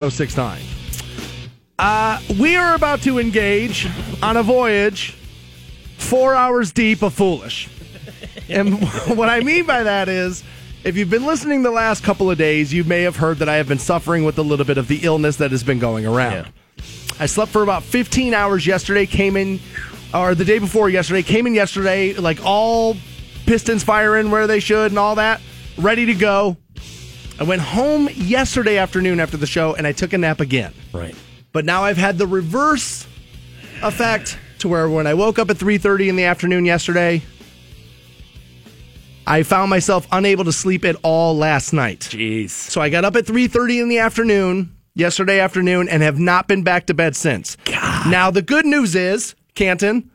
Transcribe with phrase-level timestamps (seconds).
[0.00, 0.62] 1069.
[1.78, 3.86] Uh, we are about to engage
[4.22, 5.14] on a voyage
[5.98, 7.68] four hours deep of foolish.
[8.48, 8.82] And
[9.16, 10.42] what I mean by that is,
[10.84, 13.56] if you've been listening the last couple of days, you may have heard that I
[13.56, 16.46] have been suffering with a little bit of the illness that has been going around.
[16.78, 16.84] Yeah.
[17.20, 19.60] I slept for about 15 hours yesterday, came in,
[20.14, 22.96] or the day before yesterday, came in yesterday, like all
[23.46, 25.40] pistons firing where they should and all that,
[25.76, 26.56] ready to go.
[27.40, 30.74] I went home yesterday afternoon after the show and I took a nap again.
[30.92, 31.14] Right.
[31.52, 33.06] But now I've had the reverse
[33.82, 37.22] effect to where when I woke up at 3:30 in the afternoon yesterday,
[39.26, 42.00] I found myself unable to sleep at all last night.
[42.00, 42.50] Jeez.
[42.50, 46.62] So I got up at 3:30 in the afternoon yesterday afternoon and have not been
[46.62, 47.56] back to bed since.
[47.64, 48.10] God.
[48.10, 50.10] Now the good news is, Canton,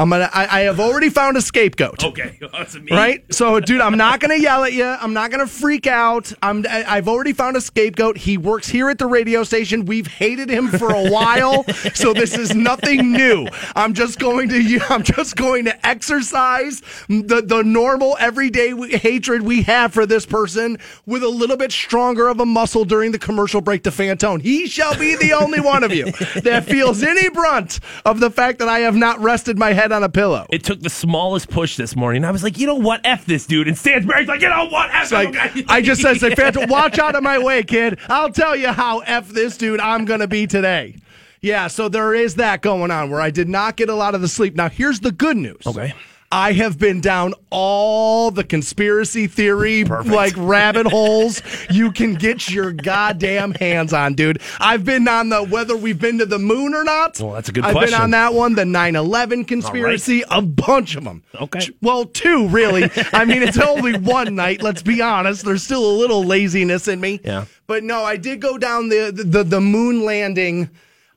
[0.00, 2.02] I'm gonna I, I have already found a scapegoat.
[2.02, 2.38] Okay.
[2.90, 3.24] Right?
[3.32, 4.84] So, dude, I'm not going to yell at you.
[4.84, 6.32] I'm not going to freak out.
[6.42, 8.16] I'm, I've already found a scapegoat.
[8.16, 9.84] He works here at the radio station.
[9.84, 11.64] We've hated him for a while,
[11.94, 13.46] so this is nothing new.
[13.76, 19.62] I'm just going to, I'm just going to exercise the, the normal everyday hatred we
[19.62, 23.60] have for this person with a little bit stronger of a muscle during the commercial
[23.60, 24.42] break to Fantone.
[24.42, 26.06] He shall be the only one of you
[26.42, 30.02] that feels any brunt of the fact that I have not rested my head on
[30.02, 30.46] a pillow.
[30.50, 32.24] It took the smallest push this morning.
[32.24, 33.00] I was like, you know what?
[33.04, 33.68] F this dude.
[33.68, 34.90] And Stansberry's like, you know what?
[34.90, 35.34] F like.
[35.68, 37.98] I just said, say, Fantone, watch out of my way, kid.
[38.08, 40.96] I'll tell you how f this dude I'm gonna be today.
[41.42, 44.20] Yeah, so there is that going on where I did not get a lot of
[44.20, 44.56] the sleep.
[44.56, 45.66] Now here's the good news.
[45.66, 45.94] Okay.
[46.32, 52.70] I have been down all the conspiracy theory like rabbit holes you can get your
[52.70, 54.40] goddamn hands on, dude.
[54.60, 57.18] I've been on the whether we've been to the moon or not.
[57.18, 57.76] Well, that's a good question.
[57.76, 57.96] I've question.
[57.96, 61.24] been on that one, the 9/11 conspiracy, a bunch of them.
[61.34, 61.68] Okay.
[61.82, 62.88] Well, two really.
[63.12, 64.62] I mean, it's only one night.
[64.62, 65.44] Let's be honest.
[65.44, 67.20] There's still a little laziness in me.
[67.24, 67.46] Yeah.
[67.66, 70.70] But no, I did go down the the, the moon landing.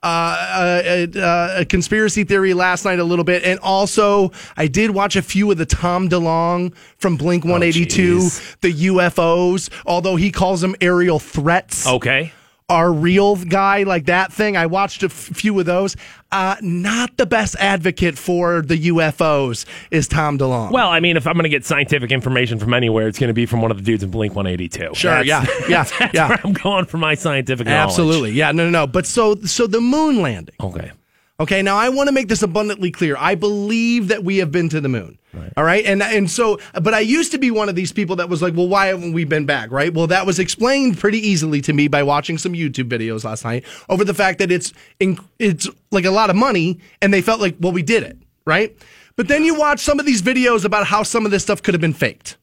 [0.03, 4.91] Uh, uh, uh, a conspiracy theory last night a little bit, and also I did
[4.91, 8.19] watch a few of the Tom DeLonge from Blink 182,
[8.59, 9.69] the UFOs.
[9.85, 12.33] Although he calls them aerial threats, Okay.
[12.73, 14.57] Are real guy like that thing.
[14.57, 15.95] I watched a f- few of those.
[16.31, 20.71] Uh, not the best advocate for the UFOs is Tom DeLonge.
[20.71, 23.33] Well, I mean, if I'm going to get scientific information from anywhere, it's going to
[23.35, 24.95] be from one of the dudes in Blink 182.
[24.95, 26.29] Sure, That's- yeah, yeah, That's yeah.
[26.29, 27.89] where I'm going for my scientific knowledge.
[27.91, 28.31] Absolutely.
[28.31, 28.87] Yeah, no, no, no.
[28.87, 30.55] But so so the moon landing.
[30.59, 30.91] Okay.
[31.39, 33.15] Okay, now I want to make this abundantly clear.
[33.17, 35.17] I believe that we have been to the moon.
[35.57, 35.83] All right.
[35.83, 38.55] And and so but I used to be one of these people that was like,
[38.55, 39.71] well, why haven't we been back?
[39.71, 39.91] Right?
[39.91, 43.65] Well, that was explained pretty easily to me by watching some YouTube videos last night
[43.89, 47.55] over the fact that it's it's like a lot of money and they felt like,
[47.59, 48.75] well, we did it, right?
[49.15, 51.73] But then you watch some of these videos about how some of this stuff could
[51.73, 52.37] have been faked.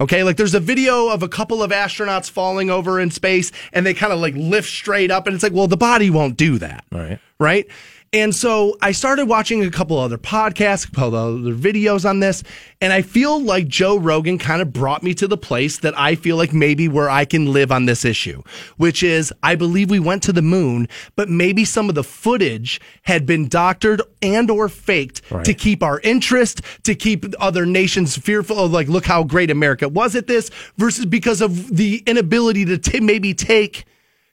[0.00, 3.84] Okay, like there's a video of a couple of astronauts falling over in space and
[3.84, 6.58] they kind of like lift straight up and it's like, well, the body won't do
[6.58, 6.84] that.
[6.92, 7.18] Right.
[7.40, 7.66] Right.
[8.12, 12.42] And so I started watching a couple other podcasts, a couple other videos on this,
[12.80, 16.14] and I feel like Joe Rogan kind of brought me to the place that I
[16.14, 18.42] feel like maybe where I can live on this issue,
[18.78, 22.80] which is I believe we went to the moon, but maybe some of the footage
[23.02, 28.58] had been doctored and or faked to keep our interest, to keep other nations fearful
[28.58, 32.78] of like, look how great America was at this, versus because of the inability to
[32.78, 33.84] t- maybe take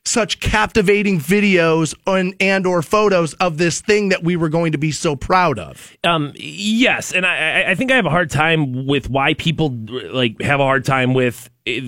[0.05, 4.77] such captivating videos and, and or photos of this thing that we were going to
[4.77, 5.97] be so proud of.
[6.03, 9.69] Um, yes, and I, I- think I have a hard time with why people
[10.11, 11.81] like have a hard time with eh,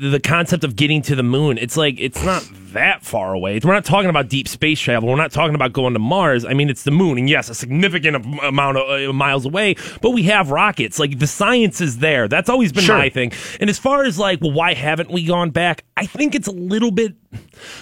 [0.00, 1.58] the concept of getting to the moon.
[1.58, 3.60] It's like it's not that far away.
[3.62, 5.08] We're not talking about deep space travel.
[5.08, 6.44] We're not talking about going to Mars.
[6.44, 9.74] I mean, it's the moon, and yes, a significant amount of uh, miles away.
[10.00, 10.98] But we have rockets.
[10.98, 12.28] Like the science is there.
[12.28, 12.96] That's always been Sure.
[12.96, 13.32] my thing.
[13.60, 15.84] And as far as like, well, why haven't we gone back?
[15.96, 17.14] I think it's a little bit.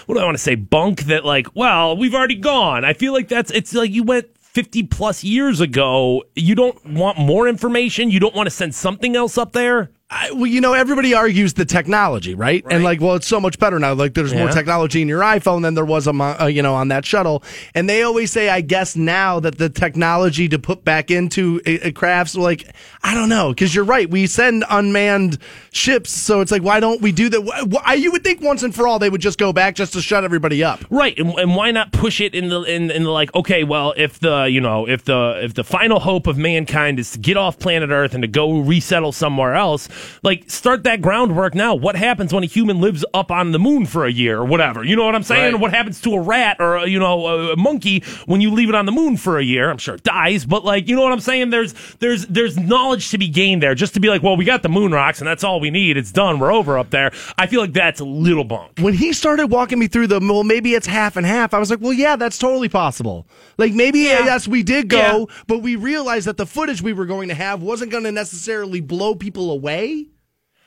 [0.05, 0.55] What do I want to say?
[0.55, 2.83] Bunk that like, well, we've already gone.
[2.83, 3.51] I feel like that's.
[3.51, 4.25] It's like you went.
[4.51, 8.09] 50 plus years ago, you don't want more information?
[8.09, 9.91] You don't want to send something else up there?
[10.11, 12.65] I, well, you know, everybody argues the technology, right?
[12.71, 13.93] And like, well, it's so much better now.
[13.93, 16.73] Like, there's more technology in your iPhone than there was, on my- uh, you know,
[16.73, 17.43] on that shuttle.
[17.75, 21.89] And they always say, I guess now that the technology to put back into uh,
[21.89, 22.73] uh, crafts, like,
[23.03, 24.09] I don't know, because you're right.
[24.09, 25.37] We send unmanned
[25.71, 27.41] ships, so it's like, why don't we do that?
[27.41, 29.93] Wh- wh- You would think once and for all they would just go back just
[29.93, 30.79] to shut everybody up.
[30.89, 33.33] Right, and, and why not push it in the in, in the like?
[33.35, 37.11] Okay, well, if the you know if the if the final hope of mankind is
[37.11, 39.87] to get off planet Earth and to go resettle somewhere else,
[40.23, 41.75] Like, start that groundwork now.
[41.75, 44.83] What happens when a human lives up on the moon for a year or whatever?
[44.83, 45.53] You know what I'm saying?
[45.53, 45.61] Right.
[45.61, 48.75] What happens to a rat or, uh, you know, a monkey when you leave it
[48.75, 49.69] on the moon for a year?
[49.69, 51.49] I'm sure it dies, but like, you know what I'm saying?
[51.49, 54.63] There's, there's, there's knowledge to be gained there just to be like, well, we got
[54.63, 55.97] the moon rocks and that's all we need.
[55.97, 56.39] It's done.
[56.39, 57.11] We're over up there.
[57.37, 58.71] I feel like that's a little bunk.
[58.79, 61.69] when he started walking me through the well maybe it's half and half i was
[61.69, 63.25] like well yeah that's totally possible
[63.57, 64.25] like maybe Yeah.
[64.25, 64.97] yes we did go
[65.29, 65.35] Yeah.
[65.47, 68.81] but we realized that the footage we were going to have wasn't going to necessarily
[68.81, 69.88] blow people away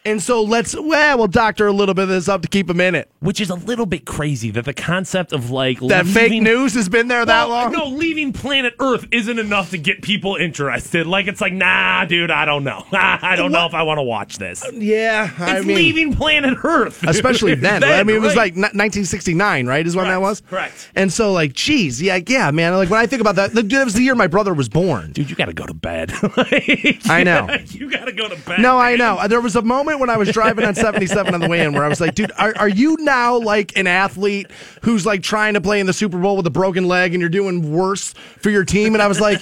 [0.05, 2.81] and so let's well we'll doctor a little bit of this up to keep them
[2.81, 6.43] in it Which is a little bit crazy that the concept of like that fake
[6.43, 10.03] news has been there that Well, long No, leaving planet Earth isn't enough to get
[10.03, 11.07] people interested.
[11.07, 12.85] Like it's like, nah, dude, I don't know.
[12.93, 14.65] I don't know if I want to watch this.
[14.65, 17.85] Uh, yeah i It's mean leaving planet Earth, especially then.
[17.85, 18.55] I mean, it was right.
[18.55, 19.87] like 1969, right?
[19.87, 20.41] Is when that was.
[20.43, 20.91] correct.
[20.95, 22.75] And so, like, geez, yeah, yeah, man.
[22.75, 25.13] Like when I think about that, the- that was the year my brother was born.
[25.13, 26.13] dude, you got to go to bed.
[26.37, 27.47] Like, I know.
[27.69, 28.61] you got to go to bed.
[28.61, 29.27] No, I know.
[29.29, 31.85] There was a moment when I was driving on 77 on the way in where
[31.85, 34.51] I was like, dude, are, are you now like an athlete
[34.83, 37.31] who's like trying to play in the Super Bowl with a broken leg and you're
[37.31, 38.95] doing worse for your team?
[38.95, 39.41] And I was like,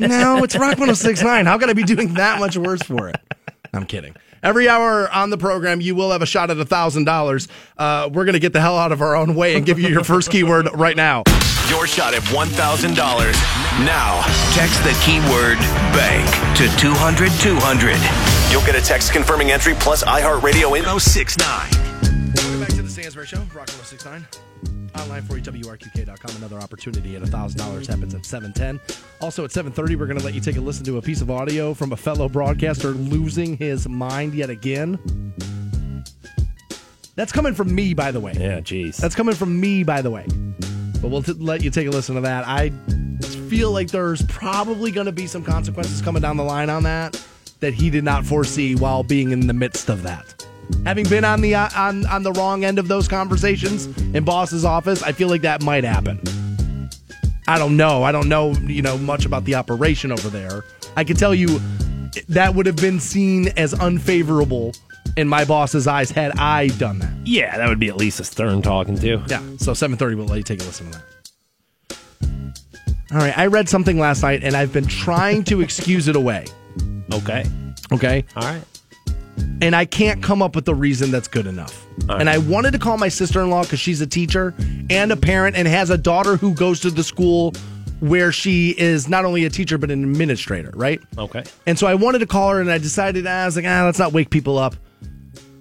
[0.00, 1.46] no, it's Rock 1069.
[1.46, 3.16] How can I be doing that much worse for it?
[3.72, 4.14] I'm kidding.
[4.42, 7.48] Every hour on the program, you will have a shot at $1,000.
[7.76, 9.88] Uh, we're going to get the hell out of our own way and give you
[9.88, 11.24] your first keyword right now.
[11.68, 12.96] Your shot at $1,000.
[13.84, 14.22] Now,
[14.54, 15.58] text the keyword
[15.92, 16.26] bank
[16.56, 18.35] to 200 200.
[18.50, 21.70] You'll get a text confirming entry plus iHeartRadio in 069.
[22.34, 24.24] Welcome back to the Stansberry Show, Rock 1069.
[24.94, 26.36] Online for you, WRQK.com.
[26.36, 28.80] Another opportunity at $1,000 happens at 710.
[29.20, 31.30] Also at 730, we're going to let you take a listen to a piece of
[31.30, 35.34] audio from a fellow broadcaster losing his mind yet again.
[37.16, 38.32] That's coming from me, by the way.
[38.38, 38.96] Yeah, jeez.
[38.96, 40.24] That's coming from me, by the way.
[41.02, 42.46] But we'll t- let you take a listen to that.
[42.46, 42.70] I
[43.48, 47.20] feel like there's probably going to be some consequences coming down the line on that
[47.60, 50.46] that he did not foresee while being in the midst of that.
[50.84, 54.64] Having been on the uh, on on the wrong end of those conversations in boss's
[54.64, 56.20] office, I feel like that might happen.
[57.48, 58.02] I don't know.
[58.02, 60.64] I don't know, you know, much about the operation over there.
[60.96, 61.60] I can tell you
[62.28, 64.74] that would have been seen as unfavorable
[65.16, 67.12] in my boss's eyes had I done that.
[67.24, 69.22] yeah, that would be at least a Stern talking to.
[69.28, 69.40] Yeah.
[69.58, 71.98] So 7:30 we'll let you take a listen to that.
[73.12, 76.46] All right, I read something last night and I've been trying to excuse it away,
[77.12, 77.44] Okay.
[77.92, 78.24] okay?
[78.36, 78.62] All right.
[79.62, 81.86] And I can't come up with a reason that's good enough.
[82.08, 84.54] And I wanted to call my sister-in-law cuz she's a teacher
[84.90, 87.54] and a parent and has a daughter who goes to the school
[88.00, 91.00] where she is not only a teacher but an administrator, right?
[91.16, 91.42] Okay.
[91.66, 93.84] And so I wanted to call her, and I decided, ah, I was like, ah,
[93.84, 94.76] let's not wake people up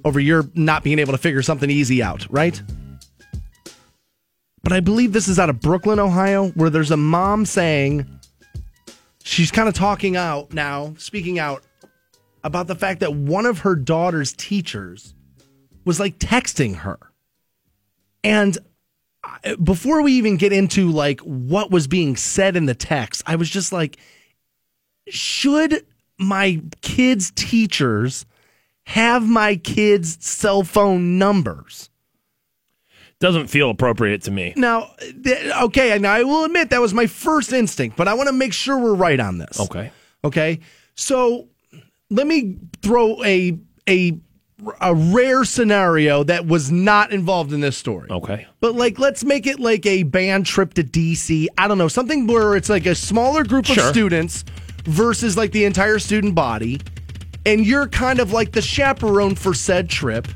[0.03, 2.61] over your not being able to figure something easy out, right?
[4.63, 8.05] But I believe this is out of Brooklyn, Ohio, where there's a mom saying
[9.25, 11.63] she's kind of talking out now, speaking out
[12.43, 15.15] about the fact that one of her daughter's teachers
[15.83, 16.99] was like texting her.
[18.23, 18.57] And
[19.23, 23.35] uh, before we even get into like what was being said in the text, I
[23.35, 23.97] was just like,
[25.09, 25.85] should
[26.19, 28.25] my kids' teachers
[28.85, 31.89] have my kids' cell phone numbers?
[33.25, 34.53] Doesn't feel appropriate to me.
[34.55, 38.27] Now, th- okay, and I will admit that was my first instinct, but I want
[38.27, 39.59] to make sure we're right on this.
[39.59, 39.91] Okay.
[40.23, 40.59] Okay.
[40.93, 41.47] So
[42.11, 43.57] let me throw a
[43.89, 44.19] a
[44.79, 48.11] a rare scenario that was not involved in this story.
[48.11, 48.45] Okay.
[48.59, 51.47] But like, let's make it like a band trip to DC.
[51.57, 54.45] I don't know, something where it's like a smaller group of students
[54.83, 56.79] versus like the entire student body,
[57.43, 60.27] and you're kind of like the chaperone for said trip.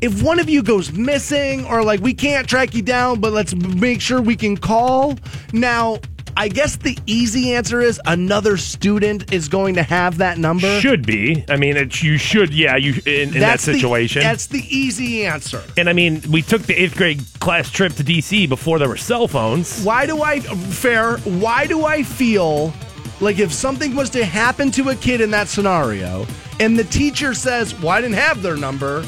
[0.00, 3.54] If one of you goes missing or like we can't track you down, but let's
[3.54, 5.18] make sure we can call.
[5.52, 5.98] Now,
[6.38, 10.80] I guess the easy answer is another student is going to have that number.
[10.80, 11.42] Should be.
[11.48, 12.52] I mean, it, you should.
[12.52, 14.20] Yeah, you in, in that That's the- situation.
[14.22, 15.62] that's the easy answer.
[15.78, 18.98] and I mean, we took the eighth grade class trip to DC before there were
[18.98, 19.82] cell phones.
[19.82, 21.16] Why do I fair?
[21.18, 22.74] Why do I feel
[23.20, 26.26] like if something was to happen to a kid in that scenario,
[26.60, 29.06] and the teacher says, "Well, I didn't have their number,"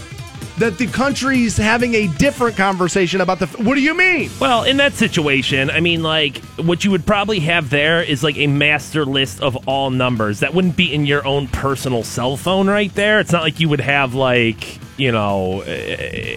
[0.58, 3.46] that the country's having a different conversation about the.
[3.46, 4.30] What do you mean?
[4.40, 8.36] Well, in that situation, I mean, like, what you would probably have there is like
[8.36, 10.40] a master list of all numbers.
[10.40, 13.20] That wouldn't be in your own personal cell phone right there.
[13.20, 15.64] It's not like you would have, like, you know, uh,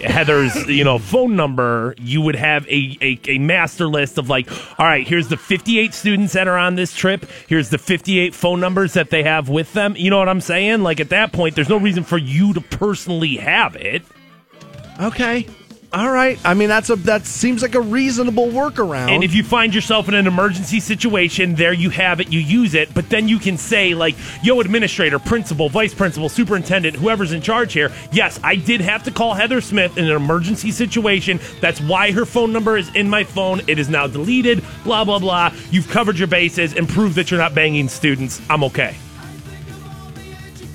[0.08, 1.94] Heather's, you know, phone number.
[1.98, 5.92] You would have a, a, a master list of, like, all right, here's the 58
[5.94, 7.26] students that are on this trip.
[7.48, 9.96] Here's the 58 phone numbers that they have with them.
[9.96, 10.82] You know what I'm saying?
[10.82, 14.02] Like, at that point, there's no reason for you to personally have it.
[15.00, 15.46] Okay.
[15.94, 16.38] All right.
[16.42, 19.10] I mean, that's a that seems like a reasonable workaround.
[19.10, 22.74] And if you find yourself in an emergency situation, there you have it, you use
[22.74, 27.42] it, but then you can say, like, yo, administrator, principal, vice principal, superintendent, whoever's in
[27.42, 31.38] charge here, yes, I did have to call Heather Smith in an emergency situation.
[31.60, 33.60] That's why her phone number is in my phone.
[33.66, 35.52] It is now deleted, blah, blah, blah.
[35.70, 38.40] You've covered your bases and proved that you're not banging students.
[38.48, 38.96] I'm okay.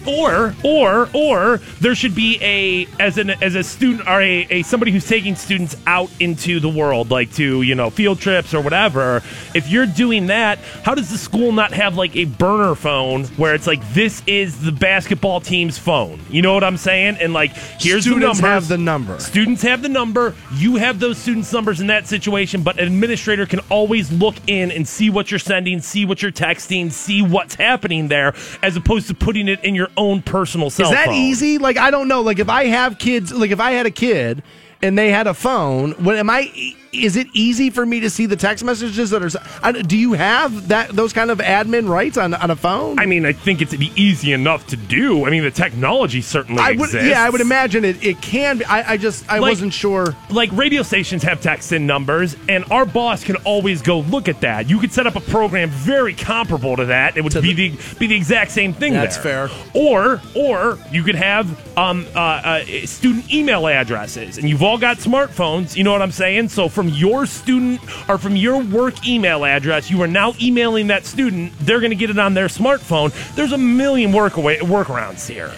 [0.08, 4.64] Or, or, or there should be a as an as a student or a, a
[4.64, 8.62] somebody who's taking students out into the world, like to you know field trips or
[8.62, 9.22] whatever.
[9.54, 13.54] If you're doing that, how does the school not have like a burner phone where
[13.54, 16.20] it's like this is the basketball team's phone?
[16.30, 17.18] You know what I'm saying?
[17.20, 18.48] And like here's Students the number.
[18.48, 19.20] have the number.
[19.20, 20.36] Students have the number.
[20.54, 24.72] You have those students' numbers in that situation, but an administrator can always look in
[24.72, 28.34] and see what you're sending, see what you're texting, see what's happening there,
[28.64, 31.16] as opposed to putting it in your own personal cell Is that phone.
[31.16, 31.58] easy?
[31.58, 32.22] Like I don't know.
[32.22, 34.44] Like if I have kids, like if I had a kid
[34.82, 36.76] and they had a phone, what am I?
[36.94, 39.72] Is it easy for me to see the text messages that are?
[39.84, 43.00] Do you have that those kind of admin rights on on a phone?
[43.00, 45.26] I mean, I think it's easy enough to do.
[45.26, 47.08] I mean, the technology certainly I would, exists.
[47.10, 48.04] yeah, I would imagine it.
[48.04, 48.66] It can be.
[48.66, 50.16] I, I just, I Like- wasn't sure.
[50.30, 54.42] like radio stations have text in numbers, and our boss can always go look at
[54.42, 54.70] that.
[54.70, 57.18] You could set up a program very comparable to that.
[57.18, 58.94] It would To be the, be the exact same thing.
[58.94, 59.50] That's there.
[59.50, 59.58] fair.
[59.74, 64.98] Or or you could have um, uh, uh, student email addresses, and you've all got
[64.98, 65.76] smartphones.
[65.76, 66.50] You know what I'm saying?
[66.50, 71.08] So from your student or from your work email address, you are now emailing that
[71.08, 71.52] student.
[71.62, 73.12] They're going to get it on their smartphone.
[73.34, 75.52] There's a million workaway workarounds here.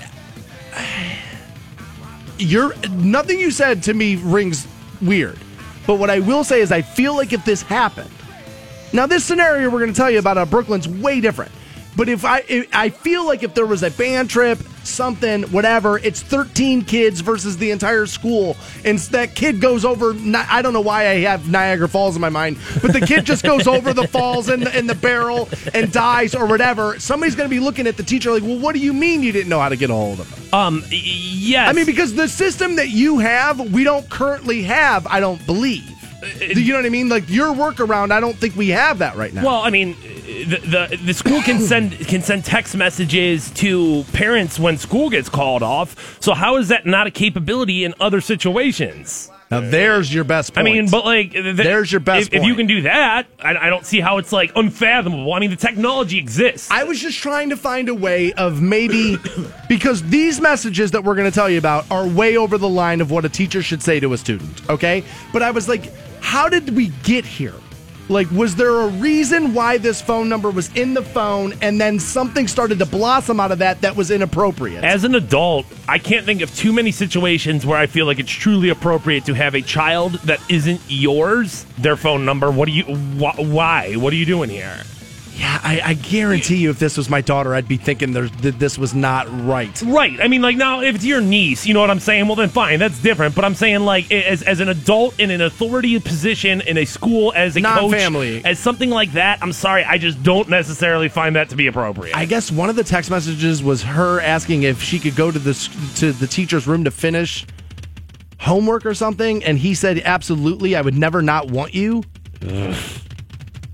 [2.38, 4.66] You're nothing you said to me rings
[5.02, 5.38] weird.
[5.86, 8.10] But what I will say is, I feel like if this happened,
[8.94, 11.52] now this scenario we're going to tell you about uh, Brooklyn's way different.
[12.00, 15.98] But if I, if, I feel like if there was a band trip, something, whatever,
[15.98, 20.16] it's 13 kids versus the entire school, and that kid goes over.
[20.34, 23.44] I don't know why I have Niagara Falls in my mind, but the kid just
[23.44, 26.98] goes over the falls in the, in the barrel and dies or whatever.
[27.02, 29.34] Somebody's going to be looking at the teacher like, "Well, what do you mean you
[29.34, 31.68] didn't know how to get a hold of him?" Um, yes.
[31.68, 35.06] I mean, because the system that you have, we don't currently have.
[35.06, 35.84] I don't believe.
[36.22, 37.10] Do you know what I mean?
[37.10, 39.44] Like your workaround, I don't think we have that right now.
[39.46, 39.96] Well, I mean,
[40.30, 45.30] the, the the school can send can send text messages to parents when school gets
[45.30, 46.22] called off.
[46.22, 49.32] So how is that not a capability in other situations?
[49.52, 50.56] now there's your best.
[50.58, 53.56] I mean, but like, th- There's your best If, if you can do that, I,
[53.56, 55.34] I don't see how it's like unfathomable.
[55.34, 56.70] I mean, the technology exists.
[56.70, 59.18] I was just trying to find a way of maybe
[59.68, 63.02] because these messages that we're going to tell you about are way over the line
[63.02, 64.70] of what a teacher should say to a student.
[64.70, 67.56] Okay, but I was like, how did we get here?
[68.10, 72.00] Like, was there a reason why this phone number was in the phone, and then
[72.00, 74.84] something started to blossom out of that that was inappropriate?
[74.84, 78.32] As an adult, I can't think of too many situations where I feel like it's
[78.32, 82.50] truly appropriate to have a child that isn't yours, their phone number.
[82.50, 82.84] What do you?
[82.84, 83.94] Wh- why?
[83.94, 84.82] What are you doing here?
[85.40, 88.78] Yeah, I, I guarantee you, if this was my daughter, I'd be thinking that this
[88.78, 89.82] was not right.
[89.84, 90.20] Right.
[90.20, 92.28] I mean, like now, if it's your niece, you know what I'm saying.
[92.28, 93.36] Well, then fine, that's different.
[93.36, 97.32] But I'm saying, like, as, as an adult in an authority position in a school,
[97.34, 98.42] as a Non-family.
[98.42, 101.68] coach, as something like that, I'm sorry, I just don't necessarily find that to be
[101.68, 102.18] appropriate.
[102.18, 105.40] I guess one of the text messages was her asking if she could go to
[105.40, 105.54] the
[105.96, 107.46] to the teacher's room to finish
[108.42, 112.04] homework or something, and he said, "Absolutely, I would never not want you."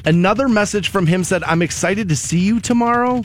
[0.06, 3.24] Another message from him said, "I'm excited to see you tomorrow."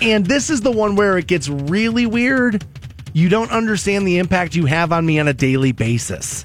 [0.00, 2.64] And this is the one where it gets really weird.
[3.12, 6.44] You don't understand the impact you have on me on a daily basis.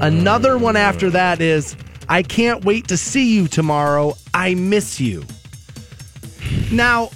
[0.00, 1.76] Another one after that is,
[2.08, 4.16] I can't wait to see you tomorrow.
[4.32, 5.24] I miss you.
[6.72, 7.10] Now,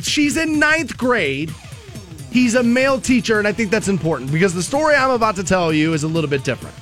[0.00, 1.54] she's in ninth grade.
[2.30, 5.44] He's a male teacher, and I think that's important because the story I'm about to
[5.44, 6.74] tell you is a little bit different.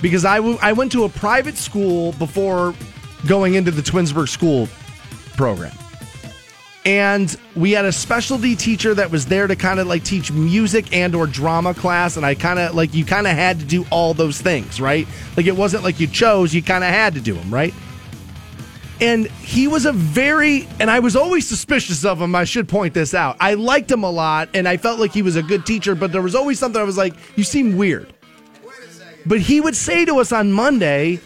[0.00, 2.74] Because I, w- I went to a private school before
[3.26, 4.68] going into the Twinsburg school
[5.36, 5.72] program.
[6.84, 10.94] And we had a specialty teacher that was there to kind of like teach music
[10.94, 13.84] and or drama class and I kind of like you kind of had to do
[13.90, 15.08] all those things, right?
[15.36, 17.74] Like it wasn't like you chose, you kind of had to do them, right?
[19.00, 22.34] And he was a very, and I was always suspicious of him.
[22.34, 23.36] I should point this out.
[23.40, 26.12] I liked him a lot, and I felt like he was a good teacher, but
[26.12, 28.14] there was always something I was like, you seem weird.
[29.26, 31.20] But he would say to us on Monday,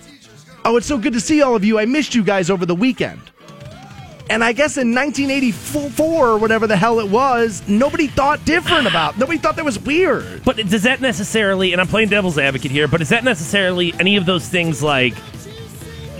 [0.64, 1.78] Oh, it's so good to see all of you.
[1.78, 3.20] I missed you guys over the weekend.
[4.28, 9.18] And I guess in 1984 or whatever the hell it was, nobody thought different about.
[9.18, 10.44] Nobody thought that was weird.
[10.44, 14.16] But does that necessarily, and I'm playing devil's advocate here, but is that necessarily any
[14.16, 15.14] of those things like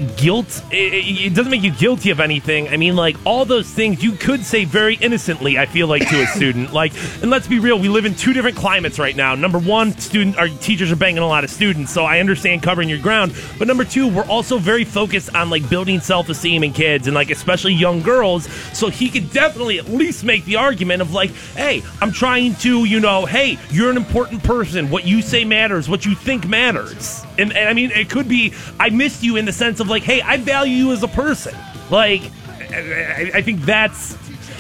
[0.00, 0.62] guilt.
[0.71, 2.69] It, it doesn't make you guilty of anything.
[2.69, 5.59] I mean, like all those things you could say very innocently.
[5.59, 6.71] I feel like to a student.
[6.80, 9.35] Like, and let's be real, we live in two different climates right now.
[9.35, 12.88] Number one, student our teachers are banging a lot of students, so I understand covering
[12.88, 13.35] your ground.
[13.59, 17.14] But number two, we're also very focused on like building self esteem in kids and
[17.14, 18.47] like especially young girls.
[18.73, 22.85] So he could definitely at least make the argument of like, hey, I'm trying to,
[22.85, 24.88] you know, hey, you're an important person.
[24.88, 25.88] What you say matters.
[25.88, 27.23] What you think matters.
[27.37, 30.02] And, and I mean, it could be I missed you in the sense of like,
[30.02, 31.54] hey, I value you as a person.
[31.90, 32.23] Like,
[32.59, 34.16] I, I think that's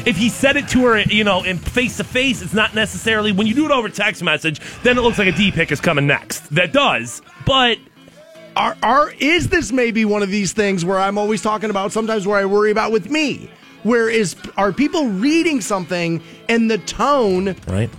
[0.06, 3.32] if he said it to her, you know, in face to face, it's not necessarily
[3.32, 5.80] when you do it over text message, then it looks like a D pick is
[5.80, 6.40] coming next.
[6.54, 7.78] That does, but
[8.56, 12.26] are are is this maybe one of these things where I'm always talking about sometimes
[12.26, 13.50] where I worry about with me?
[13.82, 17.90] Where is are people reading something and the tone right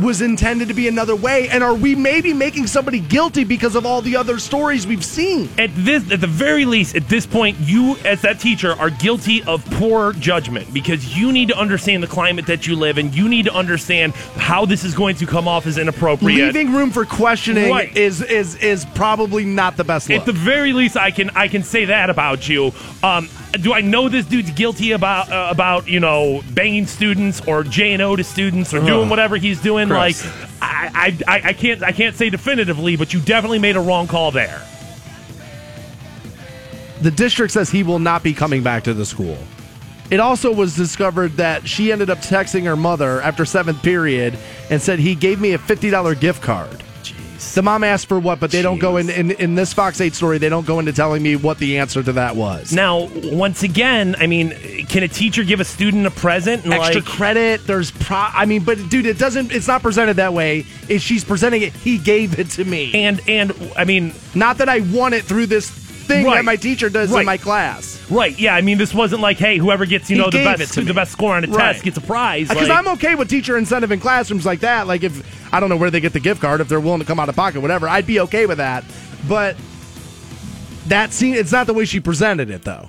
[0.00, 3.84] was intended to be another way and are we maybe making somebody guilty because of
[3.84, 7.56] all the other stories we've seen at this at the very least at this point
[7.60, 12.06] you as that teacher are guilty of poor judgment because you need to understand the
[12.06, 15.48] climate that you live in you need to understand how this is going to come
[15.48, 17.96] off as inappropriate leaving room for questioning right.
[17.96, 20.20] is is is probably not the best look.
[20.20, 23.80] at the very least i can i can say that about you um, do I
[23.80, 28.16] know this dude's guilty about uh, about you know banging students or J and O
[28.16, 29.88] to students or doing whatever he's doing?
[29.88, 30.16] Like,
[30.60, 34.30] I, I I can't I can't say definitively, but you definitely made a wrong call
[34.30, 34.62] there.
[37.00, 39.38] The district says he will not be coming back to the school.
[40.10, 44.38] It also was discovered that she ended up texting her mother after seventh period
[44.70, 46.82] and said he gave me a fifty dollar gift card.
[47.54, 48.64] The mom asked for what, but they Jeez.
[48.64, 50.38] don't go in, in in this Fox 8 story.
[50.38, 52.72] They don't go into telling me what the answer to that was.
[52.72, 54.50] Now, once again, I mean,
[54.88, 56.66] can a teacher give a student a present?
[56.66, 57.66] Extra like, credit.
[57.66, 58.16] There's pro.
[58.16, 59.52] I mean, but dude, it doesn't.
[59.52, 60.66] It's not presented that way.
[60.88, 62.92] If she's presenting it, he gave it to me.
[62.94, 66.36] And and I mean, not that I won it through this thing right.
[66.36, 67.20] that my teacher does right.
[67.20, 68.04] in my class.
[68.10, 68.36] Right.
[68.38, 68.54] Yeah.
[68.54, 71.12] I mean, this wasn't like, hey, whoever gets you he know the best the best
[71.12, 71.72] score on a right.
[71.72, 72.48] test gets a prize.
[72.48, 74.86] Because like, I'm okay with teacher incentive in classrooms like that.
[74.86, 77.06] Like if I don't know where they get the gift card, if they're willing to
[77.06, 78.84] come out of pocket, whatever, I'd be okay with that.
[79.28, 79.56] But
[80.86, 82.88] that scene, it's not the way she presented it though.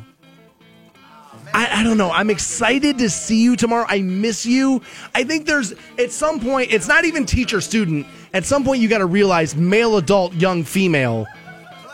[1.54, 2.12] I, I, don't know.
[2.12, 3.86] I'm excited to see you tomorrow.
[3.88, 4.82] I miss you.
[5.16, 8.06] I think there's at some point, it's not even teacher student.
[8.34, 11.26] At some point, you got to realize male, adult, young, female,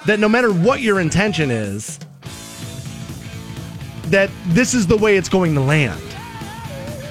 [0.06, 2.00] that no matter what your intention is,
[4.08, 6.15] that this is the way it's going to land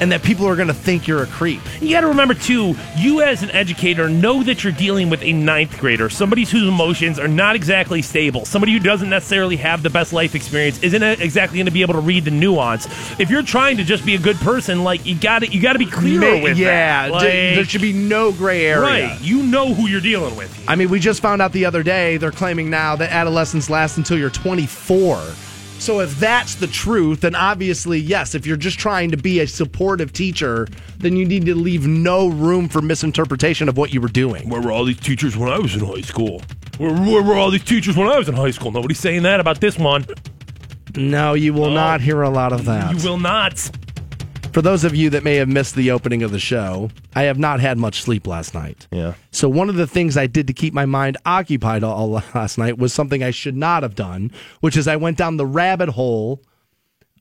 [0.00, 1.60] and that people are going to think you're a creep.
[1.80, 5.32] You got to remember, too, you as an educator know that you're dealing with a
[5.32, 9.90] ninth grader, somebody whose emotions are not exactly stable, somebody who doesn't necessarily have the
[9.90, 12.86] best life experience, isn't exactly going to be able to read the nuance.
[13.18, 15.74] If you're trying to just be a good person, like you got to you got
[15.74, 17.12] to be clear with yeah, that.
[17.12, 18.82] Like, there should be no gray area.
[18.82, 20.64] Right, you know who you're dealing with.
[20.68, 23.96] I mean, we just found out the other day they're claiming now that adolescence lasts
[23.96, 25.22] until you're 24.
[25.84, 29.46] So if that's the truth, then obviously, yes, if you're just trying to be a
[29.46, 30.66] supportive teacher,
[30.96, 34.48] then you need to leave no room for misinterpretation of what you were doing.
[34.48, 36.40] Where were all these teachers when I was in high school?
[36.78, 38.70] Where, where were all these teachers when I was in high school?
[38.70, 40.06] Nobody's saying that about this one.
[40.96, 42.94] No, you will not hear a lot of that.
[42.96, 43.70] You will not.
[44.54, 47.40] For those of you that may have missed the opening of the show, I have
[47.40, 48.86] not had much sleep last night.
[48.92, 49.14] Yeah.
[49.32, 52.78] So one of the things I did to keep my mind occupied all last night
[52.78, 56.40] was something I should not have done, which is I went down the rabbit hole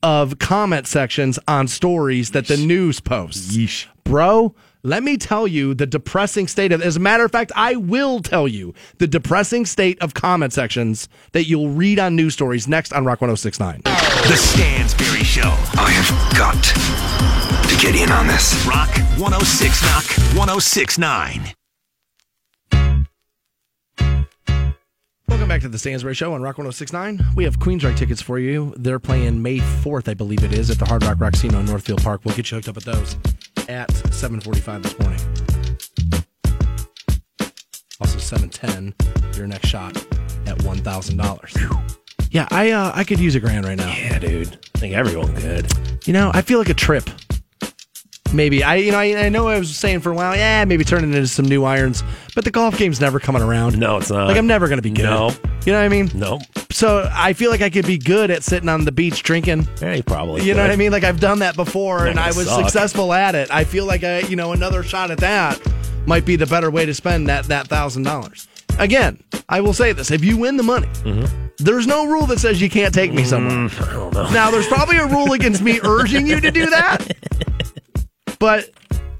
[0.00, 3.56] of comment sections on stories that the news posts.
[3.56, 3.86] Yeesh.
[4.04, 7.74] Bro, let me tell you the depressing state of as a matter of fact i
[7.74, 12.68] will tell you the depressing state of comment sections that you'll read on news stories
[12.68, 15.48] next on rock 1069 the stansberry show
[15.80, 16.62] i have got
[17.68, 20.04] to get in on this rock 106 knock
[20.36, 21.54] 1069
[25.26, 27.32] Welcome back to the Stansberry Show on Rock 1069.
[27.34, 28.72] We have Queensryche tickets for you.
[28.76, 32.02] They're playing May 4th, I believe it is, at the Hard Rock Rocksino in Northfield
[32.02, 32.20] Park.
[32.24, 33.16] We'll get you hooked up with those
[33.68, 35.20] at 745 this morning.
[38.00, 38.94] Also 710,
[39.36, 39.96] your next shot
[40.46, 41.90] at $1,000.
[42.30, 43.88] Yeah, I uh, I could use a grand right now.
[43.88, 44.58] Yeah, dude.
[44.74, 45.70] I think everyone could.
[46.04, 47.08] You know, I feel like a trip
[48.34, 50.84] maybe I you know I, I, know I was saying for a while, yeah, maybe
[50.84, 52.02] turn it into some new irons,
[52.34, 53.78] but the golf game's never coming around.
[53.78, 54.28] No, it's not.
[54.28, 55.04] Like I'm never gonna be good.
[55.04, 55.30] No,
[55.64, 56.10] you know what I mean?
[56.14, 56.40] No.
[56.70, 59.68] So I feel like I could be good at sitting on the beach drinking.
[59.80, 60.42] Yeah, you probably.
[60.42, 60.56] You could.
[60.56, 60.92] know what I mean?
[60.92, 62.64] Like I've done that before, and I was suck.
[62.64, 63.50] successful at it.
[63.50, 65.60] I feel like I, you know, another shot at that
[66.06, 68.48] might be the better way to spend that that thousand dollars.
[68.78, 70.88] Again, I will say this: if you win the money.
[71.04, 71.44] Mm-hmm.
[71.58, 73.68] There's no rule that says you can't take me somewhere.
[73.68, 77.16] Mm, now, there's probably a rule against me urging you to do that.
[78.38, 78.70] But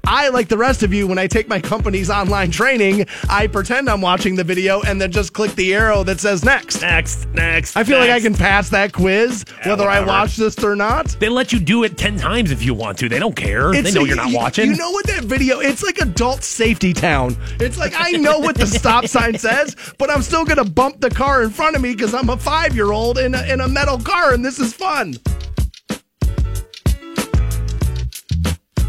[0.07, 3.89] I, like the rest of you, when I take my company's online training, I pretend
[3.89, 6.81] I'm watching the video and then just click the arrow that says next.
[6.81, 7.75] Next, next.
[7.75, 11.07] I feel like I can pass that quiz whether I watch this or not.
[11.19, 13.09] They let you do it 10 times if you want to.
[13.09, 13.71] They don't care.
[13.71, 14.69] they know you're not you- watching.
[14.69, 15.59] You know what that video?
[15.59, 17.35] It's like adult safety town.
[17.59, 21.09] It's like I know what the stop sign says, but I'm still gonna bump the
[21.09, 23.67] car in front of me because I'm a five year old in a, in a
[23.67, 25.15] metal car, and this is fun.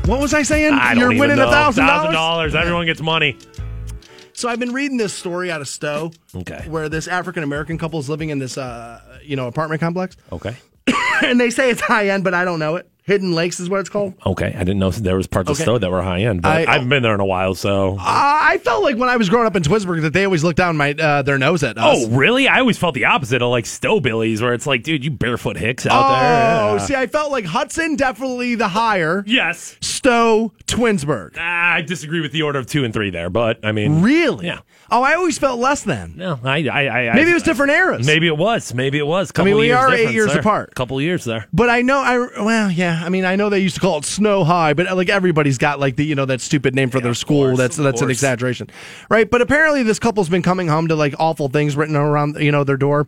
[0.07, 0.73] What was I saying?
[0.73, 2.53] I don't You're even winning a thousand Thousand dollars.
[2.53, 2.55] dollars.
[2.55, 3.37] Everyone gets money.
[4.35, 6.64] So I've been reading this story out of Stow, Okay.
[6.69, 10.57] where this African American couple is living in this, uh, you know, apartment complex, Okay.
[11.25, 12.88] and they say it's high end, but I don't know it.
[13.07, 14.14] Hidden Lakes is what it's called.
[14.27, 14.47] Okay.
[14.49, 15.62] I didn't know there was parts Okay.
[15.62, 17.55] of Stow that were high end, but I- I, haven't been there in a while,
[17.55, 17.97] so.
[18.01, 20.77] I felt like when I was growing up in Twinsburg that they always looked down
[20.77, 21.85] my uh, their nose at us.
[22.05, 22.49] Oh, really?
[22.49, 25.57] I always felt the opposite of like Stow Billies, where it's like, dude, you barefoot
[25.57, 26.21] hicks out Oh, there.
[26.21, 26.79] Yeah.
[26.79, 29.23] see, I felt like Hudson definitely the higher.
[29.25, 29.77] Yes.
[29.81, 31.37] Stow, Twinsburg.
[31.38, 34.47] Ah, I disagree with the order of two and three there, but I mean, Really?
[34.47, 34.61] Yeah.
[34.90, 36.14] Oh, I always felt less than.
[36.16, 38.07] no, I, I, I Maybe I, it was different eras.
[38.07, 38.73] Maybe it was.
[38.75, 39.33] Maybe it was.
[39.33, 40.38] Couple mean, we are eight years there.
[40.40, 40.75] apart.
[40.77, 41.47] Couple years there.
[41.53, 42.96] But I know I well, yeah.
[43.05, 45.81] I mean, I know they used to call it Snow High, but like everybody's got
[45.81, 47.49] like the you know that stupid name for their school.
[47.49, 48.71] course, that's that's an exaggeration,
[49.11, 49.31] right?
[49.31, 52.65] But apparently, this couple's been coming home to like awful things written around you know
[52.65, 53.07] their door,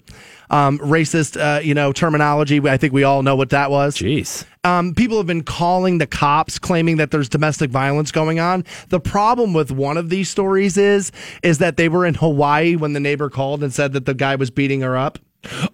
[0.50, 2.60] um, racist uh, you know terminology.
[2.68, 3.96] I think we all know what that was.
[3.96, 4.44] Jeez.
[4.64, 8.64] Um, people have been calling the cops, claiming that there's domestic violence going on.
[8.88, 12.92] The problem with one of these stories is is that they were in Hawaii when
[12.92, 15.18] the neighbor called and said that the guy was beating her up.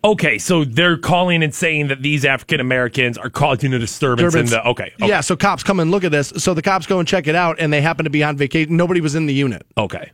[0.05, 4.46] Okay, so they're calling and saying that these African Americans are causing a disturbance, in
[4.46, 4.66] the.
[4.66, 5.09] Okay, okay.
[5.09, 6.33] Yeah, so cops come and look at this.
[6.37, 8.77] So the cops go and check it out, and they happen to be on vacation.
[8.77, 9.66] Nobody was in the unit.
[9.79, 10.12] Okay.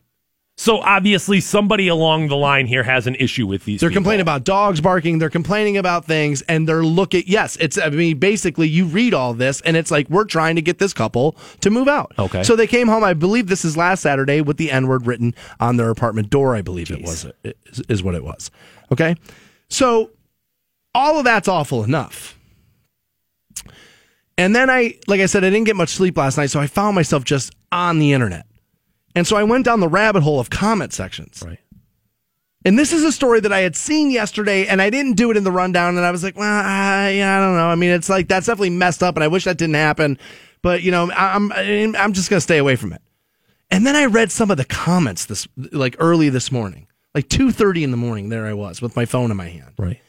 [0.57, 3.81] So obviously, somebody along the line here has an issue with these.
[3.81, 4.01] They're people.
[4.01, 5.19] complaining about dogs barking.
[5.19, 7.25] They're complaining about things, and they're looking.
[7.27, 7.79] Yes, it's.
[7.79, 10.93] I mean, basically, you read all this, and it's like we're trying to get this
[10.93, 12.13] couple to move out.
[12.19, 12.43] Okay.
[12.43, 13.03] So they came home.
[13.03, 16.55] I believe this is last Saturday with the N word written on their apartment door.
[16.55, 17.27] I believe it was.
[17.89, 18.51] Is what it was.
[18.93, 19.15] Okay.
[19.69, 20.11] So
[20.95, 22.37] all of that's awful enough.
[24.37, 26.67] And then I, like I said, I didn't get much sleep last night, so I
[26.67, 28.47] found myself just on the internet.
[29.15, 31.43] And so I went down the rabbit hole of comment sections.
[31.45, 31.59] Right.
[32.65, 35.37] And this is a story that I had seen yesterday, and I didn't do it
[35.37, 35.97] in the rundown.
[35.97, 37.69] And I was like, well, I, I don't know.
[37.69, 40.19] I mean, it's like that's definitely messed up, and I wish that didn't happen.
[40.63, 43.01] But you know, I'm I'm just gonna stay away from it.
[43.71, 47.51] And then I read some of the comments this like early this morning, like two
[47.53, 48.29] thirty in the morning.
[48.29, 50.01] There I was with my phone in my hand, Right.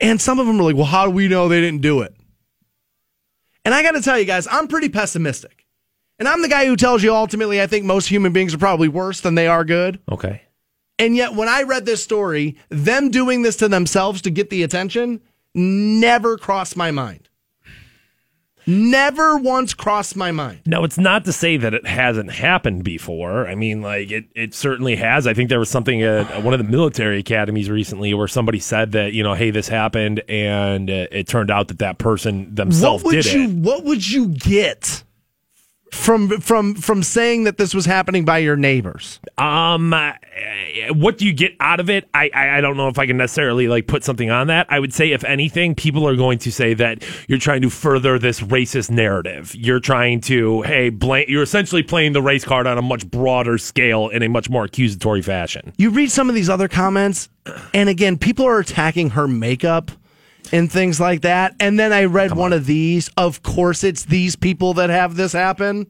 [0.00, 2.14] and some of them were like, "Well, how do we know they didn't do it?"
[3.64, 5.66] And I got to tell you guys, I'm pretty pessimistic,
[6.18, 8.88] and I'm the guy who tells you ultimately I think most human beings are probably
[8.88, 10.00] worse than they are good.
[10.10, 10.42] Okay.
[10.98, 14.62] And yet, when I read this story, them doing this to themselves to get the
[14.62, 15.20] attention
[15.54, 17.28] never crossed my mind.
[18.66, 20.60] Never once crossed my mind.
[20.66, 23.48] Now, it's not to say that it hasn't happened before.
[23.48, 25.26] I mean, like it, it certainly has.
[25.26, 28.92] I think there was something at one of the military academies recently where somebody said
[28.92, 33.02] that you know, hey, this happened, and uh, it turned out that that person themselves
[33.04, 33.50] what would did you it.
[33.50, 35.02] What would you get
[35.92, 39.20] from from from saying that this was happening by your neighbors?
[39.36, 40.12] Um, uh,
[40.90, 42.08] what do you get out of it?
[42.14, 44.66] I, I I don't know if I can necessarily like put something on that.
[44.70, 48.18] I would say if anything, people are going to say that you're trying to further
[48.18, 49.54] this racist narrative.
[49.54, 51.26] You're trying to hey, blame.
[51.28, 54.64] You're essentially playing the race card on a much broader scale in a much more
[54.64, 55.74] accusatory fashion.
[55.76, 57.28] You read some of these other comments,
[57.74, 59.90] and again, people are attacking her makeup
[60.50, 61.54] and things like that.
[61.60, 63.10] And then I read one of these.
[63.16, 65.86] Of course, it's these people that have this happen.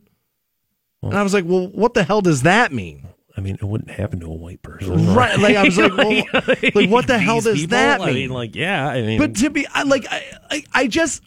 [1.03, 3.09] And I was like, well, what the hell does that mean?
[3.37, 5.39] I mean, it wouldn't happen to a white person, Right.
[5.39, 6.23] Like, I was like, well,
[6.75, 7.77] like, what the hell does people?
[7.77, 8.15] that I mean?
[8.15, 8.87] mean, like, yeah.
[8.89, 11.23] I mean, But to be I, like, I, I, I just,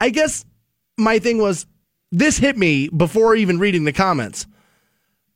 [0.00, 0.44] I guess
[0.96, 1.66] my thing was
[2.10, 4.46] this hit me before even reading the comments.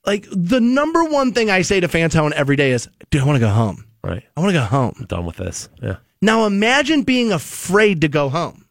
[0.06, 3.36] Like the number one thing I say to Fantone every day is, dude, I want
[3.36, 3.84] to go home.
[4.02, 4.22] right.
[4.36, 4.94] I want to go home.
[4.98, 5.68] I'm done with this.
[5.82, 5.96] Yeah.
[6.20, 8.67] Now imagine being afraid to go home.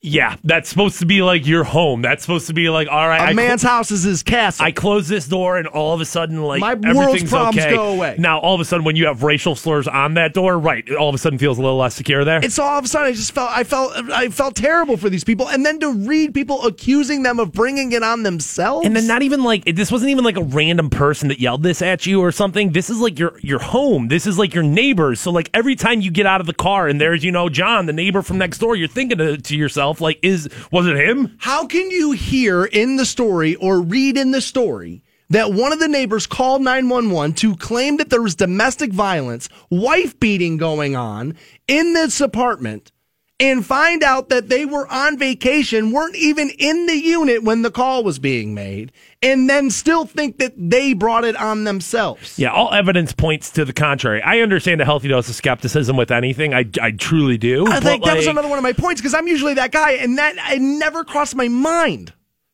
[0.00, 2.02] Yeah, that's supposed to be like your home.
[2.02, 4.64] That's supposed to be like, all right, A I cl- man's house is his castle.
[4.64, 7.74] I close this door, and all of a sudden, like My world's problems okay.
[7.74, 8.14] go away.
[8.16, 10.94] Now, all of a sudden, when you have racial slurs on that door, right, it
[10.94, 12.38] all of a sudden feels a little less secure there.
[12.44, 15.24] it's all of a sudden I just felt I felt I felt terrible for these
[15.24, 18.86] people, and then to read people accusing them of bringing it on themselves.
[18.86, 21.82] and then not even like this wasn't even like a random person that yelled this
[21.82, 22.70] at you or something.
[22.70, 24.06] This is like your your home.
[24.06, 25.18] This is like your neighbors.
[25.18, 27.86] So like every time you get out of the car and there's you know John,
[27.86, 31.36] the neighbor from next door, you're thinking to, to yourself like, is was it him?
[31.38, 35.78] How can you hear in the story or read in the story that one of
[35.78, 41.36] the neighbors called 911 to claim that there was domestic violence, wife beating going on
[41.66, 42.92] in this apartment,
[43.40, 47.70] and find out that they were on vacation, weren't even in the unit when the
[47.70, 48.90] call was being made,
[49.22, 52.38] and then still think that they brought it on themselves.
[52.38, 54.20] Yeah, all evidence points to the contrary.
[54.22, 56.52] I understand a healthy dose of skepticism with anything.
[56.52, 57.66] I, I truly do.
[57.68, 60.18] I think that was another one of my points because I'm usually that guy, and
[60.18, 62.12] that it never crossed my mind.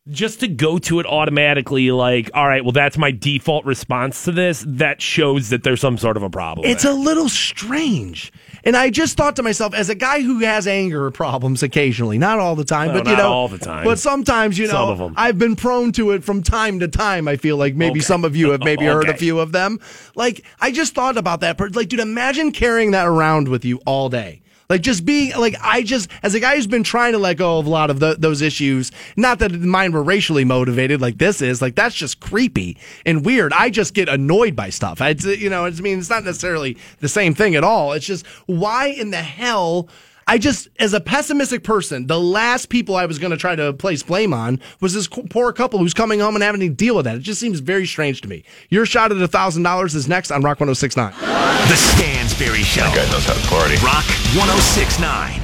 [0.09, 4.31] Just to go to it automatically, like, all right, well, that's my default response to
[4.31, 4.63] this.
[4.67, 6.67] That shows that there's some sort of a problem.
[6.69, 6.91] It's there.
[6.91, 8.31] a little strange.
[8.63, 12.39] And I just thought to myself, as a guy who has anger problems occasionally, not
[12.39, 13.83] all the time, but you know, all the time.
[13.83, 15.13] but sometimes, you Some know, 'em.
[15.17, 17.27] I've been prone to it from time to time.
[17.27, 18.05] I feel like maybe Okay.
[18.05, 19.79] some of you have maybe heard a few of them.
[20.15, 21.59] Like, I just thought about that.
[21.75, 24.41] Like, dude, imagine carrying that around with you all day.
[24.69, 27.59] Like just being like I just as a guy who's been trying to let go
[27.59, 28.91] of a lot of the, those issues.
[29.15, 31.61] Not that mine were racially motivated like this is.
[31.61, 33.53] Like that's just creepy and weird.
[33.53, 35.01] I just get annoyed by stuff.
[35.01, 37.93] I you know I mean it's not necessarily the same thing at all.
[37.93, 39.89] It's just why in the hell.
[40.27, 43.73] I just, as a pessimistic person, the last people I was going to try to
[43.73, 47.05] place blame on was this poor couple who's coming home and having to deal with
[47.05, 47.17] that.
[47.17, 48.43] It just seems very strange to me.
[48.69, 51.11] Your shot at $1,000 is next on Rock 1069.
[51.11, 52.81] The Stansberry Show.
[52.81, 53.75] That guy knows how to party.
[53.85, 55.41] Rock 1069.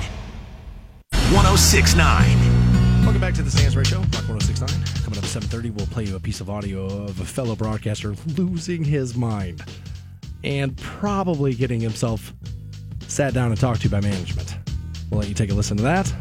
[1.31, 3.03] 1069.
[3.03, 5.03] Welcome back to the Stansberry Show, Rock 1069.
[5.03, 8.15] Coming up at 7.30, we'll play you a piece of audio of a fellow broadcaster
[8.35, 9.63] losing his mind
[10.43, 12.33] and probably getting himself
[13.07, 14.55] sat down and talked to by management.
[15.11, 16.11] We'll let you take a listen to that.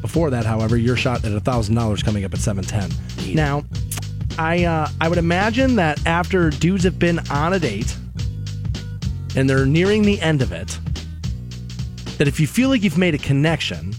[0.00, 3.34] Before that, however, your shot at $1,000 coming up at 710.
[3.36, 3.64] Now,
[4.38, 7.96] I, uh, I would imagine that after dudes have been on a date
[9.36, 10.78] and they're nearing the end of it,
[12.18, 13.94] that if you feel like you've made a connection,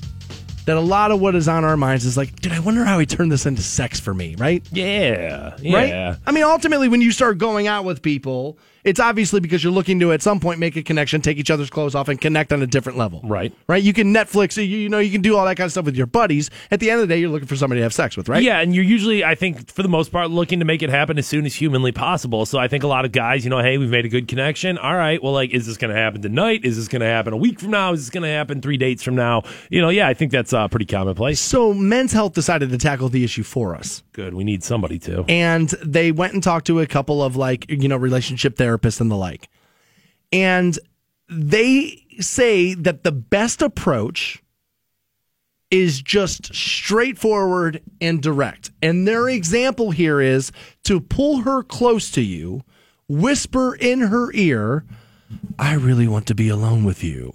[0.65, 2.97] that a lot of what is on our minds is like, dude, I wonder how
[2.99, 4.65] he turned this into sex for me, right?
[4.71, 6.09] yeah, yeah.
[6.09, 6.17] Right?
[6.25, 9.99] I mean, ultimately, when you start going out with people, it's obviously because you're looking
[9.99, 12.61] to at some point make a connection, take each other's clothes off, and connect on
[12.61, 13.21] a different level.
[13.23, 13.53] Right.
[13.67, 13.81] Right.
[13.83, 14.57] You can Netflix.
[14.57, 16.49] You, you know, you can do all that kind of stuff with your buddies.
[16.71, 18.43] At the end of the day, you're looking for somebody to have sex with, right?
[18.43, 21.17] Yeah, and you're usually, I think, for the most part, looking to make it happen
[21.17, 22.45] as soon as humanly possible.
[22.45, 24.77] So I think a lot of guys, you know, hey, we've made a good connection.
[24.77, 26.65] All right, well, like, is this going to happen tonight?
[26.65, 27.93] Is this going to happen a week from now?
[27.93, 29.43] Is this going to happen three dates from now?
[29.69, 31.39] You know, yeah, I think that's uh, pretty commonplace.
[31.39, 34.03] So Men's Health decided to tackle the issue for us.
[34.11, 34.33] Good.
[34.33, 35.23] We need somebody to.
[35.27, 39.11] and they went and talked to a couple of like you know relationship therapists and
[39.11, 39.49] the like
[40.31, 40.77] and
[41.29, 44.41] they say that the best approach
[45.71, 50.51] is just straightforward and direct and their example here is
[50.83, 52.61] to pull her close to you
[53.07, 54.85] whisper in her ear
[55.57, 57.33] i really want to be alone with you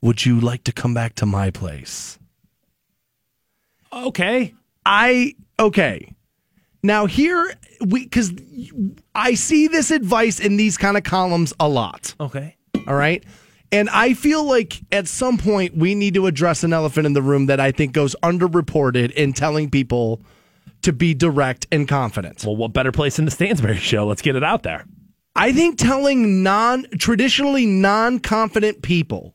[0.00, 2.18] would you like to come back to my place
[3.92, 4.54] Okay.
[4.86, 6.12] I okay.
[6.82, 8.32] Now here we because
[9.14, 12.14] I see this advice in these kind of columns a lot.
[12.20, 12.56] Okay.
[12.86, 13.24] All right.
[13.72, 17.22] And I feel like at some point we need to address an elephant in the
[17.22, 20.22] room that I think goes underreported in telling people
[20.82, 22.44] to be direct and confident.
[22.44, 24.06] Well, what better place than the Stansberry show?
[24.06, 24.86] Let's get it out there.
[25.36, 29.34] I think telling non traditionally non confident people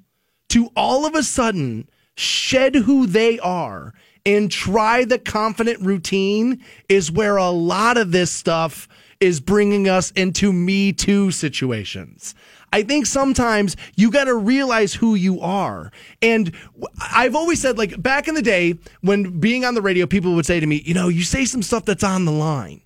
[0.50, 3.94] to all of a sudden shed who they are
[4.26, 8.88] and try the confident routine is where a lot of this stuff
[9.20, 12.36] is bringing us into me too situations.
[12.74, 15.92] I think sometimes you got to realize who you are.
[16.22, 16.54] And
[17.00, 20.46] I've always said, like, back in the day when being on the radio, people would
[20.46, 22.82] say to me, you know, you say some stuff that's on the line.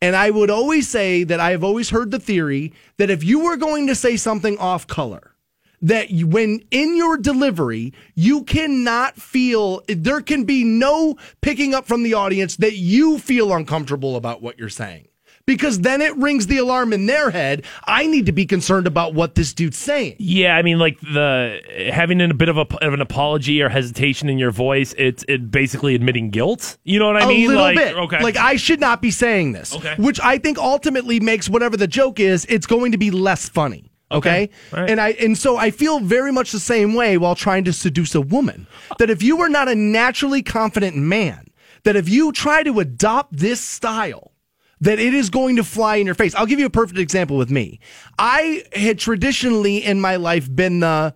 [0.00, 3.40] And I would always say that I have always heard the theory that if you
[3.40, 5.32] were going to say something off color,
[5.82, 12.02] that when in your delivery, you cannot feel, there can be no picking up from
[12.02, 15.08] the audience that you feel uncomfortable about what you're saying.
[15.46, 17.64] Because then it rings the alarm in their head.
[17.86, 20.16] I need to be concerned about what this dude's saying.
[20.18, 24.28] Yeah, I mean, like the having a bit of, a, of an apology or hesitation
[24.28, 26.76] in your voice, it's it basically admitting guilt.
[26.84, 27.46] You know what I a mean?
[27.46, 27.96] A little like, bit.
[27.96, 28.22] Okay.
[28.22, 29.74] Like I should not be saying this.
[29.74, 29.94] Okay.
[29.96, 33.87] Which I think ultimately makes whatever the joke is, it's going to be less funny.
[34.10, 34.44] Okay.
[34.44, 34.50] Okay.
[34.72, 34.90] Right.
[34.90, 38.14] And I and so I feel very much the same way while trying to seduce
[38.14, 38.66] a woman.
[38.98, 41.48] That if you are not a naturally confident man,
[41.84, 44.32] that if you try to adopt this style,
[44.80, 46.34] that it is going to fly in your face.
[46.34, 47.80] I'll give you a perfect example with me.
[48.18, 51.14] I had traditionally in my life been the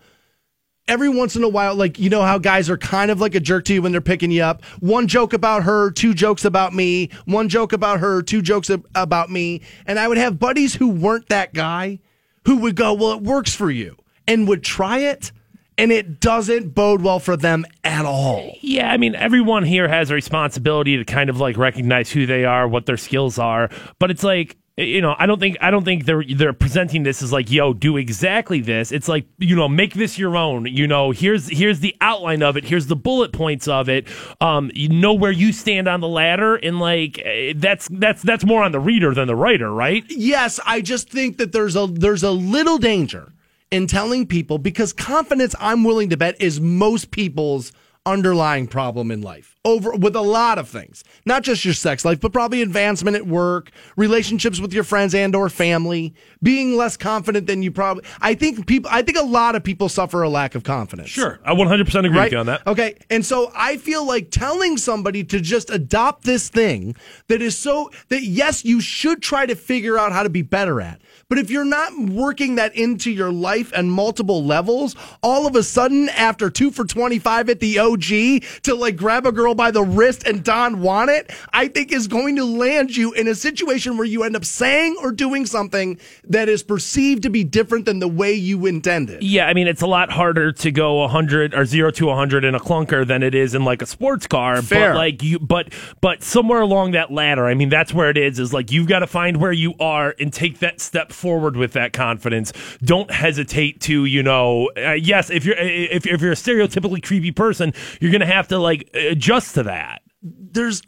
[0.89, 3.41] every once in a while, like you know how guys are kind of like a
[3.41, 4.65] jerk to you when they're picking you up.
[4.81, 7.11] One joke about her, two jokes about me.
[7.25, 9.63] One joke about her, two jokes about me.
[9.87, 12.01] And I would have buddies who weren't that guy
[12.45, 15.33] who would go, "Well, it works for you," and would try it,
[15.79, 18.57] and it doesn't bode well for them at all.
[18.61, 22.45] Yeah, I mean, everyone here has a responsibility to kind of like recognize who they
[22.45, 23.71] are, what their skills are.
[23.99, 27.23] But it's like, you know, I don't think I don't think they're they're presenting this
[27.23, 28.91] as like, yo, do exactly this.
[28.91, 30.65] It's like, you know, make this your own.
[30.65, 32.65] You know, here's here's the outline of it.
[32.65, 34.07] Here's the bullet points of it.
[34.41, 38.47] Um, you know where you stand on the ladder, and like eh, that's that's that's
[38.47, 40.05] more on the reader than the writer, right?
[40.09, 43.31] Yes, I just think that there's a there's a little danger
[43.71, 47.73] in telling people because confidence, I'm willing to bet, is most people's
[48.05, 52.21] underlying problem in life over with a lot of things not just your sex life
[52.21, 56.13] but probably advancement at work relationships with your friends and or family
[56.43, 59.89] being less confident than you probably i think people i think a lot of people
[59.89, 62.67] suffer a lack of confidence Sure, I 100 percent agree with you on that.
[62.67, 62.97] Okay.
[63.11, 66.97] And so I feel like telling somebody to just adopt this thing
[67.29, 70.81] that is so that yes, you should try to figure out how to be better
[70.81, 71.03] at.
[71.29, 75.63] But if you're not working that into your life and multiple levels, all of a
[75.63, 79.83] sudden after 2 for 25 at the OG to like grab a girl by the
[79.83, 83.97] wrist and Don want it, I think is going to land you in a situation
[83.97, 87.99] where you end up saying or doing something that is perceived to be different than
[87.99, 89.23] the way you intended.
[89.23, 92.55] Yeah, I mean it's a lot harder to go 100 or 0 to 100 in
[92.55, 94.63] a clunker than it is in like a sports car.
[94.63, 94.93] Fair.
[94.93, 98.39] But like you but but somewhere along that ladder, I mean that's where it is
[98.39, 101.73] is like you've got to find where you are and take that step forward with
[101.73, 102.53] that confidence.
[102.83, 107.31] Don't hesitate to, you know, uh, yes, if you're if, if you're a stereotypically creepy
[107.31, 110.03] person, you're going to have to like adjust to that.
[110.23, 110.83] there's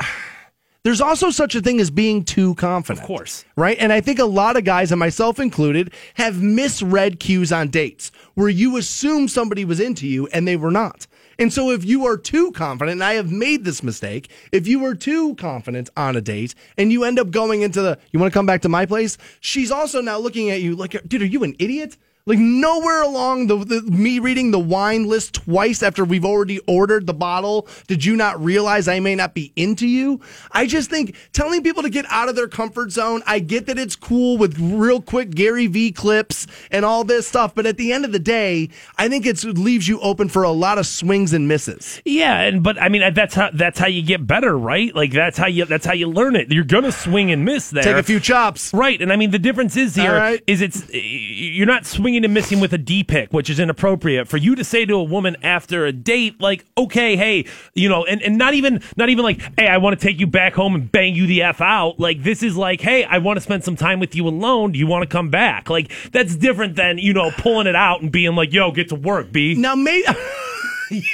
[0.84, 3.00] there's also such a thing as being too confident.
[3.02, 3.46] Of course.
[3.56, 3.78] Right?
[3.80, 8.12] And I think a lot of guys, and myself included, have misread cues on dates
[8.34, 11.06] where you assume somebody was into you and they were not.
[11.38, 14.78] And so if you are too confident, and I have made this mistake, if you
[14.78, 18.32] were too confident on a date and you end up going into the, you want
[18.32, 19.16] to come back to my place?
[19.40, 21.96] She's also now looking at you like, dude, are you an idiot?
[22.26, 27.06] Like nowhere along the, the me reading the wine list twice after we've already ordered
[27.06, 30.20] the bottle did you not realize I may not be into you.
[30.50, 33.22] I just think telling people to get out of their comfort zone.
[33.26, 37.54] I get that it's cool with real quick Gary V clips and all this stuff,
[37.54, 40.44] but at the end of the day, I think it's, it leaves you open for
[40.44, 42.00] a lot of swings and misses.
[42.06, 44.94] Yeah, and but I mean uh, that's how that's how you get better, right?
[44.94, 46.50] Like that's how you that's how you learn it.
[46.50, 47.82] You're gonna swing and miss there.
[47.82, 48.72] Take a few chops.
[48.72, 50.14] Right, and I mean the difference is here
[50.46, 50.72] is right.
[50.72, 54.54] it's you're not swinging and missing with a D pick, which is inappropriate for you
[54.54, 58.36] to say to a woman after a date, like, okay, hey, you know, and, and
[58.36, 61.14] not even not even like, hey, I want to take you back home and bang
[61.14, 61.98] you the f out.
[61.98, 64.72] Like this is like, hey, I want to spend some time with you alone.
[64.72, 65.70] Do you want to come back?
[65.70, 68.94] Like that's different than you know pulling it out and being like, yo, get to
[68.96, 69.54] work, b.
[69.54, 70.04] Now, maybe.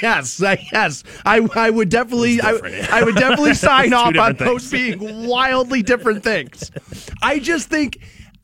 [0.01, 2.51] Yes, I- yes, I, I would definitely, I.
[2.91, 6.69] I would definitely sign off on different those being wildly different things.
[7.21, 7.99] I just think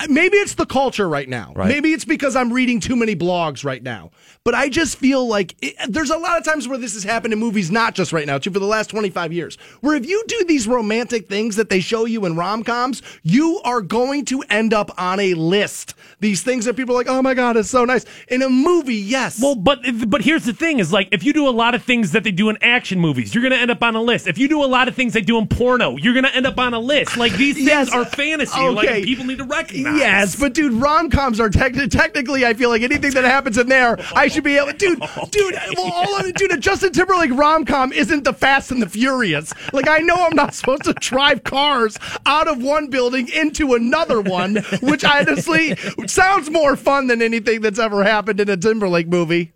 [0.10, 1.54] maybe it's the culture right now.
[1.56, 1.68] Right.
[1.70, 4.12] Maybe it's because I'm reading too many blogs right now.
[4.44, 7.34] But I just feel like it, there's a lot of times where this has happened
[7.34, 10.24] in movies, not just right now, too, for the last 25 years, where if you
[10.28, 14.44] do these romantic things that they show you in rom coms, you are going to
[14.50, 15.96] end up on a list.
[16.22, 18.06] These things that people are like, oh my God, it's so nice.
[18.30, 19.42] In a movie, yes.
[19.42, 22.12] Well, but but here's the thing: is like if you do a lot of things
[22.14, 24.28] that they do in action movies, you're gonna end up on a list.
[24.28, 26.58] If you do a lot of things they do in porno, you're gonna end up
[26.58, 27.18] on a list.
[27.18, 27.92] Like these things Yes.
[27.92, 28.60] are fantasy.
[28.60, 29.04] Like Okay.
[29.04, 29.87] people need to recognize.
[29.96, 32.46] Yes, but dude, rom coms are tec- technically.
[32.46, 34.74] I feel like anything that happens in there, I should be able.
[34.74, 35.00] Dude,
[35.32, 36.52] dude, well, all of dude.
[36.52, 39.54] A Justin Timberlake rom com isn't the Fast and the Furious.
[39.74, 44.22] Like I know I'm not supposed to drive cars out of one building into another
[44.22, 45.76] one, which honestly
[46.08, 49.52] sounds more fun than anything that's ever happened in a Timberlake movie.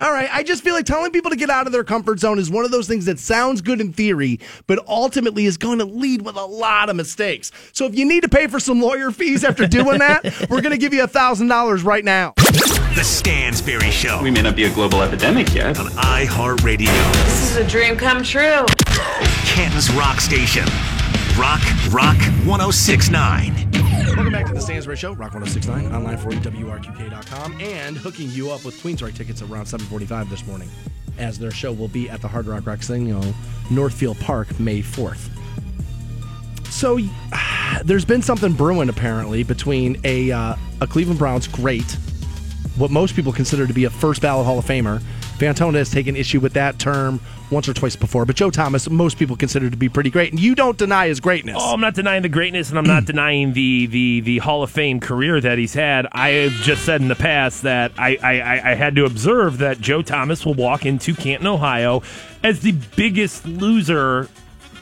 [0.00, 2.38] All right, I just feel like telling people to get out of their comfort zone
[2.38, 5.84] is one of those things that sounds good in theory, but ultimately is going to
[5.84, 7.52] lead with a lot of mistakes.
[7.72, 10.72] So if you need to pay for some lawyer fees after doing that, we're going
[10.72, 12.32] to give you a thousand dollars right now.
[12.36, 15.78] The Stansberry Show We may not be a global epidemic yet.
[15.78, 16.86] on iHeartRadio,
[17.24, 18.64] This is a dream come true.
[19.44, 20.64] Canton's Rock Station.
[21.38, 21.60] Rock,
[21.90, 23.68] Rock 1069.
[24.16, 28.64] Welcome back to the Stansberry Show, Rock 1069, online for WRQK.com, and hooking you up
[28.64, 30.68] with Queensrÿche tickets around 745 this morning,
[31.16, 33.22] as their show will be at the Hard Rock Casino,
[33.70, 35.30] Northfield Park, May 4th.
[36.66, 36.98] So,
[37.84, 41.90] there's been something brewing, apparently, between a, uh, a Cleveland Browns great,
[42.76, 45.00] what most people consider to be a first ballot Hall of Famer.
[45.40, 47.18] Fantone has taken issue with that term
[47.50, 50.38] once or twice before, but Joe Thomas, most people consider to be pretty great, and
[50.40, 51.56] you don't deny his greatness.
[51.58, 54.70] Oh, I'm not denying the greatness, and I'm not denying the, the the Hall of
[54.70, 56.06] Fame career that he's had.
[56.12, 59.58] I have just said in the past that I, I, I- I had to observe
[59.58, 62.02] that Joe Thomas will walk into Canton, Ohio,
[62.42, 64.28] as the biggest loser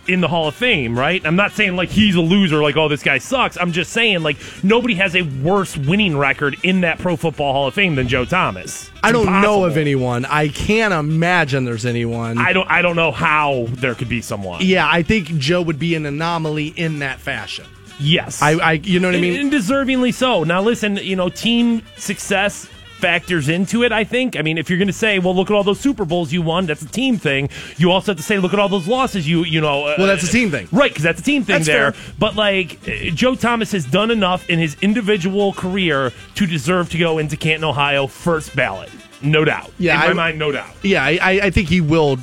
[0.08, 1.24] in the Hall of Fame, right?
[1.24, 3.56] I'm not saying like he's a loser, like oh this guy sucks.
[3.58, 7.68] I'm just saying like nobody has a worse winning record in that Pro Football Hall
[7.68, 8.88] of Fame than Joe Thomas.
[8.88, 10.24] It's I don't know of anyone.
[10.24, 12.38] I can't imagine there's anyone.
[12.38, 14.60] I don't I don't know how there could be someone.
[14.62, 17.66] yeah, I think Joe would be an anomaly in that fashion.
[18.00, 19.40] Yes, I, I you know what I mean?
[19.40, 20.44] and deservingly so.
[20.44, 22.68] Now, listen, you know, team success
[22.98, 23.92] factors into it.
[23.92, 24.36] I think.
[24.36, 26.42] I mean, if you're going to say, "Well, look at all those Super Bowls you
[26.42, 27.48] won," that's a team thing.
[27.76, 30.06] You also have to say, "Look at all those losses you you know." Uh, Well,
[30.06, 30.68] that's a team thing.
[30.72, 30.90] right?
[30.90, 31.92] Because that's a team thing That's there.
[31.92, 32.12] fair.
[32.18, 36.98] But like, uh, Joe Thomas has done enough in his individual career to deserve to
[36.98, 38.90] go into Canton, Ohio, first ballot,
[39.22, 39.70] no doubt.
[39.78, 40.70] Yeah, in my I- mind, no doubt.
[40.82, 42.18] Yeah, I, I I think he will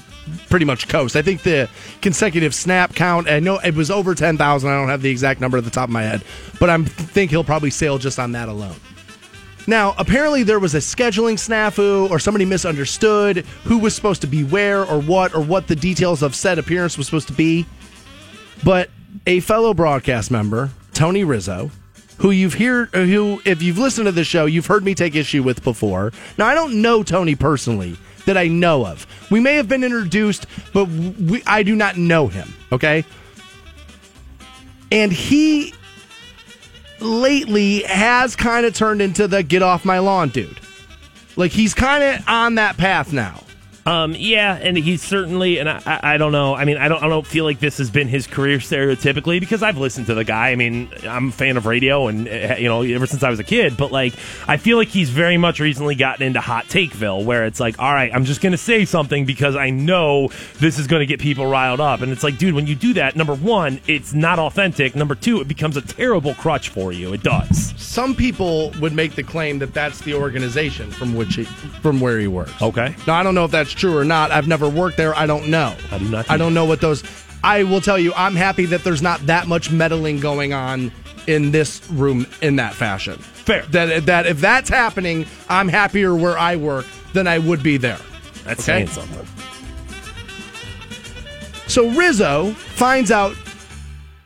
[0.49, 1.15] pretty much coast.
[1.15, 1.69] I think the
[2.01, 4.69] consecutive snap count, I know it was over 10,000.
[4.69, 6.23] I don't have the exact number at the top of my head,
[6.59, 8.75] but I think he'll probably sail just on that alone.
[9.67, 14.43] Now, apparently there was a scheduling snafu or somebody misunderstood who was supposed to be
[14.43, 17.65] where or what or what the details of said appearance was supposed to be.
[18.63, 18.89] But
[19.25, 21.71] a fellow broadcast member, Tony Rizzo,
[22.17, 25.15] who you've heard, uh, who if you've listened to the show, you've heard me take
[25.15, 26.13] issue with before.
[26.37, 29.05] Now, I don't know Tony personally that I know of.
[29.29, 32.53] We may have been introduced, but we, I do not know him.
[32.71, 33.03] Okay,
[34.91, 35.73] and he
[36.99, 40.59] lately has kind of turned into the get off my lawn dude.
[41.35, 43.41] Like he's kind of on that path now.
[43.87, 46.55] Um, yeah, and he's certainly, and I, I, I don't know.
[46.55, 49.61] I mean, I don't, I don't feel like this has been his career stereotypically because
[49.61, 50.49] I've listened to the guy.
[50.49, 53.39] I mean, I'm a fan of radio, and uh, you know, ever since I was
[53.39, 53.77] a kid.
[53.77, 54.15] But like,
[54.47, 57.93] I feel like he's very much recently gotten into hot takeville, where it's like, all
[57.93, 60.29] right, I'm just gonna say something because I know
[60.59, 63.15] this is gonna get people riled up, and it's like, dude, when you do that,
[63.15, 64.95] number one, it's not authentic.
[64.95, 67.13] Number two, it becomes a terrible crutch for you.
[67.13, 67.75] It does.
[67.77, 72.17] Some people would make the claim that that's the organization from which he, from where
[72.17, 72.59] he works.
[72.63, 72.95] Okay.
[73.05, 74.31] Now I don't know if that's true or not.
[74.31, 75.15] I've never worked there.
[75.15, 75.75] I don't know.
[75.91, 77.03] I do not I don't know what those.
[77.43, 80.91] I will tell you, I'm happy that there's not that much meddling going on
[81.27, 83.17] in this room in that fashion.
[83.19, 83.63] Fair.
[83.67, 87.99] That that if that's happening, I'm happier where I work than I would be there.
[88.43, 88.85] That's Okay.
[88.85, 89.27] saying something.
[91.67, 93.35] So Rizzo finds out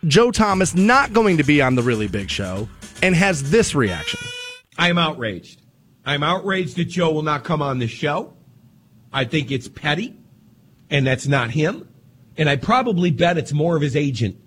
[0.07, 2.67] Joe Thomas not going to be on the really big show
[3.01, 4.19] and has this reaction.
[4.77, 5.61] I am outraged.
[6.05, 8.33] I'm outraged that Joe will not come on the show.
[9.11, 10.15] I think it's petty,
[10.89, 11.87] and that's not him.
[12.37, 14.37] And I probably bet it's more of his agent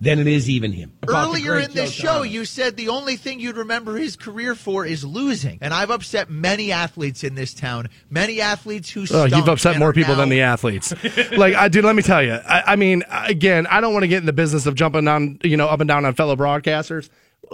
[0.00, 0.92] than it is even him.
[1.02, 4.54] About Earlier great in this show, you said the only thing you'd remember his career
[4.54, 5.58] for is losing.
[5.62, 9.90] And I've upset many athletes in this town, many athletes who Oh, you've upset more
[9.90, 10.92] are people than the athletes.
[11.32, 12.34] like, I, dude, let me tell you.
[12.34, 15.38] I, I mean, again, I don't want to get in the business of jumping on,
[15.42, 17.08] you know, up and down on fellow broadcasters.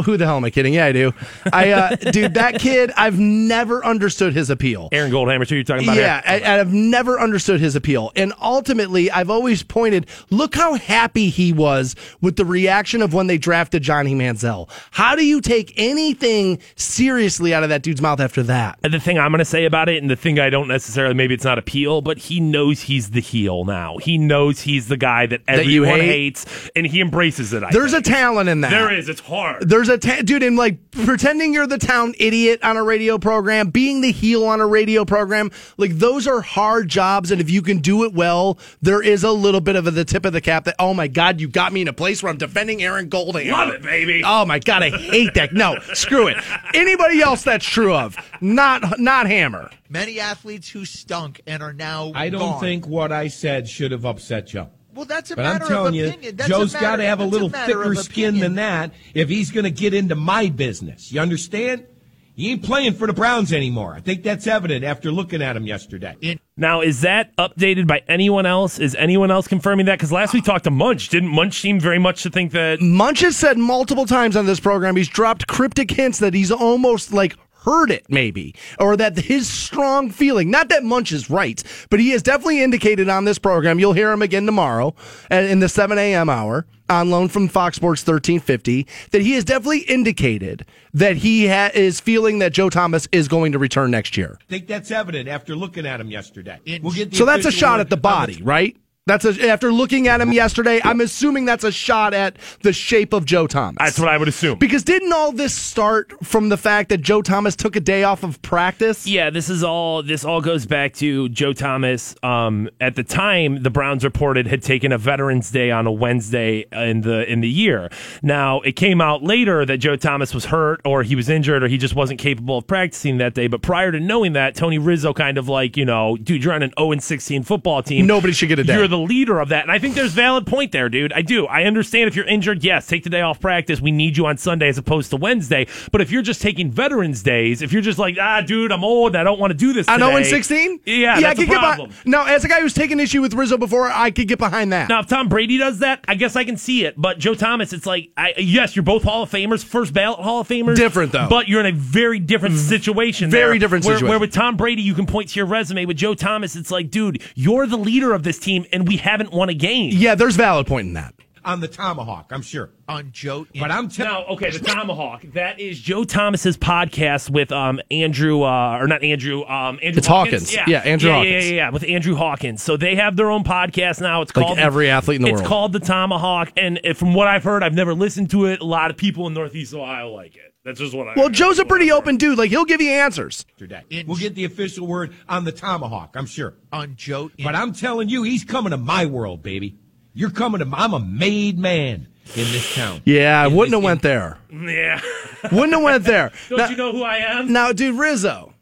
[0.05, 0.75] Who the hell am I kidding?
[0.75, 1.13] Yeah, I do.
[1.53, 4.89] I, uh, dude, that kid, I've never understood his appeal.
[4.93, 5.55] Aaron Goldhammer, too.
[5.57, 5.97] You're talking about?
[5.97, 6.23] Yeah?
[6.25, 8.11] I, I've never understood his appeal.
[8.17, 13.27] And ultimately, I've always pointed, look how happy he was with the reaction of when
[13.27, 14.69] they drafted Johnny Manziel.
[14.93, 18.79] How do you take anything seriously out of that dude's mouth after that?
[18.83, 21.15] And the thing I'm going to say about it, and the thing I don't necessarily,
[21.15, 23.97] maybe it's not appeal, but he knows he's the heel now.
[23.99, 26.09] He knows he's the guy that That you everyone hate?
[26.09, 27.63] hates, and he embraces it.
[27.63, 28.71] I There's a talent in that.
[28.71, 29.09] There is.
[29.09, 29.69] It's hard.
[29.69, 33.71] There's a ta- dude in like pretending you're the town idiot on a radio program,
[33.71, 35.51] being the heel on a radio program.
[35.77, 39.31] Like those are hard jobs, and if you can do it well, there is a
[39.33, 41.73] little bit of a, the tip of the cap that oh my god, you got
[41.73, 43.51] me in a place where I'm defending Aaron Golding.
[43.51, 44.23] Love it, baby.
[44.25, 45.53] Oh my god, I hate that.
[45.53, 46.37] No, screw it.
[46.75, 49.71] Anybody else that's true of not not Hammer.
[49.89, 52.61] Many athletes who stunk and are now I don't gone.
[52.61, 54.71] think what I said should have upset Joe.
[54.95, 56.37] Well, that's a But I'm matter telling of you, opinion.
[56.37, 59.29] That's a matter- Joe's got to have a little matter thicker skin than that if
[59.29, 61.11] he's going to get into my business.
[61.13, 61.87] You understand?
[62.35, 63.93] He ain't playing for the Browns anymore.
[63.95, 66.39] I think that's evident after looking at him yesterday.
[66.57, 68.79] Now, is that updated by anyone else?
[68.79, 69.99] Is anyone else confirming that?
[69.99, 71.11] Because last we talked to Munch.
[71.11, 74.61] Didn't Munch seem very much to think that Munch has said multiple times on this
[74.61, 79.49] program he's dropped cryptic hints that he's almost like heard it maybe or that his
[79.49, 83.79] strong feeling not that munch is right but he has definitely indicated on this program
[83.79, 84.95] you'll hear him again tomorrow
[85.31, 89.45] uh, in the 7 a.m hour on loan from fox sports 1350 that he has
[89.45, 94.17] definitely indicated that he ha- is feeling that joe thomas is going to return next
[94.17, 94.39] year.
[94.41, 96.59] I think that's evident after looking at him yesterday.
[96.83, 100.09] We'll get the so that's a shot at the body right that's a, after looking
[100.09, 103.99] at him yesterday i'm assuming that's a shot at the shape of joe thomas that's
[103.99, 104.59] what I would assume.
[104.59, 108.23] because didn't all this start from the fact that Joe Thomas took a day off
[108.23, 109.07] of practice?
[109.07, 110.03] Yeah, this is all.
[110.03, 112.15] This all goes back to Joe Thomas.
[112.23, 116.65] Um, at the time, the Browns reported had taken a Veterans Day on a Wednesday
[116.73, 117.91] in the in the year.
[118.23, 121.69] Now it came out later that Joe Thomas was hurt, or he was injured, or
[121.69, 123.47] he just wasn't capable of practicing that day.
[123.47, 126.63] But prior to knowing that, Tony Rizzo kind of like, you know, dude, you're on
[126.63, 128.07] an 0 and 16 football team.
[128.07, 128.75] Nobody should get a day.
[128.93, 129.63] The leader of that.
[129.63, 131.15] And I think there's valid point there, dude.
[131.15, 131.47] I do.
[131.47, 133.81] I understand if you're injured, yes, take the day off practice.
[133.81, 135.67] We need you on Sunday as opposed to Wednesday.
[135.91, 139.17] But if you're just taking Veterans Days, if you're just like, ah, dude, I'm old,
[139.17, 139.89] I don't want to do this.
[139.89, 140.81] I know in today," 16?
[140.85, 141.91] Yeah, yeah, I could get behind.
[142.05, 144.91] Now, as a guy who's taken issue with Rizzo before, I could get behind that.
[144.91, 146.95] Now, if Tom Brady does that, I guess I can see it.
[146.99, 150.41] But Joe Thomas, it's like, I, yes, you're both Hall of Famers, first ballot Hall
[150.41, 150.77] of Famers.
[150.77, 151.29] Different, though.
[151.31, 153.31] But you're in a very different situation.
[153.31, 154.11] Very there, different where, situation.
[154.11, 155.87] Where with Tom Brady, you can point to your resume.
[155.87, 159.33] With Joe Thomas, it's like, dude, you're the leader of this team, and we haven't
[159.33, 159.91] won a game.
[159.95, 161.15] yeah, there's valid point in that.
[161.45, 162.71] On the tomahawk, I'm sure.
[162.87, 163.49] on Joe.
[163.59, 165.23] But I'm telling Now, okay, the Tomahawk.
[165.35, 170.07] That is Joe Thomas's podcast with um Andrew uh or not Andrew um Andrew It's
[170.07, 170.55] Hawkins.
[170.55, 171.45] Yeah, yeah Andrew yeah, Hawkins.
[171.45, 172.63] Yeah, yeah, yeah, with Andrew Hawkins.
[172.63, 174.23] So they have their own podcast now.
[174.23, 175.43] It's Like called every athlete in the it's world.
[175.43, 178.61] It's called the Tomahawk, and uh, from what I've heard, I've never listened to it.
[178.61, 180.52] A lot of people in Northeast Ohio like it.
[180.65, 181.15] That's just what I.
[181.17, 182.39] Well, Joe's a pretty open dude.
[182.39, 183.45] Like, he'll give you answers.
[183.49, 184.05] yesterday.
[184.07, 186.55] We'll get the official word on the tomahawk, I'm sure.
[186.73, 187.31] on Joe.
[187.43, 189.77] But I'm telling you, he's coming to my world, baby.
[190.15, 192.07] You're coming to my, I'm a made man
[192.37, 193.01] in this town.
[193.05, 194.39] Yeah, I In wouldn't this- have went there.
[194.53, 195.01] Yeah.
[195.51, 196.31] Wouldn't have went there.
[196.49, 197.53] Don't now, you know who I am?
[197.53, 198.55] now, dude, Rizzo.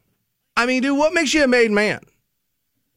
[0.57, 2.01] I mean, dude, what makes you a made man?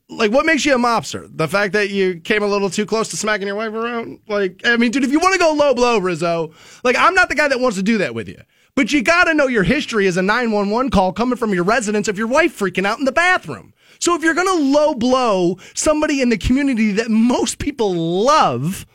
[0.09, 1.27] Like, what makes you a mobster?
[1.35, 4.19] The fact that you came a little too close to smacking your wife around?
[4.29, 7.27] Like, I mean, dude, if you want to go low blow, Rizzo, like, I'm not
[7.29, 8.39] the guy that wants to do that with you.
[8.75, 12.07] But you got to know your history as a 911 call coming from your residence
[12.07, 13.73] of your wife freaking out in the bathroom.
[13.99, 18.87] So if you're going to low blow somebody in the community that most people love,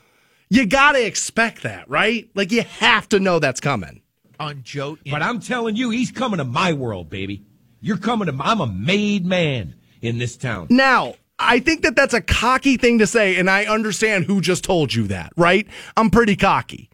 [0.51, 2.29] you got to expect that, right?
[2.35, 4.03] Like, you have to know that's coming.
[4.41, 4.99] on Joe.
[5.09, 7.45] But I'm telling you, he's coming to my world, baby.
[7.81, 10.67] You're coming to my, I'm a made man in this town.
[10.71, 14.65] Now, I think that that's a cocky thing to say, and I understand who just
[14.65, 15.69] told you that, right?
[15.97, 16.91] I'm pretty cocky.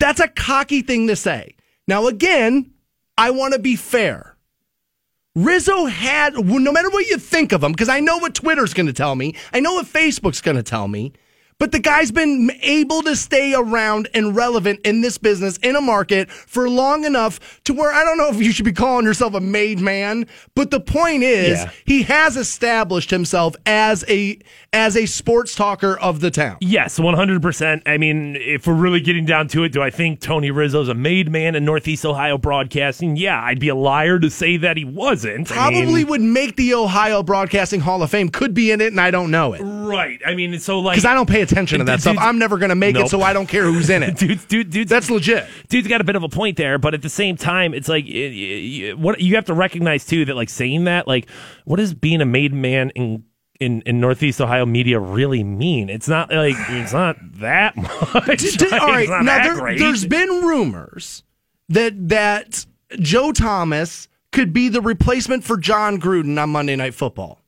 [0.00, 1.56] That's a cocky thing to say.
[1.86, 2.72] Now, again,
[3.16, 4.36] I want to be fair.
[5.34, 8.86] Rizzo had, no matter what you think of him, because I know what Twitter's going
[8.86, 11.12] to tell me, I know what Facebook's going to tell me,
[11.64, 15.80] but the guy's been able to stay around and relevant in this business, in a
[15.80, 19.32] market for long enough to where I don't know if you should be calling yourself
[19.32, 21.70] a made man, but the point is Yeah.
[21.86, 24.38] he has established himself as a
[24.74, 26.56] as a sports talker of the town.
[26.60, 27.82] Yes, 100%.
[27.86, 30.94] I mean, if we're really getting down to it, do I think Tony Rizzo's a
[30.94, 33.14] made man in Northeast Ohio broadcasting?
[33.16, 35.50] Yeah, I'd be a liar to say that he wasn't.
[35.56, 38.28] I mean- Probably would make the Ohio Broadcasting Hall of Fame.
[38.30, 40.20] Could be in it, and I don't know it Right.
[40.26, 40.94] I mean, so like.
[40.96, 42.14] because I don't pay attention to that Dude, stuff.
[42.14, 44.16] dude- I'm never going to make it, so I don't care who's in it.
[44.18, 45.46] Dude, dude, dude, That's legit.
[45.68, 48.04] dude's got a bit of a point there, but at the same time, it's like
[48.06, 51.28] y- what you have to recognize too that like saying that, like,
[51.64, 53.24] what does being a made man in
[53.60, 55.88] in, in Northeast Ohio media really mean?
[55.88, 58.14] It's not like it's not that much.
[58.14, 61.22] Like, all right, now there, there's been rumors
[61.68, 62.66] that that
[62.98, 67.40] Joe Thomas could be the replacement for Jon Gruden on Monday Night Football.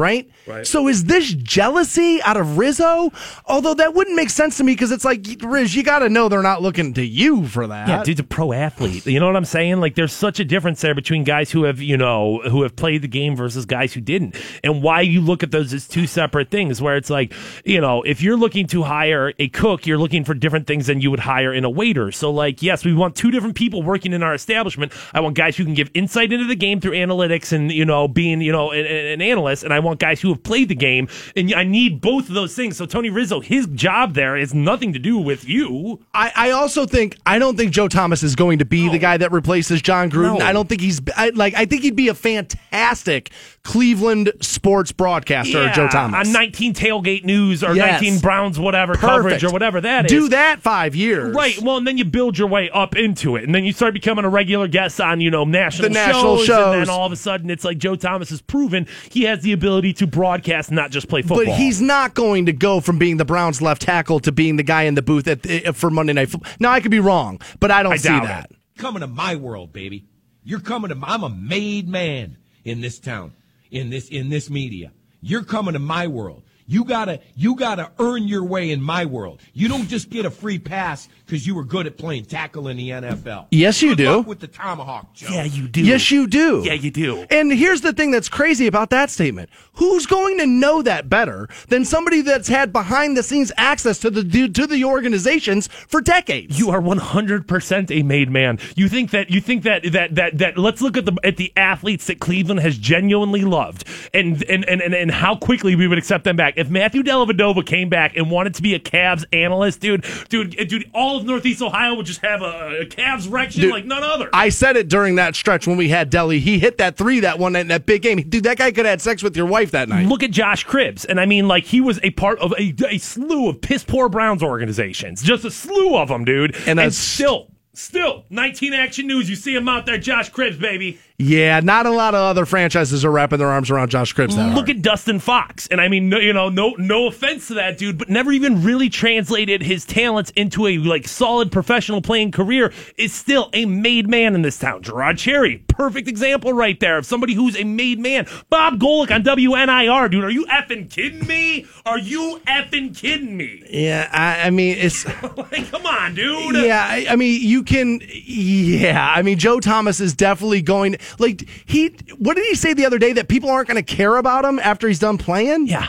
[0.00, 0.30] Right?
[0.46, 0.66] Right.
[0.66, 3.12] So is this jealousy out of Rizzo?
[3.44, 6.30] Although that wouldn't make sense to me because it's like, Riz, you got to know
[6.30, 7.86] they're not looking to you for that.
[7.86, 9.04] Yeah, dude's a pro athlete.
[9.06, 9.80] You know what I'm saying?
[9.80, 13.02] Like, there's such a difference there between guys who have, you know, who have played
[13.02, 14.36] the game versus guys who didn't.
[14.64, 17.34] And why you look at those as two separate things, where it's like,
[17.66, 21.02] you know, if you're looking to hire a cook, you're looking for different things than
[21.02, 22.10] you would hire in a waiter.
[22.10, 24.92] So, like, yes, we want two different people working in our establishment.
[25.12, 28.08] I want guys who can give insight into the game through analytics and, you know,
[28.08, 29.64] being, you know, an, an analyst.
[29.64, 31.08] And I want guys who have played the game.
[31.36, 32.76] And I need both of those things.
[32.76, 36.00] So, Tony Rizzo, his job there is nothing to do with you.
[36.14, 39.16] I, I also think I don't think Joe Thomas is going to be the guy
[39.16, 40.38] that replaces Jon Gruden.
[40.38, 40.44] No.
[40.46, 43.30] I don't think he's I, like I think he'd be a fantastic
[43.62, 46.26] Cleveland sports broadcaster, Joe Thomas.
[46.26, 48.00] on 19 tailgate news or Yes.
[48.02, 50.10] 19 Browns whatever coverage or whatever that is.
[50.10, 51.58] Do that five years, Right.
[51.60, 54.24] Well, and then you build your way up into it, and then you start becoming
[54.24, 56.74] a regular guest on, you know, national, The national shows, shows.
[56.74, 59.52] and then all of a sudden it's like Joe Thomas has proven he has the
[59.52, 61.44] ability to broadcast, not just play football.
[61.44, 64.62] But he's not going to go from being the Browns left tackle to being the
[64.62, 66.50] guy in the booth at uh, for Monday Night Football.
[66.60, 68.50] Now I could be wrong, but I don't I see doubt that.
[68.50, 68.56] it.
[68.78, 70.06] coming to my world, baby.
[70.42, 73.32] You're coming to my, I'm a made man in this town,
[73.70, 74.92] in this in this media.
[75.20, 76.42] You're coming to my world.
[76.66, 79.40] You gotta you gotta earn your way in my world.
[79.52, 82.76] You don't just get a free pass because you were good at playing tackle in
[82.76, 83.46] the NFL.
[83.52, 84.16] Yes, you Good do.
[84.16, 85.28] luck with the tomahawk, Joe.
[85.30, 85.80] yeah, you do.
[85.80, 86.62] Yes, you do.
[86.64, 87.24] Yeah, you do.
[87.30, 89.48] And here's the thing that's crazy about that statement.
[89.74, 94.10] Who's going to know that better than somebody that's had behind the scenes access to
[94.10, 96.58] the to the organizations for decades?
[96.58, 98.58] You are 100% a made man.
[98.74, 101.52] You think that you think that that that that let's look at the at the
[101.56, 105.98] athletes that Cleveland has genuinely loved and and and and, and how quickly we would
[105.98, 106.54] accept them back.
[106.56, 110.90] if Matthew Dellavedova came back and wanted to be a Cavs analyst, dude, dude, dude,
[110.92, 114.28] all of Northeast Ohio would just have a, a Cavs rection Dude, like none other.
[114.32, 116.40] I said it during that stretch when we had Delly.
[116.40, 118.20] He hit that three that one night in that big game.
[118.28, 120.06] Dude, that guy could have had sex with your wife that night.
[120.06, 122.98] Look at Josh Cribbs, and I mean, like he was a part of a, a
[122.98, 126.56] slew of piss poor Browns organizations, just a slew of them, dude.
[126.66, 130.98] And And, still, still, 19 Action News, you see him out there, Josh Cribbs, baby.
[131.20, 134.54] Yeah, not a lot of other franchises are wrapping their arms around Josh Cribbs that
[134.54, 134.70] Look hard.
[134.70, 137.98] at Dustin Fox, and I mean, no, you know, no, no offense to that dude,
[137.98, 142.72] but never even really translated his talents into a like solid professional playing career.
[142.96, 144.82] Is still a made man in this town.
[144.82, 148.26] Jerod Cherry, perfect example right there of somebody who's a made man.
[148.48, 150.24] Bob Golic on WNIR, dude.
[150.24, 151.66] Are you effing kidding me?
[151.84, 153.62] Are you effing kidding me?
[153.68, 155.04] yeah, I, I mean it's.
[155.36, 156.56] like, come on, dude.
[156.56, 158.00] Yeah, I, I mean you can.
[158.24, 160.96] Yeah, I mean Joe Thomas is definitely going.
[161.18, 164.16] Like he, what did he say the other day that people aren't going to care
[164.16, 165.66] about him after he's done playing?
[165.66, 165.88] Yeah.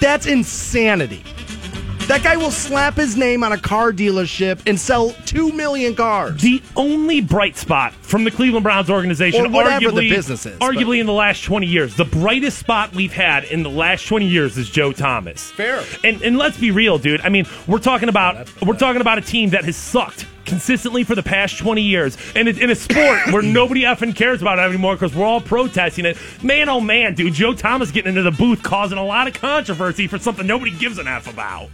[0.00, 1.22] That's insanity.
[2.10, 6.42] That guy will slap his name on a car dealership and sell two million cars.
[6.42, 10.58] The only bright spot from the Cleveland Browns organization, Or whatever the arguably, business is,
[10.58, 14.08] but- arguably in the last 20 years, the brightest spot we've had in the last
[14.08, 15.52] 20 years is Joe Thomas.
[15.52, 15.84] Fair.
[16.02, 17.20] And and let's be real, dude.
[17.20, 21.14] I mean, we're talking about we're talking about a team that has sucked consistently for
[21.14, 24.62] the past 20 years and it, in a sport where nobody effing cares about it
[24.62, 28.32] anymore because we're all protesting it man oh man dude joe thomas getting into the
[28.32, 31.68] booth causing a lot of controversy for something nobody gives an f about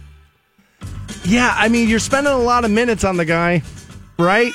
[1.27, 3.61] Yeah, I mean, you're spending a lot of minutes on the guy,
[4.17, 4.53] right?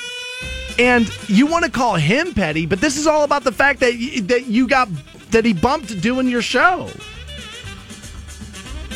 [0.79, 3.93] And you want to call him petty, but this is all about the fact that
[3.93, 4.89] y- that you got
[5.29, 6.89] that he bumped doing your show.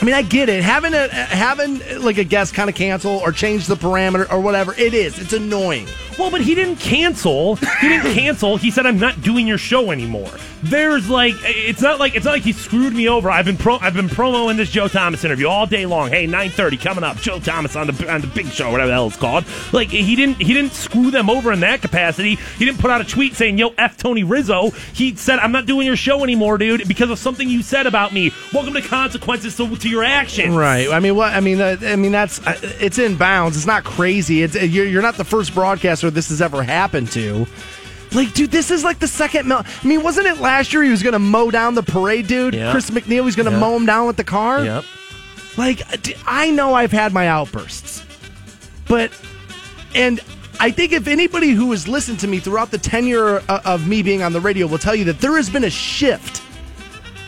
[0.01, 0.63] I mean, I get it.
[0.63, 4.73] Having a having like a guest kind of cancel or change the parameter or whatever,
[4.75, 5.19] it is.
[5.19, 5.87] It's annoying.
[6.17, 7.55] Well, but he didn't cancel.
[7.57, 8.57] He didn't cancel.
[8.57, 10.31] He said, "I'm not doing your show anymore."
[10.69, 13.29] There's like, it's not like it's not like he screwed me over.
[13.29, 16.09] I've been pro, I've been promoing this Joe Thomas interview all day long.
[16.09, 17.17] Hey, 9:30 coming up.
[17.17, 19.45] Joe Thomas on the on the Big Show, whatever the hell it's called.
[19.71, 22.35] Like he didn't he didn't screw them over in that capacity.
[22.35, 25.65] He didn't put out a tweet saying, "Yo, f Tony Rizzo." He said, "I'm not
[25.65, 28.33] doing your show anymore, dude, because of something you said about me.
[28.53, 30.89] Welcome to consequences to, to your actions." Right.
[30.89, 31.33] I mean, what?
[31.33, 33.55] I mean, uh, I mean that's uh, it's in bounds.
[33.55, 34.43] It's not crazy.
[34.43, 37.47] It's uh, you're, you're not the first broadcaster this has ever happened to.
[38.13, 39.47] Like, dude, this is like the second.
[39.47, 42.27] Mil- I mean, wasn't it last year he was going to mow down the parade,
[42.27, 42.53] dude?
[42.53, 42.71] Yeah.
[42.71, 43.59] Chris McNeil was going to Yeah.
[43.59, 44.63] mow him down with the car.
[44.63, 44.85] Yep.
[45.57, 45.81] Like,
[46.25, 48.05] I know I've had my outbursts,
[48.87, 49.11] but
[49.95, 50.19] and
[50.59, 54.01] I think if anybody who has listened to me throughout the tenure uh, of me
[54.03, 56.41] being on the radio will tell you that there has been a shift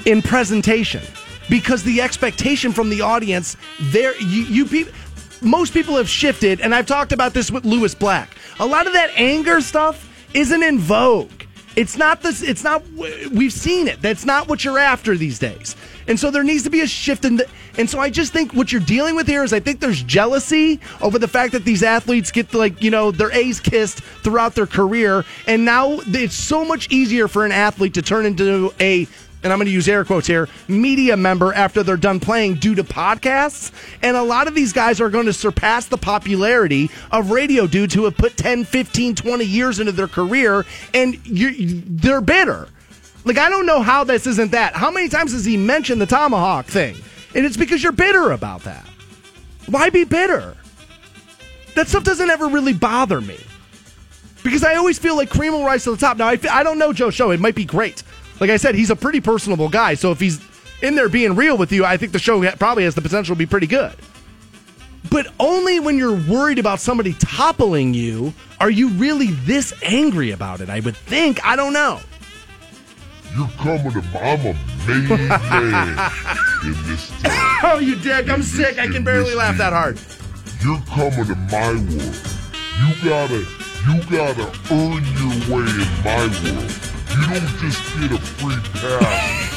[0.05, 1.01] in presentation
[1.49, 4.93] because the expectation from the audience there you, you people
[5.41, 8.35] most people have shifted and I've talked about this with Lewis Black.
[8.59, 11.31] A lot of that anger stuff isn't in vogue.
[11.75, 12.83] It's not this it's not
[13.31, 14.01] we've seen it.
[14.01, 15.75] That's not what you're after these days.
[16.07, 18.53] And so there needs to be a shift in the and so I just think
[18.53, 21.83] what you're dealing with here is I think there's jealousy over the fact that these
[21.83, 26.65] athletes get like, you know, their A's kissed throughout their career and now it's so
[26.65, 29.07] much easier for an athlete to turn into a
[29.43, 32.75] and I'm going to use air quotes here, media member after they're done playing due
[32.75, 33.71] to podcasts.
[34.01, 37.93] And a lot of these guys are going to surpass the popularity of radio dudes
[37.93, 42.67] who have put 10, 15, 20 years into their career and you're, they're bitter.
[43.25, 44.75] Like, I don't know how this isn't that.
[44.75, 46.95] How many times has he mentioned the tomahawk thing?
[47.35, 48.85] And it's because you're bitter about that.
[49.67, 50.55] Why be bitter?
[51.75, 53.37] That stuff doesn't ever really bother me.
[54.43, 56.17] Because I always feel like cream will rise to the top.
[56.17, 57.31] Now, I don't know Joe Show.
[57.31, 58.03] It might be great.
[58.39, 59.95] Like I said, he's a pretty personable guy.
[59.95, 60.39] So if he's
[60.81, 63.39] in there being real with you, I think the show probably has the potential to
[63.39, 63.93] be pretty good.
[65.09, 70.61] But only when you're worried about somebody toppling you are you really this angry about
[70.61, 70.69] it.
[70.69, 71.43] I would think.
[71.45, 71.99] I don't know.
[73.35, 74.53] You're coming to I'm a
[74.87, 76.11] made man
[76.63, 77.59] in this town.
[77.63, 78.29] Oh, you dick.
[78.29, 78.79] I'm sick.
[78.79, 79.99] I can barely laugh that hard.
[80.63, 82.19] You're coming to my world.
[82.79, 83.45] You gotta
[83.87, 86.88] you gotta earn your way in my world.
[87.11, 89.49] You don't just get a free pass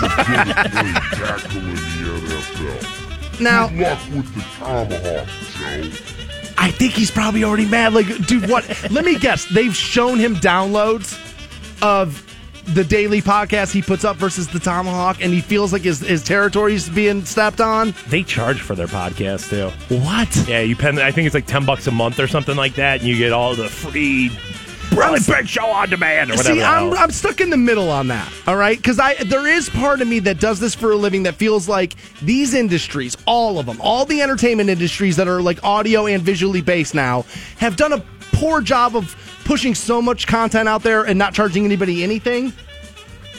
[0.00, 1.80] because you're good at playing tackle in the
[2.28, 3.40] NFL.
[3.40, 6.54] Now, Good luck with the tomahawk, Joe.
[6.58, 7.94] I think he's probably already mad.
[7.94, 8.66] Like, dude, what?
[8.90, 9.46] Let me guess.
[9.46, 11.16] They've shown him downloads
[11.82, 12.26] of
[12.74, 16.22] the daily podcast he puts up versus the Tomahawk, and he feels like his, his
[16.22, 17.94] territory's being stepped on.
[18.08, 19.70] They charge for their podcast too.
[19.96, 20.36] What?
[20.46, 20.98] Yeah, you pen.
[20.98, 23.32] I think it's like ten bucks a month or something like that, and you get
[23.32, 24.28] all the free,
[24.92, 26.54] really big show on demand or whatever.
[26.54, 26.92] See, the I'm.
[26.94, 28.30] I'm stuck in the middle on that.
[28.46, 31.22] All right, because I there is part of me that does this for a living
[31.24, 35.62] that feels like these industries, all of them, all the entertainment industries that are like
[35.64, 37.24] audio and visually based now,
[37.58, 39.14] have done a poor job of
[39.44, 42.52] pushing so much content out there and not charging anybody anything.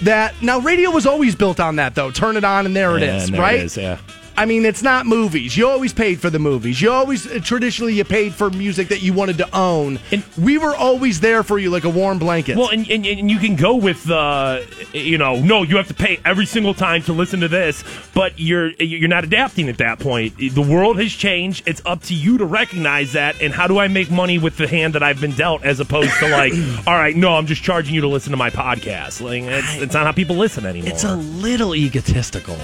[0.04, 2.12] that now radio was always built on that though.
[2.12, 3.60] Turn it on and there it Yeah, is, and there right?
[3.60, 3.98] it is, yeah.
[4.38, 5.56] I mean, it's not movies.
[5.58, 6.82] You always paid for the movies.
[6.82, 10.00] You always traditionally you paid for music that you wanted to own.
[10.12, 12.58] And- we were always there for you like a warm blanket.
[12.58, 14.62] Well, and, and, and you can go with, uh,
[14.94, 18.40] you know, no, you have to pay every single time to listen to this, but
[18.40, 20.38] you're you're not adapting at that point.
[20.38, 21.68] The world has changed.
[21.68, 23.42] It's up to you to recognize that.
[23.42, 26.14] And how do I make money with the hand that I've been dealt, as opposed
[26.20, 26.54] to like,
[26.88, 29.22] all right, no, I'm just charging you to listen to my podcast.
[29.22, 30.90] Like, it's, it's not how people listen anymore.
[30.90, 32.58] It's a little egotistical.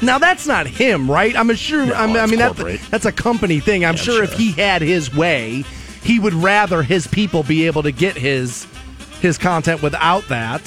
[0.00, 1.34] Now that's not him, right?
[1.36, 1.82] I'm sure.
[1.94, 2.80] I'm, I mean, that's corporate.
[2.90, 3.84] that's a company thing.
[3.84, 4.38] I'm Yeah, sure, if sure.
[4.38, 5.64] he had his way,
[6.02, 8.66] he would rather his people be able to get his
[9.20, 10.60] his content without that.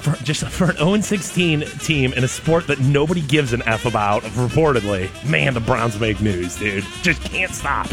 [0.00, 3.84] for, just for an 0 16 team in a sport that nobody gives an F
[3.84, 5.10] about, reportedly.
[5.28, 6.84] Man, the Browns make news, dude.
[7.02, 7.88] Just can't stop.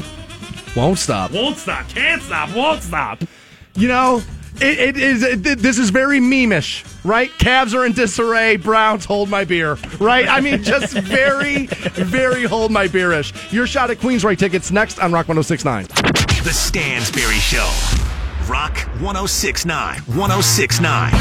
[0.76, 1.32] Won't stop.
[1.32, 1.88] Won't stop.
[1.90, 2.56] Can't stop.
[2.56, 3.22] Won't stop.
[3.76, 4.22] You know,
[4.62, 5.24] it, it is.
[5.24, 7.30] It, this is very memeish, right?
[7.32, 8.58] Cavs are in disarray.
[8.58, 10.28] Browns hold my beer, right?
[10.28, 13.34] I mean, just very, very hold my beerish.
[13.52, 15.86] Your shot at Queensrÿche tickets next on Rock 1069.
[15.86, 18.23] The Stansberry Show.
[18.50, 20.00] Rock 1069.
[20.00, 21.12] 1069.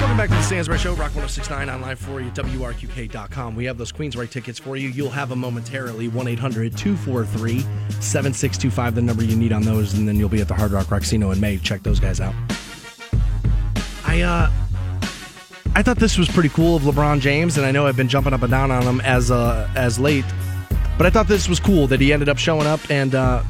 [0.00, 3.56] Welcome back to the Stansberry Show, Rock 1069 online for you, WRQK.com.
[3.56, 4.88] We have those Queensrÿche tickets for you.
[4.88, 6.08] You'll have them momentarily.
[6.08, 7.60] 1 800 243
[8.00, 10.86] 7625, the number you need on those, and then you'll be at the Hard Rock
[10.86, 11.58] Rocksino in May.
[11.58, 12.34] Check those guys out.
[14.06, 14.50] I, uh,
[15.74, 18.32] I thought this was pretty cool of LeBron James, and I know I've been jumping
[18.32, 20.24] up and down on him as uh, as late,
[20.96, 23.42] but I thought this was cool that he ended up showing up and uh,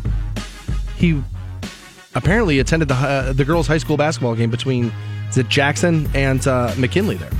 [0.96, 1.22] he
[2.14, 4.92] apparently attended the uh, the girls' high school basketball game between
[5.28, 7.30] is it Jackson and uh, McKinley there.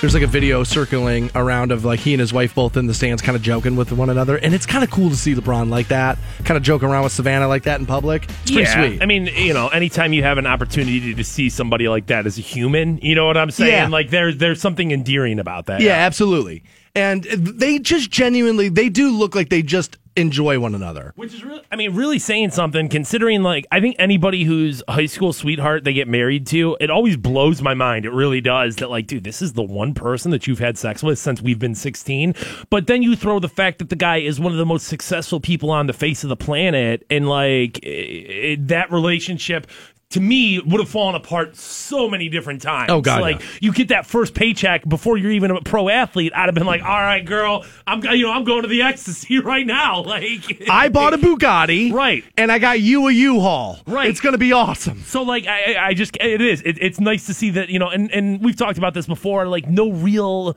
[0.00, 2.92] There's like a video circling around of like he and his wife both in the
[2.92, 5.70] stands, kind of joking with one another, and it's kind of cool to see LeBron
[5.70, 8.24] like that, kind of joking around with Savannah like that in public.
[8.24, 9.02] It's pretty yeah, sweet.
[9.02, 12.36] I mean, you know, anytime you have an opportunity to see somebody like that as
[12.36, 13.72] a human, you know what I'm saying?
[13.72, 13.88] Yeah.
[13.88, 15.80] Like there's there's something endearing about that.
[15.80, 16.64] yeah, absolutely.
[16.94, 21.12] And they just genuinely, they do look like they just enjoy one another.
[21.16, 22.88] Which is really, I mean, really saying something.
[22.88, 27.16] Considering, like, I think anybody who's high school sweetheart they get married to, it always
[27.16, 28.04] blows my mind.
[28.04, 28.76] It really does.
[28.76, 31.58] That, like, dude, this is the one person that you've had sex with since we've
[31.58, 32.34] been 16.
[32.70, 35.40] But then you throw the fact that the guy is one of the most successful
[35.40, 39.66] people on the face of the planet, and like eh, eh, that relationship.
[40.14, 42.90] To me, would have fallen apart so many different times.
[42.90, 43.46] Oh, God, Like yeah.
[43.60, 46.32] you get that first paycheck before you're even a pro athlete.
[46.34, 49.38] I'd have been like, "All right, girl, I'm you know I'm going to the ecstasy
[49.40, 52.24] right now." Like I bought a Bugatti, Right.
[52.36, 53.80] and I got you a U-Haul.
[53.86, 54.08] Right.
[54.08, 55.02] it's going to be awesome.
[55.02, 57.78] So like I, I- I just it is it, it's nice to see that you
[57.78, 60.56] know and and we've talked about this before like no real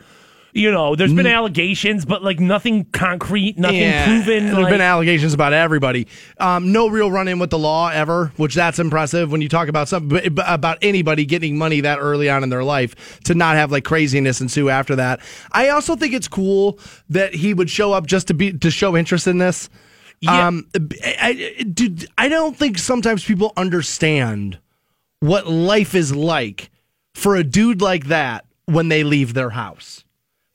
[0.54, 5.34] you know there's been allegations but like nothing concrete nothing proven There's like, been allegations
[5.34, 6.08] about everybody.
[6.40, 9.68] Um, no real run in with the law ever, which that's impressive when you talk
[9.68, 13.72] about something about anybody getting money that early on in their life to not have
[13.72, 15.20] like craziness ensue after that.
[15.52, 16.80] I also think it's cool
[17.10, 19.70] that he would show up just to be to show interest in this.
[20.22, 20.48] Yeah.
[20.48, 24.58] Um, I, I, dude, I don't think sometimes people understand
[25.20, 26.72] what life is like
[27.14, 30.04] for a dude like that when they leave their house.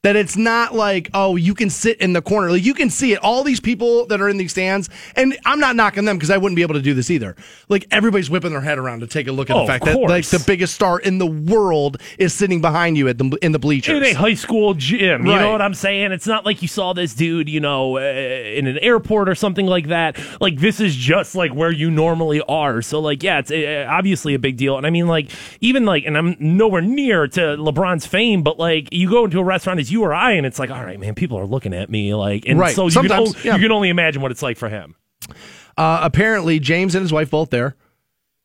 [0.03, 2.51] That it's not like, oh, you can sit in the corner.
[2.51, 3.21] Like you can see it.
[3.23, 6.39] All these people that are in these stands, and I'm not knocking them because I
[6.39, 7.37] wouldn't be able to do this either.
[7.69, 9.97] Like everybody's whipping their head around to take a look at Oh, the fact that
[10.01, 13.61] like the biggest star in the world is sitting behind you at the in the
[13.61, 13.97] bleachers.
[13.97, 15.25] in a high school gym.
[15.25, 15.41] You Right.
[15.43, 16.11] know what I'm saying?
[16.11, 19.67] It's not like you saw this dude, you know, uh, in an airport or something
[19.67, 20.19] like that.
[20.41, 22.83] Like this is just like where you normally are.
[22.83, 24.77] So like, yeah, it's uh, obviously a big deal.
[24.77, 25.31] And I mean, like
[25.61, 29.45] even like, and I'm nowhere near to LeBron's fame, but like you go into a
[29.45, 31.89] restaurant as you or I, and it's like, all right, man, people are looking at
[31.91, 32.75] me, like, and Right.
[32.75, 33.55] so you can, Sometimes, o- yeah.
[33.57, 34.97] you can only imagine what it's like for him.
[35.77, 37.77] Uh, apparently, James and his wife both there,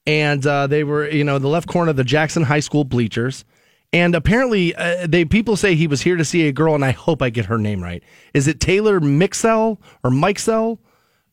[0.05, 3.43] and uh, they were, you know, the left corner of the Jackson High School bleachers.
[3.93, 6.91] And apparently, uh, they people say he was here to see a girl, and I
[6.91, 8.03] hope I get her name right.
[8.33, 10.79] Is it Taylor Mixell or Mikesell?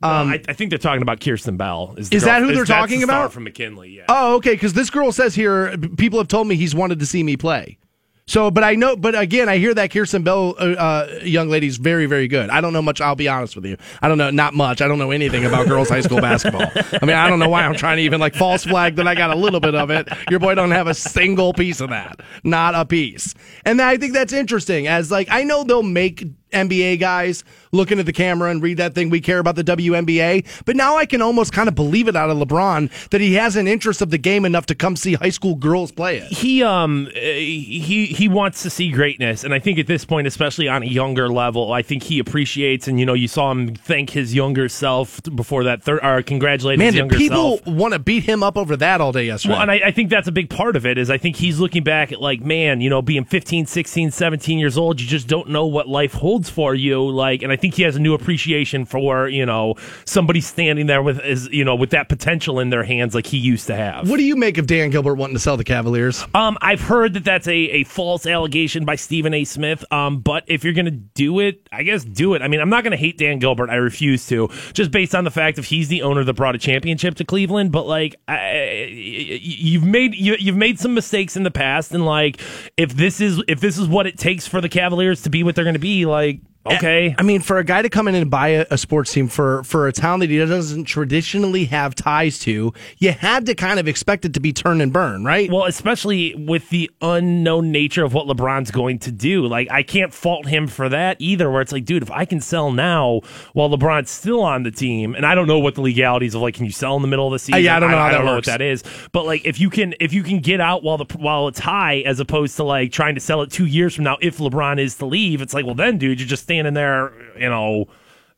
[0.02, 1.94] Um, I, I think they're talking about Kirsten Bell.
[1.96, 3.32] Is, the Is girl- that who they're the talking star about?
[3.32, 3.90] from McKinley?
[3.96, 4.04] Yeah.
[4.08, 4.52] Oh, okay.
[4.52, 7.78] Because this girl says here, people have told me he's wanted to see me play.
[8.26, 11.76] So, but I know, but again, I hear that Kirsten Bell, uh, uh, young lady's
[11.76, 12.48] very, very good.
[12.48, 13.02] I don't know much.
[13.02, 13.76] I'll be honest with you.
[14.00, 14.80] I don't know, not much.
[14.80, 16.66] I don't know anything about girls' high school basketball.
[16.74, 19.14] I mean, I don't know why I'm trying to even like false flag that I
[19.14, 20.08] got a little bit of it.
[20.30, 23.34] Your boy don't have a single piece of that, not a piece.
[23.66, 24.86] And I think that's interesting.
[24.86, 26.24] As like, I know they'll make
[26.55, 29.11] NBA guys looking at the camera and read that thing.
[29.11, 32.30] We care about the WNBA, but now I can almost kind of believe it out
[32.30, 35.30] of LeBron that he has an interest of the game enough to come see high
[35.30, 36.32] school girls play it.
[36.32, 40.26] he um uh, he he wants to see greatness and i think at this point
[40.26, 43.74] especially on a younger level i think he appreciates and you know you saw him
[43.74, 47.92] thank his younger self before that third or congratulate Man, his younger people self want
[47.92, 49.55] to beat him up over that all day yesterday?
[49.55, 51.59] well, and I, I think that's a big part of it is I think he's
[51.59, 55.26] looking back at like, man, you know, being 15, 16, 17 years old, you just
[55.26, 57.09] don't know what life holds for you.
[57.09, 59.74] Like, and I think he has a new appreciation for, you know,
[60.05, 63.38] somebody standing there with, is, you know, with that potential in their hands like he
[63.38, 64.09] used to have.
[64.09, 66.24] what do you make of Dan Gilbert wanting to sell the Cavaliers?
[66.34, 69.45] Um, I've heard that that's a, a false allegation by Stephen A.
[69.45, 69.84] Smith.
[69.92, 72.42] Um, but if you're gonna do it, I guess do it.
[72.42, 73.70] I mean, I'm not gonna hate Dan Gilbert.
[73.70, 76.59] I refuse to, just based on the fact if he's the owner that brought a
[76.59, 77.72] championship to Cleveland.
[77.72, 82.40] But like, I, you've made you, you've made some mistakes in the past, and like,
[82.76, 85.55] if this is if this is what it takes for the Cavaliers to be what
[85.55, 86.34] they're gonna be, like,
[86.66, 87.14] okay.
[87.18, 89.62] I mean, for a guy to come in and buy a, a sports team for
[89.64, 93.88] for a town that he doesn't traditionally have ties to, you had to kind of
[93.88, 95.50] expect it to be turn and burn, right?
[95.50, 99.46] Well, especially with the unknown nature of what LeBron's going to do.
[99.46, 102.40] Like, I can't fault him for that either, where it's like, dude, if I can
[102.40, 103.20] sell now
[103.52, 106.54] while LeBron's still on the team, and I don't know what the legalities of like,
[106.54, 107.54] can you sell in the middle of the season?
[107.54, 108.46] Uh, yeah, I don't know how I, that don't know works.
[108.46, 108.82] what that is.
[109.12, 111.98] But like, if you can, if you can get out while the while it's high,
[112.00, 114.96] as opposed to like trying to sell it two years from now, if LeBron is
[114.96, 117.86] to leave, it's like, well, then, dude, you're just standing there, you know.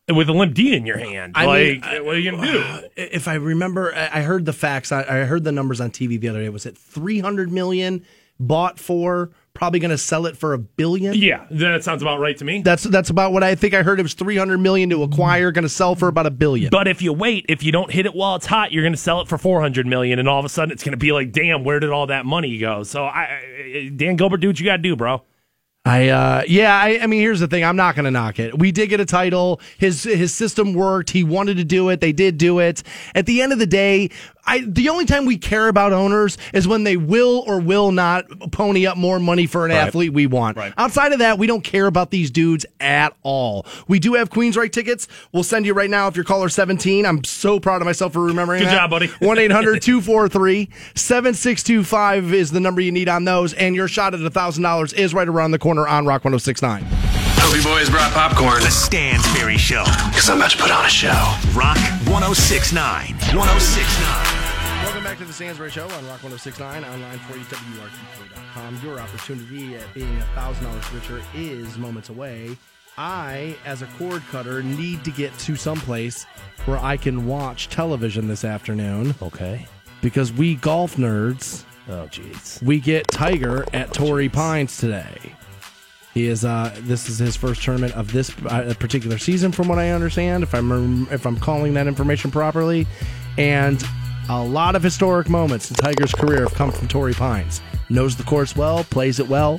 [0.09, 2.89] With a limp D in your hand, I like, mean, what are you gonna do?
[2.97, 4.93] if I remember, I heard the facts.
[4.93, 6.49] I heard the numbers on TV the other day.
[6.49, 8.05] Was it three hundred million
[8.39, 9.31] bought for?
[9.53, 11.15] Probably going to sell it for a billion.
[11.15, 12.61] Yeah, that sounds about right to me.
[12.63, 13.75] That's that's about what I think.
[13.75, 15.51] I heard it was three hundred million to acquire.
[15.51, 16.69] Going to sell for about a billion.
[16.71, 18.99] But if you wait, if you don't hit it while it's hot, you're going to
[18.99, 21.33] sell it for 400 million and all of a sudden it's going to be like,
[21.33, 24.67] "Damn, where did all that money go?" So I I- Dan Gilbert do what you
[24.67, 25.23] got to do, bro.
[25.87, 28.59] I uh yeah, I, I mean here's the thing, I'm not gonna knock it.
[28.59, 29.61] We did get a title.
[29.79, 31.11] His his system worked.
[31.11, 32.01] He wanted to do it.
[32.01, 32.83] They did do it.
[33.15, 34.11] At the end of the day,
[34.47, 38.27] I the only time we care about owners is when they will or will not
[38.53, 40.57] pony up more money for an athlete we want.
[40.57, 40.73] Right.
[40.77, 43.67] Outside of that, we don't care about these dudes at all.
[43.89, 45.09] We do have Queensrÿche tickets.
[45.33, 47.05] We'll send you right now if you're caller 17.
[47.07, 48.77] I'm so proud of myself for remembering Good that.
[48.77, 49.09] job, buddy.
[49.09, 53.53] 1 800 243 7625 is the number you need on those.
[53.55, 57.26] And your shot at $1,000 is right around the corner on Rock 1069.
[57.47, 58.61] Toby Boys brought popcorn.
[58.61, 59.85] The Stansberry Show.
[60.09, 61.15] Because I'm about to put on a show.
[61.55, 61.77] Rock
[62.11, 62.83] 1069.
[63.37, 64.85] 1069.
[64.85, 68.81] Welcome back to the Stansberry Show on Rock 1069, online for you, WRQK.com.
[68.83, 72.57] Your opportunity at being $1,000 richer is moments away.
[72.99, 76.25] I, as a cord cutter, need to get to someplace
[76.65, 79.67] where I can watch television this afternoon Okay.
[80.03, 82.61] because we golf nerds Oh jeez.
[82.63, 85.33] we get Tiger at Torrey Pines today.
[86.17, 86.47] He is.
[86.47, 90.43] Uh, this is his first tournament of this uh, particular season, from what I understand.
[90.43, 92.87] If I'm if I'm calling that information properly,
[93.37, 93.85] and
[94.31, 97.61] a lot of historic moments in Tiger's career have come from Torrey Pines.
[97.91, 99.59] Knows the course well, plays it well.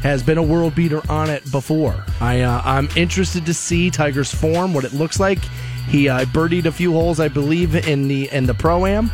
[0.00, 2.02] Has been a world beater on it before.
[2.18, 5.44] I uh, I'm interested to see Tiger's form, what it looks like.
[5.90, 9.10] He uh, birdied a few holes, I believe, in the in the pro am.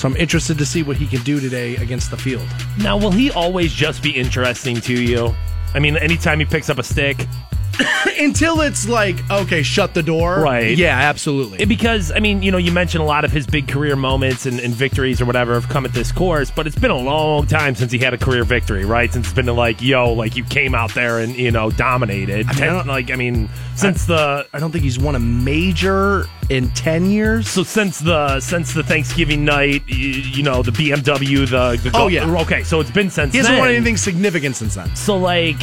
[0.00, 2.48] So I'm interested to see what he can do today against the field.
[2.78, 5.34] Now, will he always just be interesting to you?
[5.74, 7.26] I mean, anytime he picks up a stick,
[8.18, 10.40] Until it's like, okay, shut the door.
[10.40, 10.76] Right.
[10.76, 11.60] Yeah, absolutely.
[11.62, 14.44] It- because I mean, you know, you mentioned a lot of his big career moments
[14.46, 17.46] and, and victories or whatever have come at this course, but it's been a long
[17.46, 19.12] time since he had a career victory, right?
[19.12, 22.46] Since it's been like, yo, like you came out there and you know dominated.
[22.46, 25.20] I mean, Ten- don't- like, I mean, since the I don't think he's won a
[25.20, 27.48] major in 10 years.
[27.48, 32.08] so since the since the Thanksgiving night, you, you know, the BMW, the, the Oh,
[32.08, 32.24] yeah.
[32.42, 33.60] okay, so it's been since He hasn't then.
[33.60, 34.94] won anything significant since then.
[34.96, 35.56] So like.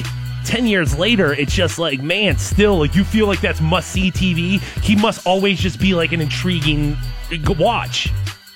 [0.47, 4.11] 10 years later, it's just like, man, still, like, you feel like that's must see
[4.11, 4.61] TV.
[4.81, 6.97] He must always just be like an intriguing
[7.59, 8.09] watch.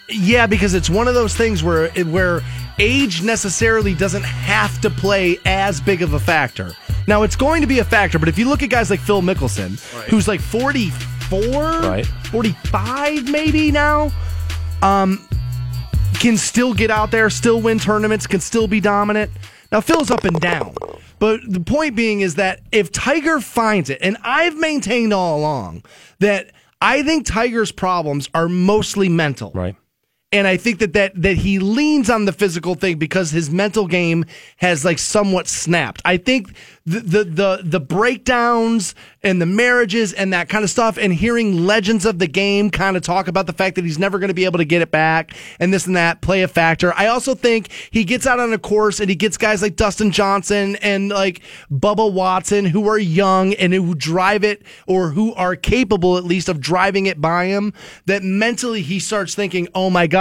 [0.08, 2.42] Yeah, because it's one of those things where where
[2.80, 6.74] age necessarily doesn't have to play as big of a factor.
[7.08, 9.22] Now it's going to be a factor, but if you look at guys like Phil
[9.22, 9.80] Mickelson,
[10.10, 12.06] who's like 44, Right.
[12.06, 14.12] 45 maybe now,
[14.82, 15.28] um
[16.20, 19.32] can still get out there, still win tournaments, can still be dominant.
[19.72, 20.74] Now Phil's up and down.
[21.22, 25.84] But the point being is that if Tiger finds it, and I've maintained all along
[26.18, 26.52] that
[26.82, 29.52] I think Tiger's problems are mostly mental.
[29.54, 29.76] Right.
[30.34, 33.86] And I think that, that that he leans on the physical thing because his mental
[33.86, 34.24] game
[34.58, 36.02] has like somewhat snapped.
[36.06, 36.56] I think
[36.86, 41.66] the the the, the breakdowns and the marriages and that kind of stuff and hearing
[41.66, 44.34] legends of the game kind of talk about the fact that he's never going to
[44.34, 46.94] be able to get it back and this and that play a factor.
[46.96, 50.12] I also think he gets out on a course and he gets guys like Dustin
[50.12, 55.58] Johnson and like Bubba Watson who are young and who drive it or who are
[55.58, 57.74] capable at least of driving it by him
[58.06, 60.21] that mentally he starts thinking, "Oh my god,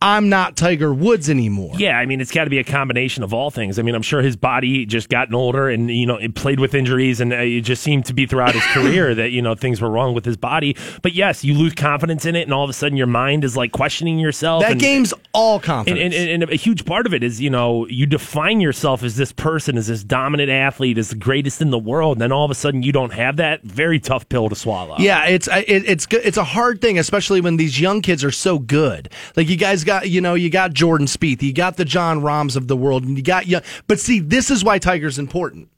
[0.00, 3.32] I'm not Tiger Woods anymore." Yeah, I mean, it's got to be a combination of
[3.34, 3.78] all things.
[3.78, 6.74] I mean, I'm sure his body just gotten older and, you know, it played with
[6.74, 9.80] injuries and uh, it just seemed to be throughout his career that, you know, things
[9.80, 10.76] were wrong with his body.
[11.02, 13.56] But yes, you lose confidence in it and all of a sudden your mind is
[13.56, 14.62] like questioning yourself.
[14.62, 16.14] That and, game's all and, confidence.
[16.14, 19.32] and, and a huge part of it is, you know, you define yourself as this
[19.32, 22.16] person, as this dominant athlete, as the greatest in the world.
[22.16, 23.62] And then all of a sudden you don't have that.
[23.62, 24.96] Very tough pill to swallow.
[24.98, 28.58] Yeah, it's it, it's it's a hard thing, especially when these young kids are so
[28.58, 29.10] good.
[29.36, 32.56] Like you guys got, you know, you got Jordan Spieth, you got the Jon Rahms
[32.56, 33.62] of the world, and you got young.
[33.86, 35.68] But see, this is why Tiger's important,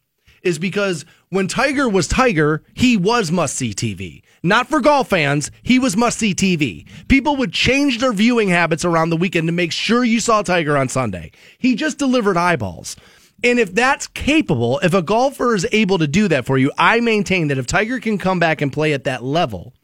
[0.43, 4.23] is because when Tiger was Tiger, he was must see TV.
[4.43, 6.87] Not for golf fans, he was must see TV.
[7.09, 10.77] People would change their viewing habits around the weekend to make sure you saw Tiger
[10.77, 11.33] on Sunday.
[11.59, 12.97] He just delivered eyeballs.
[13.43, 17.01] And if that's capable, if a golfer is able to do that for you, I
[17.01, 19.75] maintain that if Tiger can come back and play at that level,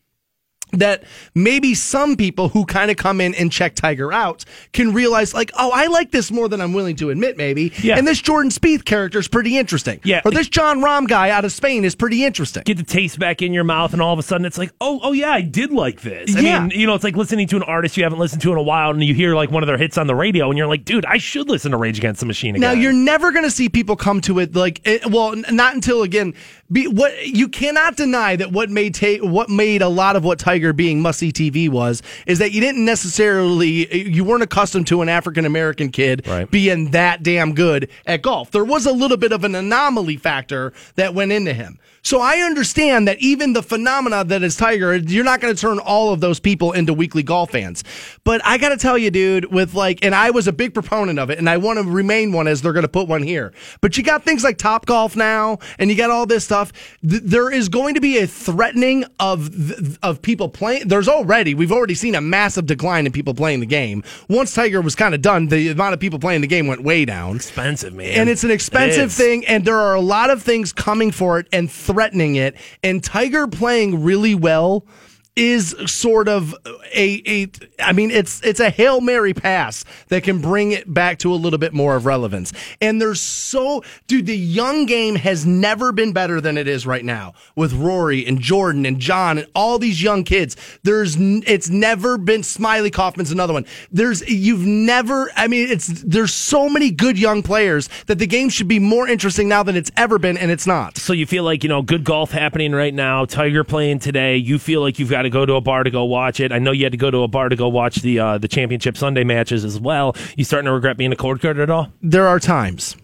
[0.73, 1.05] that
[1.35, 5.51] maybe some people who kind of come in and check Tiger out can realize, like,
[5.59, 7.73] oh, I like this more than I'm willing to admit, maybe.
[7.83, 7.99] Yeah.
[7.99, 10.01] And this Jordan Spieth character is pretty interesting.
[10.05, 10.23] Yeah.
[10.25, 12.63] Or this Jon Rahm guy out of Spain is pretty interesting.
[12.65, 15.01] Get the taste back in your mouth, and all of a sudden it's like, oh,
[15.03, 16.35] oh yeah, I did like this.
[16.37, 16.61] I Yeah.
[16.61, 18.63] mean, you know, it's like listening to an artist you haven't listened to in a
[18.63, 20.85] while, and you hear like one of their hits on the radio, and you're like,
[20.85, 22.61] dude, I should listen to Rage Against the Machine again.
[22.63, 26.03] Now you're never going to see people come to it like eh, well, not until
[26.03, 26.35] again.
[26.71, 30.39] Be, what you cannot deny that what made ta- what made a lot of what
[30.39, 35.03] Tiger being must see TV was is that you didn't necessarily you weren't accustomed to
[35.03, 36.51] an African American kid Right.
[36.51, 38.51] being that damn good at golf.
[38.51, 41.79] There was a little bit of an anomaly factor that went into him.
[42.05, 45.79] So I understand that even the phenomena that is Tiger, you're not going to turn
[45.79, 47.85] all of those people into weekly golf fans.
[48.25, 51.21] But I got to tell you, dude, with like, and I was a big proponent
[51.21, 53.53] of it, and I want to remain one as they're going to put one here.
[53.81, 56.73] But you got things like Top Golf now, and you got all this stuff.
[57.09, 60.89] Th- there is going to be a threatening of th- of people playing.
[60.89, 64.03] There's already we've already seen a massive decline in people playing the game.
[64.29, 67.05] Once Tiger was kind of done, the amount of people playing the game went way
[67.05, 68.11] down expensive, man.
[68.11, 69.17] and it's an expensive is.
[69.17, 73.05] thing and there are a lot of things coming for it and threatening it and
[73.05, 74.87] tiger playing really well
[75.35, 76.55] is sort of
[76.95, 77.51] a, a
[77.83, 81.37] I mean it's it's a Hail Mary pass that can bring it back to a
[81.37, 82.53] little bit more of relevance.
[82.83, 87.05] And there's so dude the young game has never been better than it is right
[87.05, 90.55] now with Rory and Jordan and John and all these young kids.
[90.83, 93.65] There's it's never been Smylie Kaufman's another one.
[93.91, 98.51] There's you've never I mean it's there's so many good young players that the game
[98.51, 100.99] should be more interesting now than it's ever been and it's not.
[100.99, 103.25] So you feel like you know good golf happening right now.
[103.25, 104.37] Tiger playing today.
[104.37, 106.53] You feel like you've got to go to a bar to go watch it.
[106.53, 108.49] I know you had to go to a bar to go watch the uh, the
[108.49, 110.17] championship Sunday matches as well.
[110.37, 111.93] You starting to regret being a cord cutter at all?
[112.03, 112.97] there are times.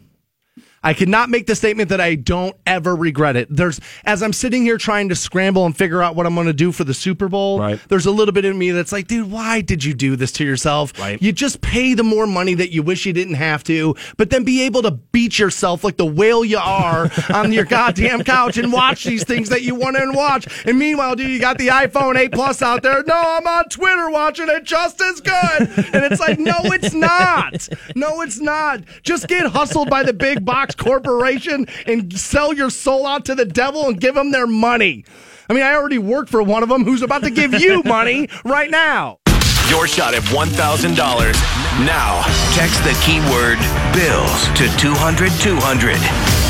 [0.83, 3.49] I cannot make the statement that I don't ever regret it.
[3.51, 6.53] There's as I'm sitting here trying to scramble and figure out what I'm going to
[6.53, 7.59] do for the Super Bowl.
[7.59, 7.81] Right.
[7.89, 10.45] There's a little bit in me that's like, dude, why did you do this to
[10.45, 10.99] yourself?
[10.99, 11.21] Right.
[11.21, 14.45] You just pay the more money that you wish you didn't have to, but then
[14.45, 18.73] be able to beat yourself like the whale you are on your goddamn couch and
[18.73, 20.47] watch these things that you want to watch.
[20.67, 23.03] And meanwhile, dude, you got the iPhone 8 Plus out there.
[23.05, 25.61] No, I'm on Twitter watching it just as good.
[25.93, 27.69] And it's like, no, it's not.
[27.95, 28.83] No, it's not.
[29.03, 33.45] Just get hustled by the big box corporation and sell your soul out to the
[33.45, 35.05] devil and give them their money.
[35.49, 38.29] I mean, I already work for one of them who's about to give you money
[38.45, 39.19] right now.
[39.71, 40.97] Your shot at $1,000.
[41.85, 42.23] Now,
[42.55, 43.59] text the keyword
[43.93, 45.97] bills to 200 200.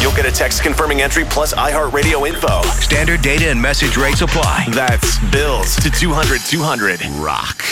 [0.01, 2.63] You'll get a text confirming entry plus iHeartRadio info.
[2.81, 4.67] Standard data and message rates apply.
[4.71, 7.05] That's bills to 200 200.
[7.19, 7.63] Rock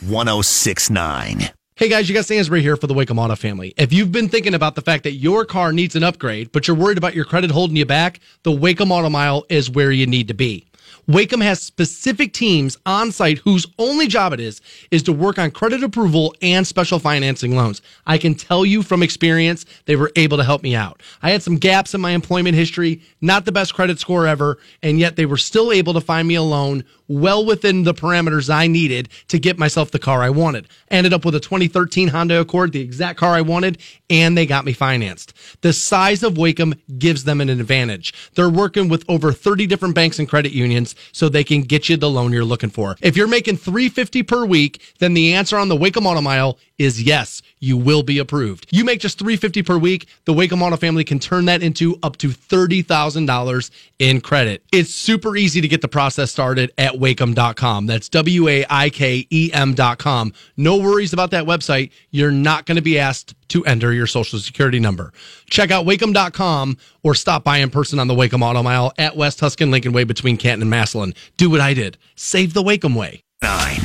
[0.00, 1.50] 1069.
[1.78, 3.74] Hey guys, you got Stansberry here for the Waikem Auto family.
[3.76, 6.74] If you've been thinking about the fact that your car needs an upgrade, but you're
[6.74, 10.28] worried about your credit holding you back, the Waikem Auto Mile is where you need
[10.28, 10.65] to be.
[11.08, 15.52] Waikem has specific teams on site whose only job it is is to work on
[15.52, 17.80] credit approval and special financing loans.
[18.06, 21.00] I can tell you from experience, they were able to help me out.
[21.22, 24.98] I had some gaps in my employment history, not the best credit score ever, and
[24.98, 28.66] yet they were still able to find me a loan well within the parameters I
[28.66, 30.66] needed to get myself the car I wanted.
[30.90, 33.78] Ended up with a 2013 Honda Accord, the exact car I wanted,
[34.10, 35.32] and they got me financed.
[35.60, 38.12] The size of Waikem gives them an advantage.
[38.34, 41.96] They're working with over 30 different banks and credit unions so they can get you
[41.96, 42.96] the loan you're looking for.
[43.00, 47.02] If you're making 350 per week, then the answer on the Waikem Auto Mile is
[47.02, 48.66] yes, you will be approved.
[48.70, 52.16] You make just 350 per week, the Waikem Auto family can turn that into up
[52.18, 54.62] to $30,000 in credit.
[54.72, 57.86] It's super easy to get the process started at waikem.com.
[57.86, 60.32] That's W A I K E M.com.
[60.56, 61.90] No worries about that website.
[62.10, 65.12] You're not going to be asked to enter your social security number.
[65.48, 69.40] Check out waikem.com or stop by in person on the Waikem Auto Mile at West
[69.40, 71.14] Huskin Lincoln Way between Canton and Massillon.
[71.36, 71.98] Do what I did.
[72.14, 73.22] Save the Waikem way.
[73.42, 73.80] Nine.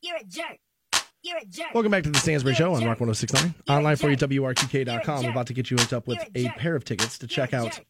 [0.00, 0.58] You're a jerk.
[1.22, 1.74] You're a jerk.
[1.74, 3.42] Welcome back to the Stansberry Show on Rock 1069.
[3.66, 4.30] You're a Online for you, jerk.
[4.30, 5.22] WRQK.com.
[5.22, 7.52] You're About to get you hooked up with a a pair of tickets to check
[7.52, 7.80] out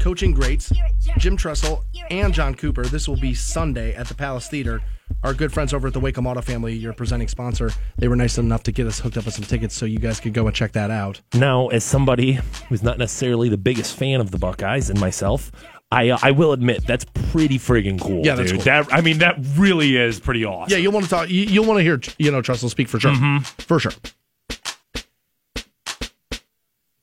[0.00, 1.18] coaching greats You're a jerk.
[1.18, 2.32] Jim Tressel and.
[2.34, 2.84] John Cooper.
[2.84, 4.82] This will be Sunday at the Palace Theater.
[5.22, 8.38] Our good friends over at the Waikem Auto family, your presenting sponsor, they were nice
[8.38, 10.54] enough to get us hooked up with some tickets so you guys could go and
[10.54, 11.20] check that out.
[11.34, 12.38] Now, as somebody
[12.68, 15.52] who's not necessarily the biggest fan of the Buckeyes and myself,
[15.92, 18.26] I uh, I will admit that's pretty friggin' cool.
[18.26, 18.60] Yeah, that's dude.
[18.60, 18.64] cool.
[18.64, 20.72] That I mean, that really is pretty awesome.
[20.72, 21.30] Yeah, you'll want to talk.
[21.30, 23.14] you- You'll want to hear, you know, Tressel speak for sure.
[23.58, 23.92] For sure.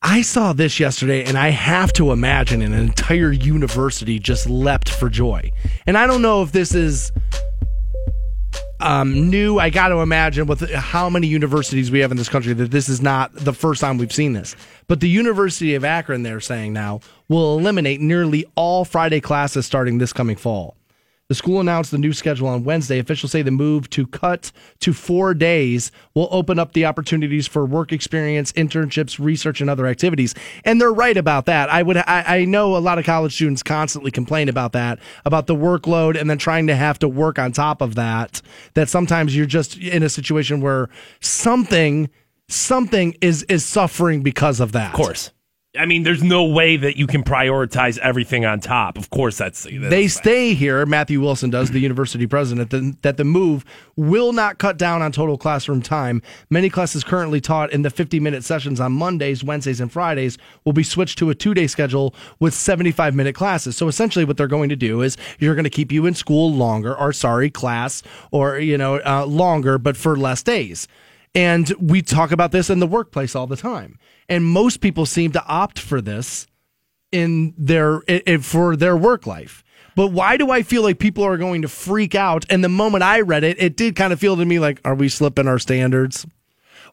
[0.05, 5.09] I saw this yesterday, and I have to imagine an entire university just leapt for
[5.09, 5.49] joy.
[5.87, 7.13] And I don't know if this is
[8.81, 9.59] um, new.
[9.59, 12.89] I got to imagine with how many universities we have in this country that this
[12.89, 14.57] is not the first time we've seen this.
[14.89, 16.99] But the University of Akron, they're saying now,
[17.29, 20.75] will eliminate nearly all Friday classes starting this coming fall.
[21.29, 22.99] The school announced the new schedule on Wednesday.
[22.99, 24.51] Officials say the move to cut
[24.81, 29.87] to four days will open up the opportunities for work experience, internships, research, and other
[29.87, 30.35] activities.
[30.65, 31.69] And they're right about that.
[31.69, 35.47] I would, I, I know a lot of college students constantly complain about that, about
[35.47, 38.41] the workload, and then trying to have to work on top of that.
[38.73, 40.89] That sometimes you're just in a situation where
[41.21, 42.09] something,
[42.49, 44.93] something is is suffering because of that.
[44.93, 45.31] Of course.
[45.75, 48.95] I mean, there's no way that you can prioritize everything on top.
[48.95, 50.85] Of course, that's, that's they stay here.
[50.85, 53.65] Matthew Wilson does, the university president, that, that the move
[53.95, 56.21] will not cut down on total classroom time.
[56.51, 60.73] Many classes currently taught in the 50 minute sessions on Mondays, Wednesdays, and Fridays will
[60.73, 63.75] be switched to a two day schedule with 75 minute classes.
[63.75, 66.53] So essentially, what they're going to do is you're going to keep you in school
[66.53, 70.87] longer, or sorry, class, or, you know, uh, longer, but for less days.
[71.33, 73.97] And we talk about this in the workplace all the time.
[74.29, 76.47] And most people seem to opt for this
[77.11, 79.63] in their i i- for their work life.
[79.95, 82.45] But why do I feel like people are going to freak out?
[82.49, 84.95] And the moment I read it, it did kind of feel to me like, are
[84.95, 86.25] we slipping our standards?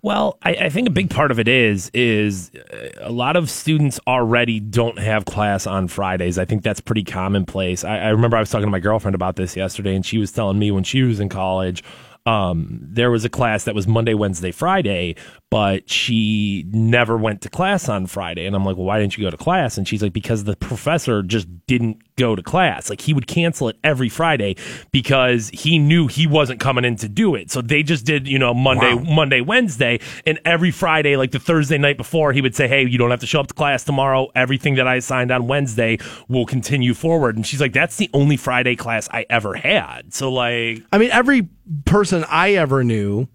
[0.02, 3.50] Well, I, I think a big part of it is is uh, a lot of
[3.50, 6.38] students already don't have class on Fridays.
[6.38, 7.84] I think that's pretty commonplace.
[7.84, 10.32] I, I remember I was talking to my girlfriend about this yesterday, and she was
[10.32, 11.82] telling me when she was in college,
[12.26, 15.16] um, there was a class that was Monday, Wednesday, Friday,
[15.50, 18.46] but she never went to class on Friday.
[18.46, 19.76] And I'm like, well, why didn't you go to class?
[19.76, 22.88] And she's like, because the professor just didn't go to class.
[22.88, 24.54] Like he would cancel it every Friday
[24.92, 27.50] because he knew he wasn't coming in to do it.
[27.50, 31.78] So they just did, you know, Monday, Monday, Wednesday, and every Friday, like the Thursday
[31.78, 34.28] night before, he would say, "Hey, you don't have to show up to class tomorrow.
[34.36, 35.98] Everything that I assigned on Wednesday
[36.28, 40.30] will continue forward." And she's like, "That's the only Friday class I ever had." So
[40.30, 41.48] like, I mean, every
[41.86, 43.28] person I ever knew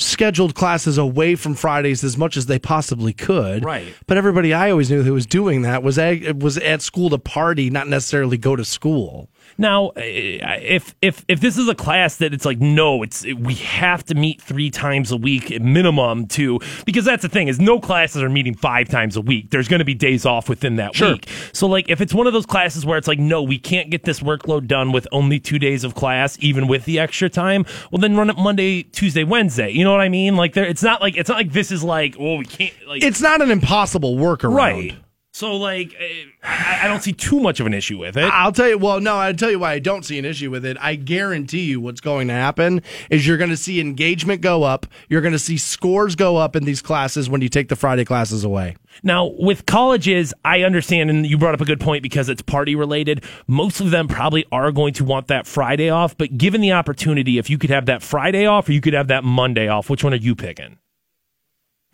[0.00, 3.64] scheduled classes away from Fridays as much as they possibly could.
[3.64, 3.94] Right.
[4.06, 7.18] But everybody I always knew who was doing that was at, was at school to
[7.18, 9.28] party, not necessarily go to school.
[9.58, 13.54] Now, uh, if if if this is a class that it's like no, it's we
[13.54, 17.58] have to meet three times a week at minimum to because that's the thing is
[17.60, 19.50] no classes are meeting five times a week.
[19.50, 21.12] There's going to be days off within that Sure.
[21.12, 21.28] week.
[21.52, 24.04] So like if it's one of those classes where it's like no, we can't get
[24.04, 27.64] this workload done with only two days of class, even with the extra time.
[27.90, 29.70] Well, then run it Monday, Tuesday, Wednesday.
[29.70, 30.36] You know what I mean?
[30.36, 33.02] Like there, it's not like it's not like this is like oh we can't like
[33.02, 34.54] It's not an impossible workaround.
[34.54, 34.94] right.
[35.32, 38.24] So like uh, I, I don't see too much of an issue with it.
[38.24, 38.78] I'll tell you.
[38.78, 40.76] Well, no, I'll tell you why I don't see an issue with it.
[40.80, 44.86] I guarantee you, what's going to happen is you're going to see engagement go up.
[45.08, 48.04] You're going to see scores go up in these classes when you take the Friday
[48.04, 48.76] classes away.
[49.04, 52.74] Now, with colleges, I understand, and you brought up a good point because it's party
[52.74, 53.24] related.
[53.46, 57.38] Most of them probably are going to want that Friday off, but given the opportunity,
[57.38, 60.02] if you could have that Friday off or you could have that Monday off, which
[60.02, 60.78] one are you picking?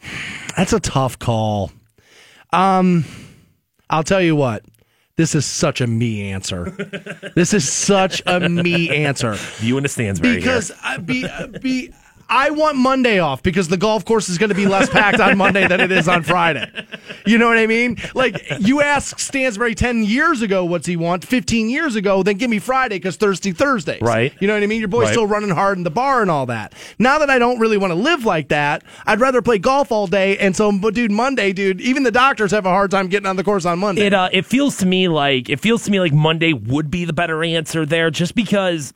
[0.56, 1.70] That's a tough call.
[2.50, 3.04] Um,
[3.90, 4.64] I'll tell you what.
[5.16, 6.70] This is such a me answer.
[7.34, 9.36] this is such a me answer.
[9.60, 9.88] You and the
[10.20, 10.72] because.
[10.82, 11.26] I, be,
[11.60, 11.92] be
[12.28, 15.38] I want Monday off because the golf course is going to be less packed on
[15.38, 16.70] Monday than it is on Friday.
[17.24, 17.96] You know what I mean?
[18.14, 22.50] Like you ask Stansberry 10 years ago what's he want, 15 years ago, then give
[22.50, 24.00] me Friday because Thursday Thursdays.
[24.02, 24.32] Right.
[24.40, 24.80] You know what I mean?
[24.80, 25.12] Your boy's Right.
[25.12, 26.72] still running hard in the bar and all that.
[26.98, 30.06] Now that I don't really want to live like that, I'd rather play golf all
[30.06, 30.36] day.
[30.38, 33.36] And so, but dude, Monday, dude, even the doctors have a hard time getting on
[33.36, 34.06] the course on Monday.
[34.06, 37.04] It uh, it feels to me like it feels to me like Monday would be
[37.04, 38.92] the better answer there, just because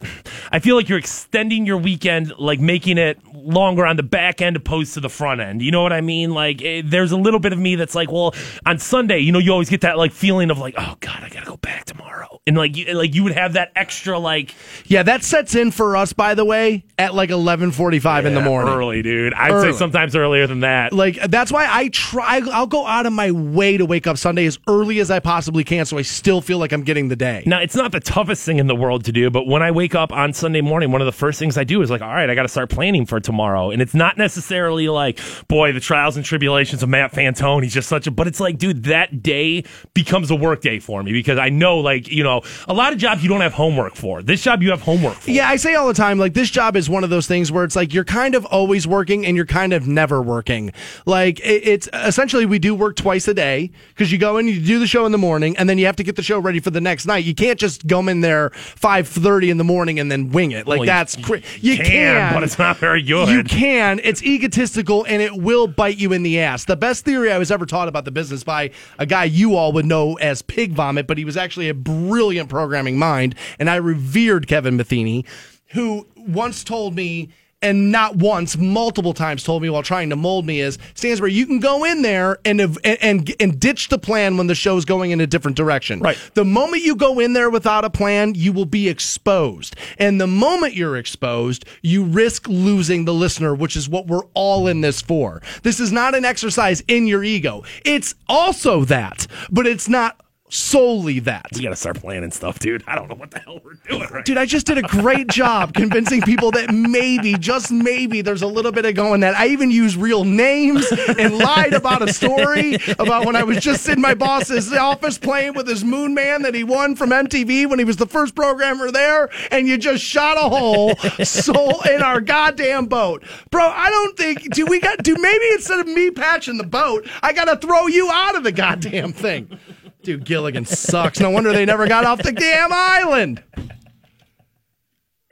[0.50, 4.56] I feel like you're extending your weekend, like making it longer on the back end
[4.56, 5.62] opposed to the front end.
[5.62, 6.32] You know what I mean?
[6.32, 8.34] Like eh, there's a little bit of me that's like, well,
[8.66, 11.28] on Sunday, you know, you always get that like feeling of like, oh god, I
[11.28, 14.54] gotta go back tomorrow, and like you, like you would have that extra like
[14.86, 18.72] yeah, that sets in for us, by the way, at like 1145 in the morning.
[18.72, 19.34] early, dude.
[19.34, 19.72] I'd Early.
[19.72, 20.92] say sometimes earlier than that.
[20.92, 22.40] Like that's why I try.
[22.50, 25.64] I'll go out of my way to wake up Sunday as early as I possibly
[25.64, 27.42] can, so I still feel like I'm getting the day.
[27.46, 29.94] Now, it's not the toughest thing in the world to do, but when I wake
[29.94, 32.28] up on Sunday morning, one of the first things I do is like, all right,
[32.30, 33.70] I got to start planning for tomorrow.
[33.70, 37.62] And it's not necessarily like, boy, the trials and tribulations of Matt Fantone.
[37.62, 39.64] He's just such a, but it's like, dude, that day
[39.94, 42.29] becomes a work day for me because I know, like, you know,
[42.68, 44.22] a lot of jobs you don't have homework for.
[44.22, 45.30] This job you have homework for.
[45.30, 47.64] Yeah, I say all the time, like this job is one of those things where
[47.64, 50.72] it's like you're kind of always working and you're kind of never working.
[51.06, 54.60] Like it, it's essentially we do work twice a day because you go in, you
[54.60, 56.60] do the show in the morning, and then you have to get the show ready
[56.60, 57.24] for the next night.
[57.24, 60.66] You can't just come in there five thirty in the morning and then wing it.
[60.66, 63.28] Like Well, that's you cra- you can, can, but it's not very good.
[63.28, 64.00] You can.
[64.04, 66.64] It's egotistical and it will bite you in the ass.
[66.64, 69.72] The best theory I was ever taught about the business by a guy you all
[69.72, 73.76] would know as Pig Vomit, but he was actually a brilliant programming mind, and I
[73.76, 75.26] revered Kevin Metheny,
[75.68, 77.30] who once told me.
[77.62, 81.44] And not once, multiple times told me while trying to mold me is Stansberry, you
[81.46, 85.10] can go in there and and and, and ditch the plan when the show's going
[85.10, 86.00] in a different direction.
[86.00, 86.16] Right.
[86.32, 89.76] The moment you go in there without a plan, you will be exposed.
[89.98, 94.66] And the moment you're exposed, you risk losing the listener, which is what we're all
[94.66, 95.42] in this for.
[95.62, 97.62] This is not an exercise in your ego.
[97.84, 100.18] It's also that, but it's not
[100.50, 101.46] solely that.
[101.54, 102.84] We got to start planning stuff, dude.
[102.86, 105.28] I don't know what the hell we're doing right Dude, I just did a great
[105.28, 109.34] job convincing people that maybe, just maybe, there's a little bit of going that.
[109.34, 113.88] I even used real names and lied about a story about when I was just
[113.88, 117.78] in my boss's office playing with his Moon Man that he won from MTV when
[117.78, 122.20] he was the first programmer there, and you just shot a hole so in our
[122.20, 123.24] goddamn boat.
[123.50, 127.08] Bro, I don't think, do we got, do maybe instead of me patching the boat,
[127.22, 129.58] I gotta throw you out of the goddamn thing.
[130.02, 131.20] Dude, Gilligan sucks.
[131.20, 133.42] No wonder they never got off the damn island.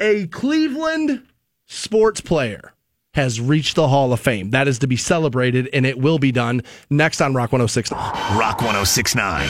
[0.00, 1.22] A Cleveland
[1.66, 2.74] sports player
[3.14, 4.50] has reached the Hall of Fame.
[4.50, 7.98] That is to be celebrated, and it will be done next on Rock 1069.
[8.38, 9.48] Rock 1069.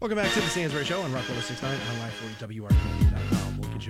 [0.00, 2.70] Welcome back to the Stansberry Show on Rock 1069 on live4WRQK.com.
[3.00, 3.09] We'll get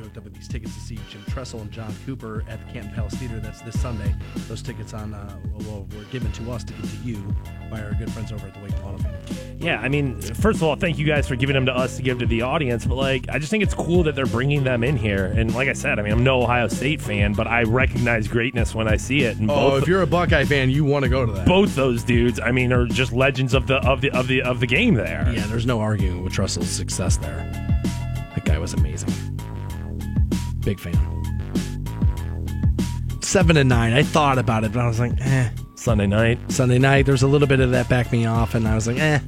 [0.01, 2.73] you hooked up with these tickets to see Jim Tressel and John Cooper at the
[2.73, 3.39] Canton Palace Theater.
[3.39, 4.15] That's this Sunday.
[4.49, 7.35] Those tickets on uh, well, were given to us to give to you
[7.71, 8.99] by our good friends over at the Wake Hall.
[9.59, 12.03] Yeah, I mean, first of all, thank you guys for giving them to us to
[12.03, 12.87] give to the audience.
[12.87, 15.27] But like, I just think it's cool that they're bringing them in here.
[15.27, 18.75] And like I said, I mean, I'm no Ohio State fan, but I recognize greatness
[18.75, 19.37] when I see it.
[19.37, 21.47] And Oh, both, if you're a Buckeye fan, you want to go to that.
[21.47, 24.61] both those dudes, I mean, are just legends of the of the of the of
[24.61, 25.31] the game there.
[25.35, 27.37] Yeah, there's no arguing with Tressel's success there.
[28.35, 29.13] That guy was amazing.
[30.63, 30.95] Big fan.
[33.23, 33.93] Seven and nine.
[33.93, 35.51] I thought about it, but I was like, eh.
[35.75, 36.39] Sunday night.
[36.51, 38.99] Sunday night, there's a little bit of that back me off, and I was like,
[38.99, 39.21] eh.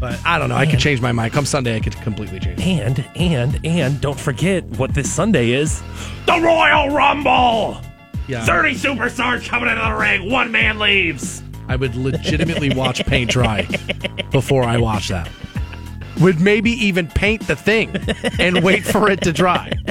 [0.00, 0.56] But I don't know.
[0.56, 1.32] I could change my mind.
[1.32, 2.60] Come Sunday, I could completely change.
[2.62, 5.82] And and and don't forget what this Sunday is:
[6.26, 7.78] the Royal Rumble.
[8.26, 8.44] Yeah.
[8.46, 10.30] Thirty superstars coming into the ring.
[10.30, 11.42] One man leaves.
[11.68, 13.68] I would legitimately watch paint dry
[14.32, 15.28] before I watch that.
[16.20, 17.96] Would maybe even paint the thing
[18.38, 19.72] and wait for it to dry.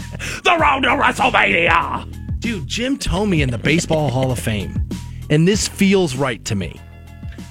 [0.44, 2.40] The road to WrestleMania.
[2.40, 4.88] Dude, Jim Thome in the Baseball Hall of Fame.
[5.30, 6.80] And this feels right to me.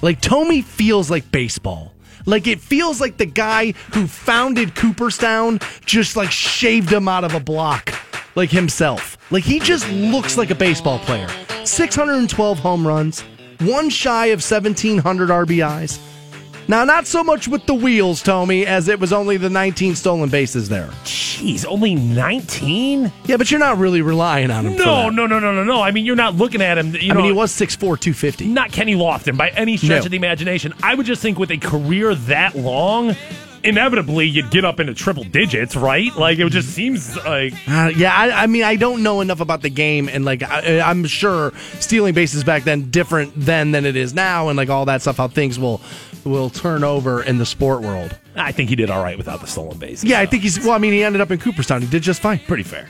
[0.01, 1.93] Like, Tomey feels like baseball.
[2.25, 7.33] Like, it feels like the guy who founded Cooperstown just like shaved him out of
[7.33, 7.93] a block,
[8.35, 9.17] like himself.
[9.31, 11.29] Like, he just looks like a baseball player.
[11.65, 13.21] 612 home runs,
[13.61, 15.99] one shy of 1,700 RBIs.
[16.69, 20.29] Now, not so much with the wheels, Thome, as it was only the 19 stolen
[20.29, 20.87] bases there.
[21.03, 23.11] Jeez, only nineteen.
[23.25, 24.73] Yeah, but you're not really relying on him.
[24.77, 25.81] for No, no, no, no, no, no.
[25.81, 26.93] I mean, you're not looking at him.
[26.93, 28.47] You I know, mean, he was 6'4, 250.
[28.49, 30.05] not Kenny Lofton by any stretch No.
[30.05, 30.73] of the imagination.
[30.83, 33.15] I would just think with a career that long,
[33.63, 36.15] inevitably you'd get up into triple digits, right?
[36.15, 39.61] Like it just seems like Uh, yeah, I, I mean, I don't know enough about
[39.63, 43.95] the game, and like, I, I'm sure stealing bases back then different then than it
[43.95, 45.81] is now, and like all that stuff, how things will
[46.25, 48.17] will turn over in the sport world.
[48.35, 50.03] I think he did all right without the stolen base.
[50.03, 50.59] Yeah, I think he's.
[50.59, 51.81] Well, I mean, he ended up in Cooperstown.
[51.81, 52.39] He did just fine.
[52.39, 52.87] pretty fair.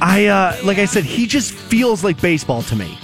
[0.00, 2.98] I uh, like I said, he just feels like baseball to me.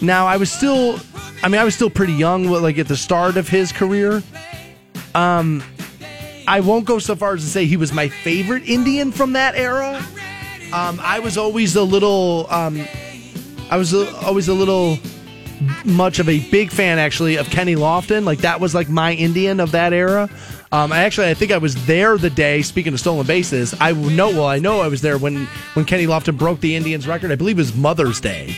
[0.00, 0.98] Now I was still,
[1.42, 4.22] I mean, I was still pretty young, like at the start of his career.
[5.14, 5.62] Um,
[6.48, 9.54] I won't go so far as to say he was my favorite Indian from that
[9.54, 10.04] era.
[10.72, 12.84] Um, I was always a little, um,
[13.70, 14.98] I was a, always a little
[15.84, 18.24] much of a big fan actually of Kenny Lofton.
[18.24, 20.28] Like that was like my Indian of that era.
[20.70, 22.62] Um, I actually I think I was there the day.
[22.62, 26.06] Speaking of stolen bases, I know well I know I was there when when Kenny
[26.06, 27.30] Lofton broke the Indians record.
[27.30, 28.56] I believe it was Mother's Day.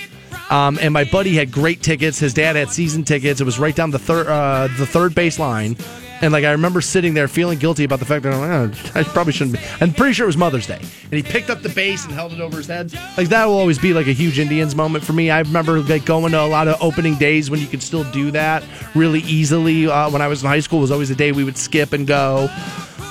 [0.50, 2.18] Um, and my buddy had great tickets.
[2.18, 3.40] His dad had season tickets.
[3.40, 5.76] It was right down the third uh, the third base line.
[6.20, 9.00] And like I remember sitting there feeling guilty about the fact that I'm like, oh,
[9.00, 9.62] I probably shouldn't be.
[9.80, 12.32] I'm pretty sure it was Mother's Day, and he picked up the base and held
[12.32, 12.92] it over his head.
[13.16, 15.30] Like that will always be like a huge Indians moment for me.
[15.30, 18.30] I remember like going to a lot of opening days when you could still do
[18.30, 18.64] that
[18.94, 19.86] really easily.
[19.86, 22.06] Uh, when I was in high school, was always a day we would skip and
[22.06, 22.48] go.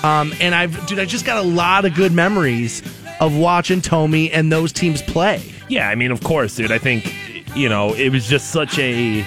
[0.04, 2.82] Um, and I've dude, I just got a lot of good memories
[3.20, 5.42] of watching Tommy and those teams play.
[5.70, 6.72] Yeah, I mean, of course, dude.
[6.72, 7.14] I think
[7.56, 9.26] you know it was just such a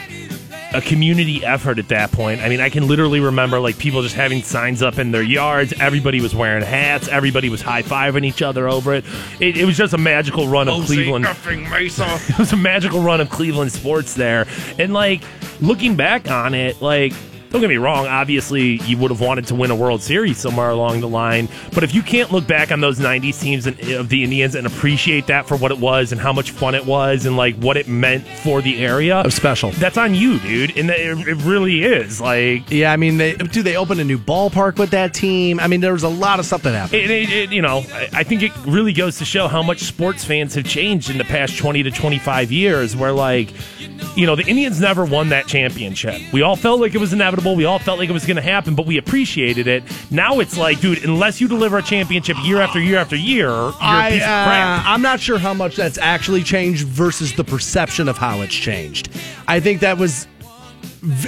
[0.76, 2.42] a community effort at that point.
[2.42, 5.72] I mean, I can literally remember like people just having signs up in their yards.
[5.80, 7.08] Everybody was wearing hats.
[7.08, 9.04] Everybody was high fiving each other over it.
[9.40, 11.24] It, it was just a magical run of Cleveland.
[12.28, 14.46] it was a magical run of Cleveland sports there.
[14.78, 15.22] And like
[15.62, 17.14] looking back on it, like
[17.56, 20.68] don't get me wrong, obviously you would have wanted to win a World Series somewhere
[20.68, 24.00] along the line, but if you can't look back on those 90s teams and, uh,
[24.00, 26.84] of the Indians and appreciate that for what it was and how much fun it
[26.84, 29.70] was and like what it meant for the area, Of special.
[29.72, 30.76] that's on you, dude.
[30.76, 32.20] And it, it really is.
[32.20, 35.58] Like Yeah, I mean, they do they opened a new ballpark with that team.
[35.58, 37.00] I mean, there was a lot of stuff that happened.
[37.02, 39.80] it, it, it- you know, I, I think it really goes to show how much
[39.84, 43.50] sports fans have changed in the past 20 to 25 years where like
[44.16, 46.20] you know, the Indians never won that championship.
[46.32, 47.45] We all felt like it was inevitable.
[47.54, 49.84] We all felt like it was going to happen, but we appreciated it.
[50.10, 53.68] Now it's like, dude, unless you deliver a championship year after year after year, you're
[53.68, 54.84] a piece of crap.
[54.86, 59.10] I'm not sure how much that's actually changed versus the perception of how it's changed.
[59.46, 60.26] I think that was,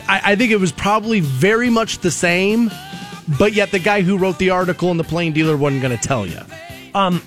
[0.09, 2.71] I think it was probably very much the same,
[3.39, 6.03] but yet the guy who wrote the article in the Plain Dealer wasn't going to
[6.09, 6.41] tell you.
[6.95, 7.23] Um,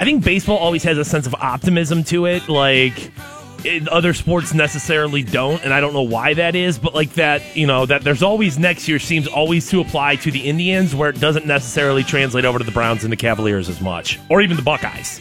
[0.00, 3.12] I think baseball always has a sense of optimism to it, like
[3.64, 6.78] it, other sports necessarily don't, and I don't know why that is.
[6.78, 10.30] But like that, you know, that there's always next year seems always to apply to
[10.30, 13.80] the Indians, where it doesn't necessarily translate over to the Browns and the Cavaliers as
[13.80, 15.20] much, or even the Buckeyes.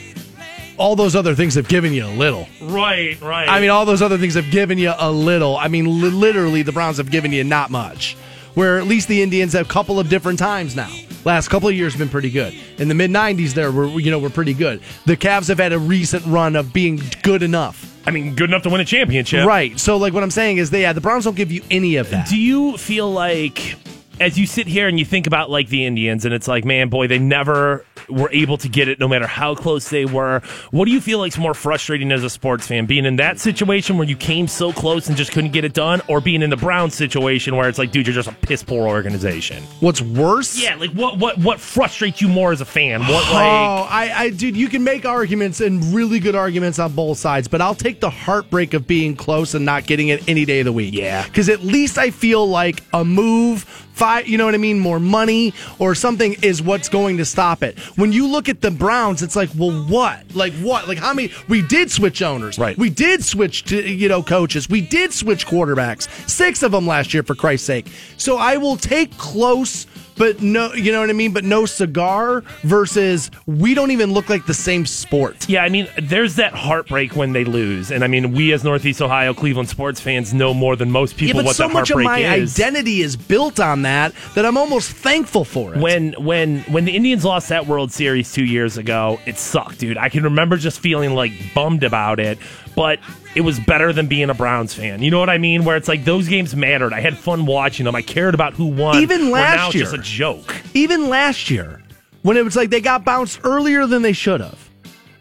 [0.77, 2.47] All those other things have given you a little.
[2.61, 3.47] Right, right.
[3.47, 5.55] I mean, all those other things have given you a little.
[5.55, 8.15] I mean, li- literally, the Browns have given you not much.
[8.55, 10.91] Where at least the Indians have a couple of different times now.
[11.25, 12.53] Last couple of years have been pretty good.
[12.77, 14.81] In the mid '90s, there were you know were pretty good.
[15.05, 17.89] The Cavs have had a recent run of being good enough.
[18.05, 19.47] I mean, good enough to win a championship.
[19.47, 19.79] Right.
[19.79, 22.09] So, like, what I'm saying is, they yeah, the Browns don't give you any of
[22.09, 22.27] that.
[22.27, 23.75] Do you feel like,
[24.19, 26.89] as you sit here and you think about like the Indians, and it's like, man,
[26.89, 30.41] boy, they never were able to get it, no matter how close they were.
[30.71, 33.39] What do you feel like like's more frustrating as a sports fan, being in that
[33.39, 36.49] situation where you came so close and just couldn't get it done, or being in
[36.49, 39.63] the Browns situation where it's like, dude, you're just a piss poor organization?
[39.79, 40.61] What's worse?
[40.61, 43.01] Yeah, like what what what frustrates you more as a fan?
[43.01, 43.45] What oh, like?
[43.45, 43.87] Oh.
[43.89, 47.61] I, I, dude, you can make arguments and really good arguments on both sides, but
[47.61, 50.73] I'll take the heartbreak of being close and not getting it any day of the
[50.73, 50.93] week.
[50.93, 51.25] Yeah.
[51.25, 53.63] because at least I feel like a move,
[53.93, 57.63] five, you know what I mean, more money or something is what's going to stop
[57.63, 57.79] it.
[57.95, 60.23] When you look at the Browns, it's like, well, what?
[60.35, 60.87] Like what?
[60.87, 61.31] Like how many?
[61.47, 62.77] We did switch owners, Right.
[62.77, 64.69] We did switch to you know coaches.
[64.69, 67.87] We did switch quarterbacks, six of them last year for Christ's sake.
[68.17, 69.85] So I will take close
[70.17, 71.33] but no, you know what I mean?
[71.33, 75.47] But no cigar versus we don't even look like the same sport.
[75.49, 79.01] Yeah, I mean, there's that heartbreak when they lose, and I mean, we as Northeast
[79.01, 81.91] Ohio Cleveland sports fans know more than most people yeah, but what so that much
[81.91, 82.59] of my is.
[82.59, 85.79] identity is built on that that I'm almost thankful for it.
[85.79, 89.97] when when when the Indians lost that World Series two years ago, it sucked, dude.
[89.97, 92.37] I can remember just feeling like bummed about it,
[92.75, 92.99] but
[93.35, 95.01] it was better than being a Browns fan.
[95.01, 95.65] You know what I mean?
[95.65, 96.93] Where it's like those games mattered.
[96.93, 97.95] I had fun watching them.
[97.95, 98.97] I cared about who won.
[99.01, 99.83] Even last now it's year.
[99.85, 100.55] just a joke.
[100.73, 101.81] even last year,
[102.21, 104.69] when it was like they got bounced earlier than they should have,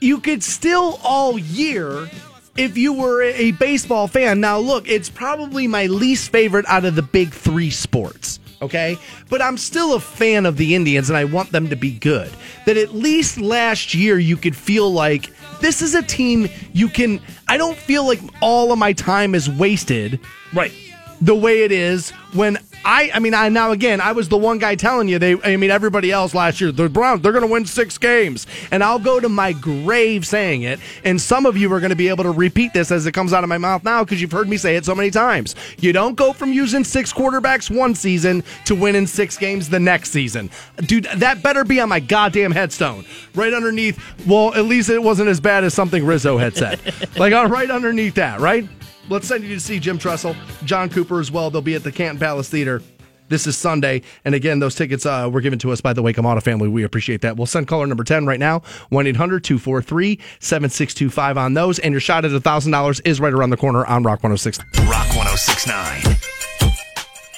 [0.01, 2.09] you could still all year,
[2.57, 4.41] if you were a baseball fan.
[4.41, 8.39] Now, look, it's probably my least favorite out of the big three sports.
[8.61, 8.97] Okay,
[9.29, 12.31] but I'm still a fan of the Indians and I want them to be good.
[12.65, 15.31] That at least last year you could feel like
[15.63, 17.21] this is a team you can.
[17.49, 20.21] I don't feel like all of my time is wasted
[20.53, 20.73] Right.
[21.21, 24.59] the way it is when I I mean I now again I was the one
[24.59, 27.51] guy telling you they I mean everybody else last year the Browns they're going to
[27.51, 31.73] win 6 games and I'll go to my grave saying it and some of you
[31.73, 33.85] are going to be able to repeat this as it comes out of my mouth
[33.85, 35.55] now cuz you've heard me say it so many times.
[35.79, 40.11] You don't go from using 6 quarterbacks one season to winning 6 games the next
[40.11, 40.51] season.
[40.77, 43.05] Dude that better be on my goddamn headstone.
[43.35, 46.81] Right underneath well at least it wasn't as bad as something Rizzo had said.
[47.17, 48.69] like uh, right underneath that, right?
[49.09, 51.51] Let's send you to see Jim Tressel, John Cooper as well.
[51.51, 52.83] They'll be at the Canton Palace Theater.
[53.29, 54.03] This is Sunday.
[54.25, 56.69] And again, those tickets uh, were given to us by the Wake Auto family.
[56.69, 57.37] We appreciate that.
[57.37, 58.61] We'll send caller number 10 right now
[58.91, 61.79] 1 800 243 7625 on those.
[61.79, 64.59] And your shot at $1,000 is right around the corner on Rock 106.
[64.59, 66.17] Rock 1069.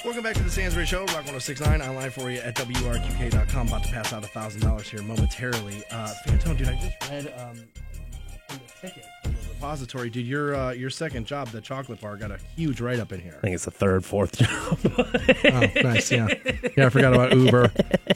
[0.03, 3.67] Welcome back to the Stansberry Show, Rock 1069, online for you at WRQK.com.
[3.67, 5.83] About to pass out $1,000 here momentarily.
[5.89, 9.05] Uh, Fantone, dude, I just read um, in the ticket
[9.55, 13.11] repository, dude, your, uh, your second job, the chocolate bar, got a huge write up
[13.11, 13.35] in here.
[13.37, 14.77] I think it's the third, fourth job.
[15.45, 16.11] Oh, nice.
[16.11, 16.27] Yeah.
[16.77, 17.69] Yeah, I forgot about Uber.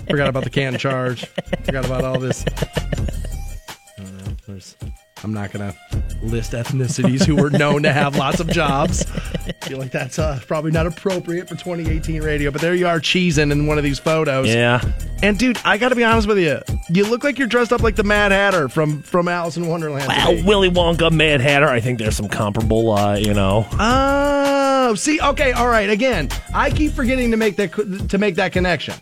[0.10, 1.26] Forgot about the can charge.
[1.64, 2.44] Forgot about all this.
[2.46, 4.36] I don't know.
[4.48, 4.76] There's,
[5.24, 5.78] I'm not going to
[6.22, 9.06] list ethnicities who were known to have lots of jobs.
[9.12, 13.00] I feel like that's uh, probably not appropriate for 2018 radio, but there you are
[13.00, 14.48] cheesing in one of these photos.
[14.48, 14.82] yeah.
[15.22, 16.60] And dude, I got to be honest with you.
[16.90, 20.08] You look like you're dressed up like the Mad Hatter from from Alice in Wonderland.
[20.08, 20.46] Well.
[20.46, 21.68] Willy Wonka, Mad Hatter.
[21.68, 23.68] I think there's some comparable, uh, you know.
[23.74, 25.90] Oh, see, okay, all right.
[25.90, 28.94] Again, I keep forgetting to make that to make that connection.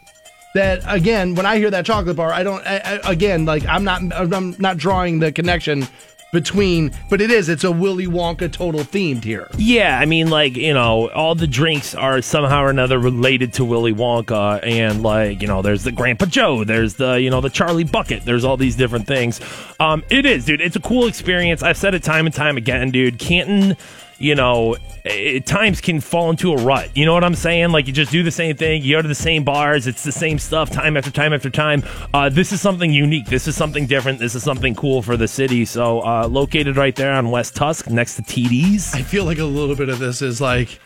[0.57, 2.65] That again, when I hear that chocolate bar, I don't.
[2.65, 4.01] I, I, again, like I'm not.
[4.11, 5.87] I'm not drawing the connection
[6.31, 6.91] between.
[7.11, 7.47] But it is.
[7.47, 9.47] It's a Willy Wonka total themed here.
[9.55, 13.65] Yeah, I mean, like you know, all the drinks are somehow or another related to
[13.65, 17.51] Willy Wonka, and like you know, there's the Grandpa Joe, there's the you know the
[17.51, 19.39] Charlie Bucket, there's all these different things.
[19.79, 20.61] Um, it is, dude.
[20.61, 21.61] It's a cool experience.
[21.61, 23.19] I've said it time and time again, dude.
[23.19, 23.77] Canton.
[24.19, 24.75] You know,
[25.05, 26.89] at times can fall into a rut.
[26.95, 27.69] You know what I'm saying?
[27.71, 28.81] Like you just do the same thing.
[28.83, 29.87] You go to the same bars.
[29.87, 31.83] It's the same stuff time after time after time.
[32.13, 33.25] Uh, this is something unique.
[33.27, 34.19] This is something different.
[34.19, 35.65] This is something cool for the city.
[35.65, 38.93] So uh, located right there on West Tusk, next to TD's.
[38.93, 40.79] I feel like a little bit of this is like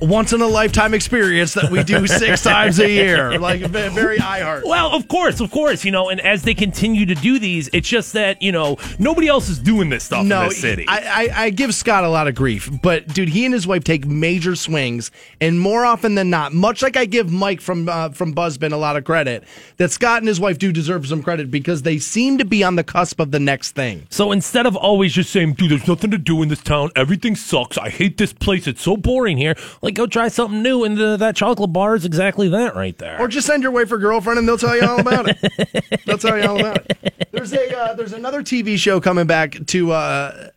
[0.00, 3.38] once in a lifetime experience that we do six times a year.
[3.38, 4.64] Like ve- very iHeart.
[4.64, 7.88] Well, of course, of course, you know, and as they continue to do these, it's
[7.88, 10.84] just that you know nobody else is doing this stuff No, in this city.
[10.88, 13.84] I, I, I give Scott a lot of grief, but dude, he and his wife
[13.84, 15.10] take major swings,
[15.40, 18.76] and more often than not, much like I give Mike from uh, from Buzzbin a
[18.76, 19.44] lot of credit,
[19.76, 22.76] that Scott and his wife do deserve some credit because they seem to be on
[22.76, 24.06] the cusp of the next thing.
[24.10, 26.90] so instead of always just saying, "Dude, there's nothing to do in this town.
[26.96, 27.76] Everything sucks.
[27.78, 28.66] I hate this place.
[28.66, 32.04] It's so boring here," like go try something new, and the, that chocolate bar is
[32.04, 33.20] exactly that right there.
[33.20, 36.02] Or just send your wife or girlfriend, and they'll tell you all about it.
[36.06, 37.28] they'll tell you all about it.
[37.32, 39.92] There's a uh, there's another TV show coming back to.
[39.92, 40.48] Uh,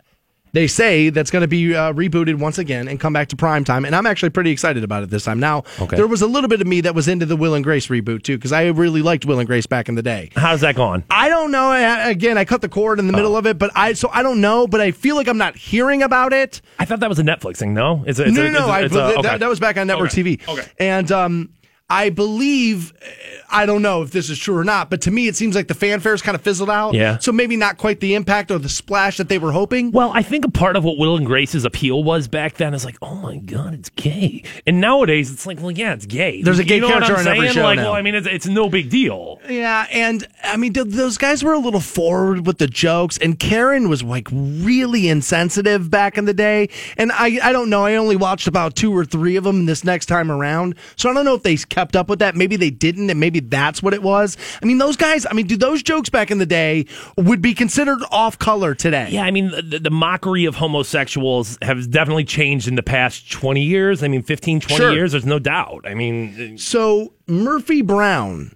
[0.53, 3.63] they say that's going to be uh, rebooted once again and come back to prime
[3.63, 5.39] time, and I'm actually pretty excited about it this time.
[5.39, 5.97] Now, Okay.
[5.97, 8.23] there was a little bit of me that was into the Will and Grace reboot
[8.23, 10.29] too, because I really liked Will and Grace back in the day.
[10.35, 11.03] How's that going?
[11.09, 11.69] I don't know.
[11.71, 14.21] I, again, I cut the cord in the middle of it, but I so I
[14.23, 14.67] don't know.
[14.67, 16.61] But I feel like I'm not hearing about it.
[16.79, 17.73] I thought that was a Netflix thing.
[17.73, 18.65] No, it's a, it's no, a, no, no.
[18.67, 19.37] a- I, that, okay.
[19.39, 20.37] that was back on network Okay.
[20.37, 20.47] TV.
[20.47, 20.67] Okay.
[20.79, 21.49] And um,
[21.89, 23.05] I believe, uh,
[23.51, 25.67] I don't know if this is true or not, but to me, it seems like
[25.67, 26.93] the fanfare's kind of fizzled out.
[26.95, 27.17] Yeah.
[27.19, 29.91] So maybe not quite the impact or the splash that they were hoping.
[29.91, 32.83] Well, I think a part of what Will and Grace's appeal was back then is
[32.85, 34.43] like, oh my god, it's gay.
[34.65, 36.41] And nowadays, it's like, well, yeah, it's gay.
[36.41, 37.83] There's a gay you know character on every show Like, now.
[37.83, 39.39] well, I mean, it's, it's no big deal.
[39.47, 43.87] Yeah, and I mean, those guys were a little forward with the jokes, and Karen
[43.89, 46.69] was like really insensitive back in the day.
[46.97, 47.85] And I, I don't know.
[47.85, 51.13] I only watched about two or three of them this next time around, so I
[51.13, 52.35] don't know if they kept up with that.
[52.35, 54.37] Maybe they didn't, and maybe that's what it was.
[54.61, 55.25] I mean, those guys.
[55.29, 56.85] I mean, do those jokes back in the day
[57.17, 59.07] would be considered off color today?
[59.09, 63.61] Yeah, I mean, the, the mockery of homosexuals has definitely changed in the past 20
[63.61, 64.03] years.
[64.03, 64.93] I mean, 15, 20 Sure.
[64.93, 65.85] years, there's no doubt.
[65.87, 68.55] I mean, uh, So Murphy Brown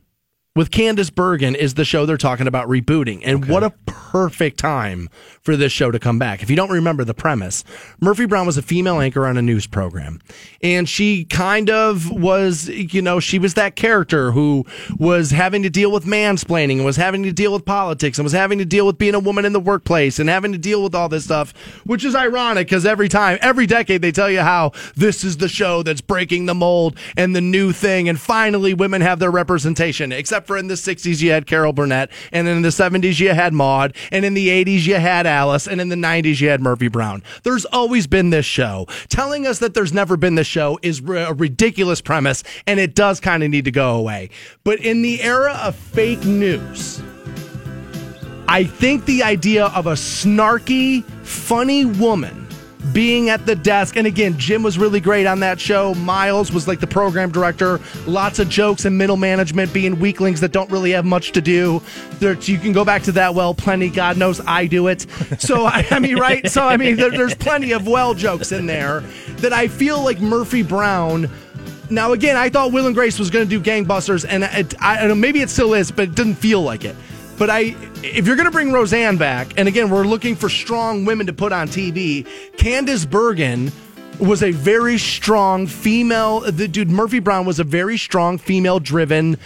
[0.56, 3.22] with Candice Bergen is the show they're talking about rebooting.
[3.24, 5.10] And what a perfect time
[5.48, 6.44] for this show to come back.
[6.44, 7.64] If you don't remember the premise,
[8.02, 10.20] Murphy Brown was a female anchor on a news program.
[10.62, 14.66] And she kind of was, you know, she was that character who
[15.00, 18.34] was having to deal with mansplaining and was having to deal with politics and was
[18.34, 20.94] having to deal with being a woman in the workplace and having to deal with
[20.94, 21.54] all this stuff,
[21.86, 25.48] which is ironic because every time, every decade, they tell you how this is the
[25.48, 28.10] show that's breaking the mold and the new thing.
[28.10, 32.12] And finally, women have their representation, except for in the 60s, you had Carol Burnett,
[32.34, 35.26] and in the 70s, you had Maude, and in the 80s, you had
[35.68, 37.22] And in the 90s, you had Murphy Brown.
[37.44, 38.88] There's always been this show.
[39.10, 43.20] Telling us that there's never been this show is a ridiculous premise, and it does
[43.20, 44.30] kind of need to go away.
[44.64, 47.02] But in the era of fake news,
[48.48, 52.47] I think the idea of a snarky, funny woman
[52.94, 53.96] being at the desk.
[53.96, 55.94] And again, Jim was really great on that show.
[55.96, 57.80] Miles was like the program director.
[58.06, 61.82] Lots of jokes and middle management being weaklings that don't really have much to do.
[62.20, 63.90] There, you can go back to that well plenty.
[63.90, 65.06] God knows I do it.
[65.40, 66.50] So, I, mean, right?
[66.50, 69.02] So, I mean, there, there's plenty of well jokes in there
[69.38, 71.30] that I feel like Murphy Brown.
[71.90, 75.08] Now, again, I thought Will and Grace was going to do gangbusters, and it, I,
[75.14, 76.96] maybe it still is, but it didn't feel like it.
[77.38, 81.06] But I, if you're going to bring Roseanne back, and again, we're looking for strong
[81.06, 82.26] women to put on TV,
[82.58, 83.72] Candice Bergen
[84.20, 86.40] was a very strong female.
[86.40, 89.38] The dude Murphy Brown was a very strong female-driven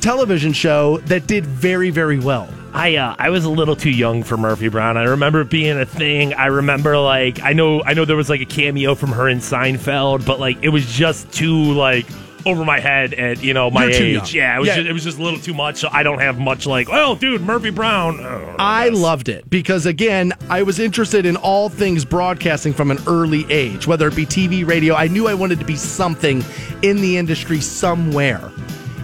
[0.00, 2.48] television show that did very, very well.
[2.72, 4.96] I uh, I was a little too young for Murphy Brown.
[4.96, 6.34] I remember it being a thing.
[6.34, 9.38] I remember like I know I know there was like a cameo from her in
[9.38, 12.06] Seinfeld, but like it was just too like
[12.46, 14.34] over my head at you know my You're age.
[14.34, 14.76] Yeah, it was Yeah.
[14.76, 15.78] Just, it was just a little too much.
[15.78, 18.20] So I don't have much like oh dude Murphy Brown.
[18.20, 22.98] Oh, I loved it because again, I was interested in all things broadcasting from an
[23.06, 24.94] early age, whether it be TV, radio.
[24.94, 26.44] I knew I wanted to be something
[26.82, 28.50] in the industry somewhere.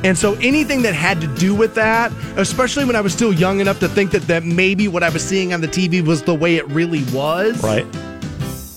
[0.05, 3.61] And so anything that had to do with that, especially when I was still young
[3.61, 6.35] enough to think that, that maybe what I was seeing on the TV was the
[6.35, 7.63] way it really was.
[7.63, 7.87] right.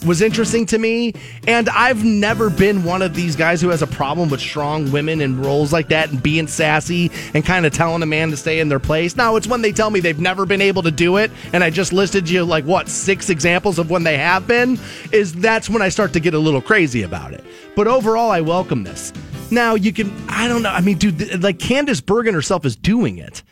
[0.06, 1.14] Was interesting to me.
[1.46, 5.20] And I've never been one of these guys who has a problem with strong women
[5.20, 8.60] in roles like that and being sassy and kind of telling a man to stay
[8.60, 9.18] in their place.
[9.18, 11.70] Now, it's when they tell me they've never been able to do it, and I
[11.70, 14.80] just listed you like what six examples of when they have been,
[15.12, 17.44] is that's when I start to get a little crazy about it.
[17.76, 19.12] But overall, I welcome this.
[19.52, 20.72] Now, you can, I don't know.
[20.72, 23.44] I mean, dude, like Candice Bergen herself is doing it.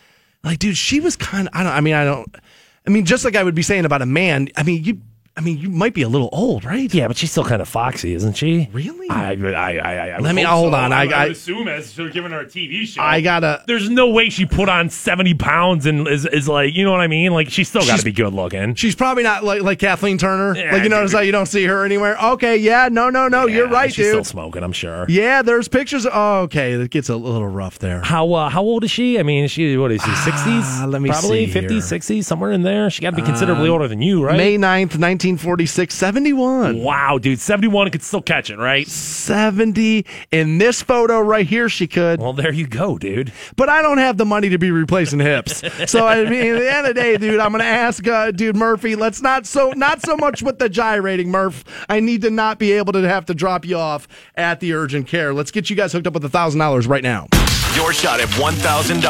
[0.44, 2.34] Like, dude, she was kind of, I don't, I mean, I don't,
[2.86, 5.02] I mean, just like I would be saying about a man, I mean, you,
[5.38, 6.92] I mean, you might be a little old, right?
[6.92, 8.70] Yeah, but she's still kind of foxy, isn't she?
[8.74, 9.08] Really?
[9.10, 10.78] I I I, I, Let me- hold so.
[10.80, 13.02] on, I, I- I, I- assume as they're giving her a TV show.
[13.02, 13.64] I gotta.
[13.68, 17.02] There's no way she put on 70 pounds and is, is like, you know what
[17.02, 17.34] I mean?
[17.34, 18.74] Like, she's still got to be good looking.
[18.76, 20.56] She's probably not like like Kathleen Turner.
[20.58, 21.18] Yeah, like you notice dude.
[21.18, 22.18] how you don't see her anywhere.
[22.18, 25.06] Okay, yeah, no, no, no, you're right, She's still smoking, I'm sure.
[25.08, 26.08] Yeah, there's pictures.
[26.12, 28.02] Oh, okay, it gets a little rough there.
[28.02, 29.20] How uh, how old is she?
[29.20, 30.12] I mean, is she what is she?
[30.16, 30.64] Sixties?
[30.66, 31.46] Ah, let me Probably.
[31.48, 32.90] 50s, 60s, somewhere in there.
[32.90, 34.36] She got to be considerably older than you, right?
[34.38, 34.98] May 9th,
[35.28, 36.82] 1946, 71.
[36.82, 38.88] Wow, dude, seventy one could still catch it, right?
[38.88, 40.06] 70.
[40.32, 42.22] In this photo right here, she could.
[42.22, 43.34] Well, there you go, dude.
[43.56, 45.64] But I don't have the money to be replacing hips.
[45.92, 48.56] so I mean, at the end of the day, dude, I'm gonna ask, uh, dude
[48.56, 48.96] Murphy.
[48.96, 51.64] Let's not so not so much with the gyrating, Murph.
[51.90, 55.08] I need to not be able to have to drop you off at the urgent
[55.08, 55.34] care.
[55.34, 57.28] Let's get you guys hooked up with a thousand dollars right now.
[57.76, 59.02] Your shot at $1,000.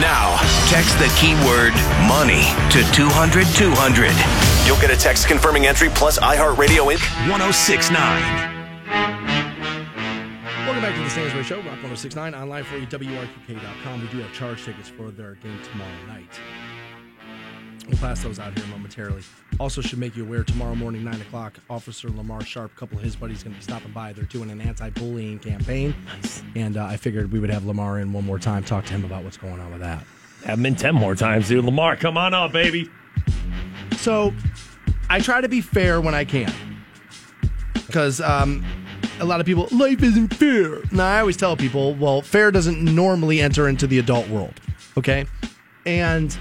[0.00, 0.38] Now,
[0.68, 1.72] text the keyword
[2.08, 2.42] money
[2.72, 4.45] to 200 200.
[4.66, 7.30] You'll get a text confirming entry plus iHeartRadio Inc.
[7.30, 8.56] 1069.
[10.66, 14.00] Welcome back to the Stansberry Show, Rock 1069, online for you, WRQK.com.
[14.00, 16.40] We do have charge tickets for their game tomorrow night.
[17.88, 19.22] We'll pass those out here momentarily.
[19.60, 23.04] Also, should make you aware tomorrow morning, 9 o'clock, Officer Lamar Sharp, a couple of
[23.04, 24.12] his buddies, going to be stopping by.
[24.12, 25.94] They're doing an anti bullying campaign.
[26.06, 26.42] Nice.
[26.56, 29.04] And uh, I figured we would have Lamar in one more time, talk to him
[29.04, 30.04] about what's going on with that.
[30.44, 31.64] Have him in ten more times, dude.
[31.64, 32.90] Lamar, come on up, baby.
[33.96, 34.32] So
[35.08, 36.52] I try to be fair when I can.
[37.86, 38.64] Because um,
[39.20, 40.80] a lot of people, life isn't fair.
[40.92, 44.60] Now, I always tell people, well, fair doesn't normally enter into the adult world.
[44.96, 45.26] Okay.
[45.84, 46.36] And,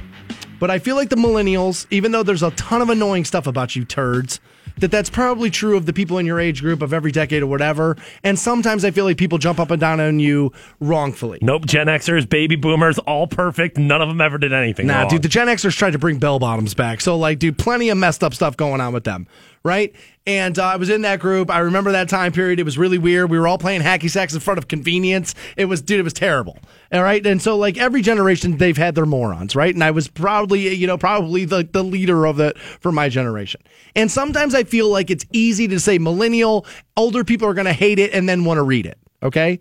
[0.60, 3.76] but I feel like the millennials, even though there's a ton of annoying stuff about
[3.76, 4.40] you turds,
[4.80, 7.48] that that's probably true of the people in your age group of every decade or
[7.48, 7.98] whatever.
[8.24, 11.40] And sometimes I feel like people jump up and down on you wrongfully.
[11.42, 13.78] Nope, Gen Xers, baby boomers, all perfect.
[13.78, 14.88] None of them ever did anything.
[14.88, 15.10] Nah, wrong.
[15.10, 17.02] dude, the Gen Xers tried to bring bell bottoms back.
[17.02, 19.28] So, like, dude, plenty of messed up stuff going on with them,
[19.66, 19.96] right?
[20.28, 21.50] And uh, I was in that group.
[21.50, 22.60] I remember that time period.
[22.60, 23.32] It was really weird.
[23.32, 25.34] We were all playing hacky sacks in front of convenience.
[25.58, 26.60] It was, dude, it was terrible.
[26.94, 27.26] All right.
[27.26, 29.74] And so, like, every generation, they've had their morons, right?
[29.74, 33.60] And I was probably, you know, probably the, the leader of it for my generation.
[33.96, 36.66] And sometimes I feel like it's easy to say millennial,
[36.96, 39.00] older people are going to hate it and then want to read it.
[39.24, 39.60] Okay.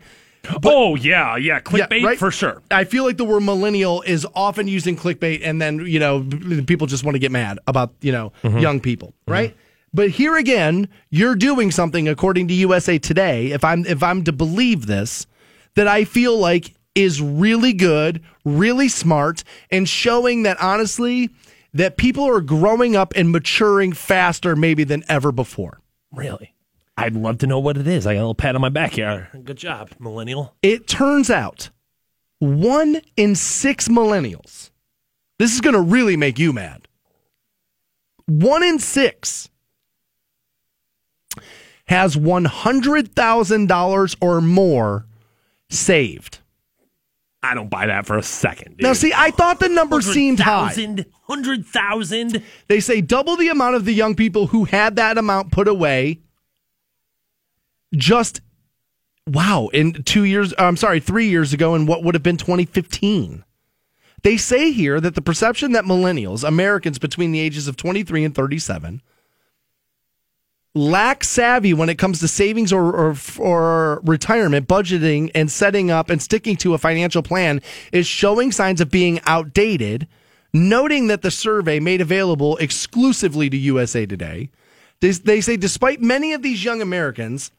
[0.63, 2.19] oh yeah, yeah, clickbait right?
[2.19, 2.61] for sure.
[2.71, 6.23] I feel like the word millennial is often used in clickbait, and then you know
[6.67, 9.57] people just want to get mad about you know young people, right?
[9.95, 13.53] But here again, you're doing something according to USA Today.
[13.53, 15.27] If I'm if I'm to believe this,
[15.77, 21.31] that I feel like is really good, really smart, and showing that honestly
[21.73, 25.81] that people are growing up and maturing faster maybe than ever before.
[26.13, 26.55] Really,
[26.97, 28.05] I'd love to know what it is.
[28.05, 29.29] I got a little pat on my back here.
[29.45, 30.57] Good job, millennial.
[30.61, 31.71] It turns out
[32.41, 34.71] one in six millennials,
[35.39, 36.89] this is going to really make you mad.
[38.27, 39.51] One in six
[41.87, 45.07] has $100,000 or more
[45.71, 46.39] saved.
[47.43, 48.79] I don't buy that for a second.
[48.79, 48.83] Dude.
[48.83, 50.63] Now, see, I thought the number seemed high.
[50.63, 51.05] 100,000?
[51.27, 52.43] 100,000?
[52.69, 56.21] They say double the amount of the young people who had that amount put away
[57.95, 58.41] just,
[59.27, 62.39] wow, in two years, uh, I'm sorry, three years ago in what would have been
[62.39, 63.45] 2015.
[64.23, 68.35] They say here that the perception that millennials, Americans between the ages of 23 and
[68.35, 69.03] 37,
[70.75, 76.11] lack savvy when it comes to savings or, or, or retirement, budgeting, and setting up
[76.11, 80.09] and sticking to a financial plan is showing signs of being outdated.
[80.53, 84.51] Noting that the survey made available exclusively to USA Today,
[85.01, 87.51] they, they say despite many of these young Americans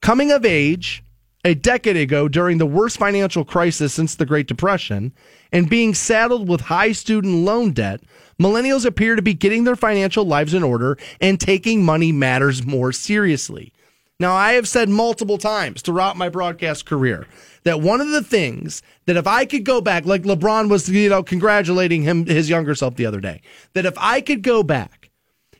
[0.00, 1.04] coming of age
[1.44, 5.12] a decade ago during the worst financial crisis since the Great Depression
[5.52, 8.00] and being saddled with high student loan debt,
[8.40, 12.92] millennials appear to be getting their financial lives in order and taking money matters more
[12.92, 13.72] seriously.
[14.18, 17.26] Now, I have said multiple times throughout my broadcast career
[17.64, 21.08] that one of the things that if I could go back, like LeBron was, you
[21.08, 23.40] know, congratulating him, his younger self the other day,
[23.74, 25.00] that if I could go back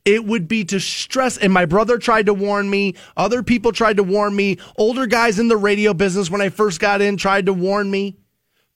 [0.04, 1.36] it would be to stress.
[1.36, 2.94] And my brother tried to warn me.
[3.16, 4.58] Other people tried to warn me.
[4.76, 8.16] Older guys in the radio business when I first got in tried to warn me.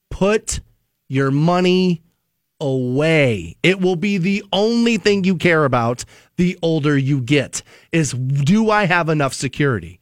[0.09, 0.61] Put
[1.07, 2.03] your money
[2.59, 3.55] away.
[3.63, 6.05] It will be the only thing you care about
[6.37, 7.61] the older you get
[7.91, 9.99] is do I have enough security?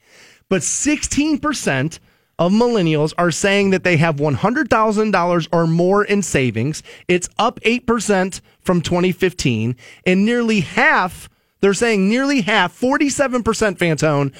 [0.50, 2.00] But 16%
[2.40, 6.84] of millennials are saying that they have $100,000 or more in savings.
[7.08, 9.76] It's up 8% from 2015
[10.06, 11.30] and nearly half
[11.64, 13.42] they're saying nearly half 47%
[13.78, 14.34] Fantone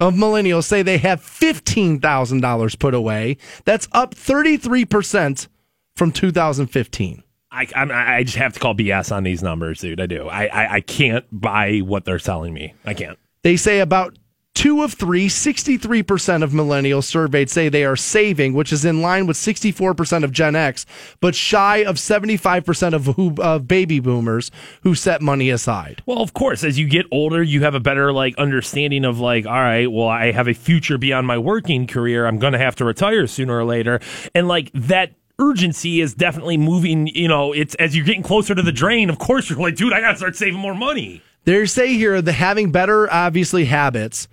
[0.00, 3.36] of millennials say they have $15,000 put away.
[3.64, 5.46] That's up 33%
[5.94, 7.23] from 2015.
[7.54, 10.00] I, I'm, I just have to call BS on these numbers, dude.
[10.00, 10.28] I do.
[10.28, 12.74] I, I, I can't buy what they're selling me.
[12.84, 13.18] I can't.
[13.42, 14.18] They say about
[14.54, 19.26] two of three, 63% of millennials surveyed say they are saving, which is in line
[19.26, 20.86] with 64% of Gen X,
[21.20, 24.50] but shy of 75% of who, of baby boomers
[24.82, 26.02] who set money aside.
[26.06, 29.46] Well, of course, as you get older, you have a better like understanding of like,
[29.46, 32.26] all right, well, I have a future beyond my working career.
[32.26, 34.00] I'm going to have to retire sooner or later,
[34.34, 37.06] and like that urgency is definitely moving.
[37.08, 39.10] You know, it's as you're getting closer to the drain.
[39.10, 41.22] Of course, you're like, dude, I got to start saving more money.
[41.44, 44.28] They say here that having better, obviously, habits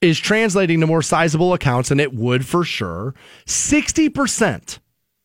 [0.00, 3.14] is translating to more sizable accounts, and it would for sure.
[3.46, 4.78] 60%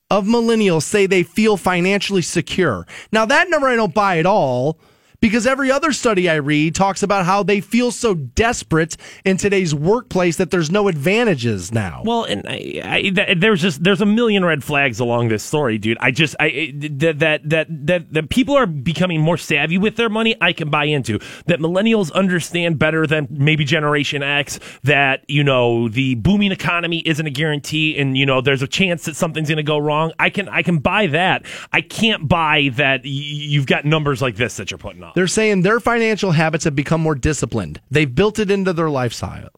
[0.10, 2.88] of millennials say they feel financially secure.
[3.12, 4.80] Now, that number I don't buy at all
[5.20, 9.74] because every other study I read talks about how they feel so desperate in today's
[9.74, 12.02] workplace that there's no advantages now.
[12.06, 15.78] Well, and I, I, th- there's just there's a million red flags along this story,
[15.78, 15.98] dude.
[16.00, 17.20] I just I that
[17.50, 20.36] that that that people are becoming more savvy with their money.
[20.40, 21.60] I can buy into that.
[21.60, 27.32] Millennials understand better than maybe Generation X that you know the booming economy isn't a
[27.32, 30.12] guarantee, and you know there's a chance that something's going to go wrong.
[30.20, 31.46] I can I can buy that.
[31.72, 35.07] I can't buy that y- you've got numbers like this that you're putting up.
[35.16, 37.82] They're saying their financial habits have become more disciplined.
[37.90, 39.50] They've built it into their lifestyles.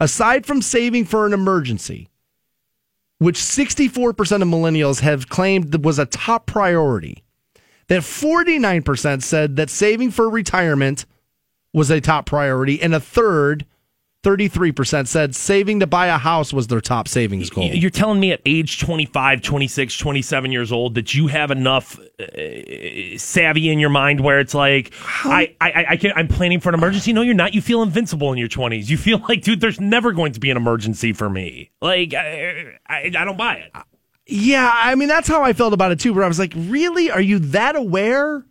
[0.00, 2.08] Aside from saving for an emergency,
[3.18, 4.10] which 64%
[4.42, 7.22] of millennials have claimed was a top priority,
[7.88, 11.06] that 49% said that saving for retirement
[11.72, 13.66] was a top priority, and a third,
[14.24, 17.64] 33%, said saving to buy a house was their top savings goal.
[17.64, 23.18] You're telling me at age 25, 26, 27 years old that you have enough uh,
[23.18, 24.92] savvy in your mind where it's like,
[25.24, 27.12] I, I, I can, I'm planning for an emergency.
[27.12, 27.54] No, you're not.
[27.54, 28.88] You feel invincible in your 20s.
[28.88, 31.70] You feel like, dude, there's never going to be an emergency for me.
[31.80, 33.72] Like, I, I, I don't buy it.
[34.26, 37.10] Yeah, I mean, that's how I felt about it too, where I was like, really?
[37.10, 38.44] Are you that aware?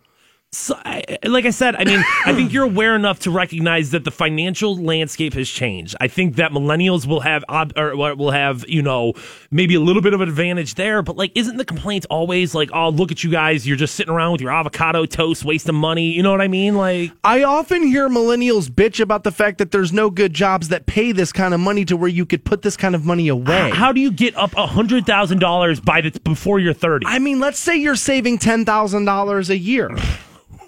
[0.54, 4.04] So, I, like I said, I mean, I think you're aware enough to recognize that
[4.04, 5.96] the financial landscape has changed.
[6.00, 9.14] I think that millennials will have, ob- or will have, you know,
[9.50, 11.02] maybe a little bit of an advantage there.
[11.02, 14.14] But like, isn't the complaint always like, oh, look at you guys, you're just sitting
[14.14, 16.12] around with your avocado toast, wasting money?
[16.12, 16.76] You know what I mean?
[16.76, 20.86] Like, I often hear millennials bitch about the fact that there's no good jobs that
[20.86, 23.72] pay this kind of money to where you could put this kind of money away.
[23.72, 27.08] how do you get up a hundred thousand dollars by the before you're thirty?
[27.08, 29.90] I mean, let's say you're saving ten thousand dollars a year.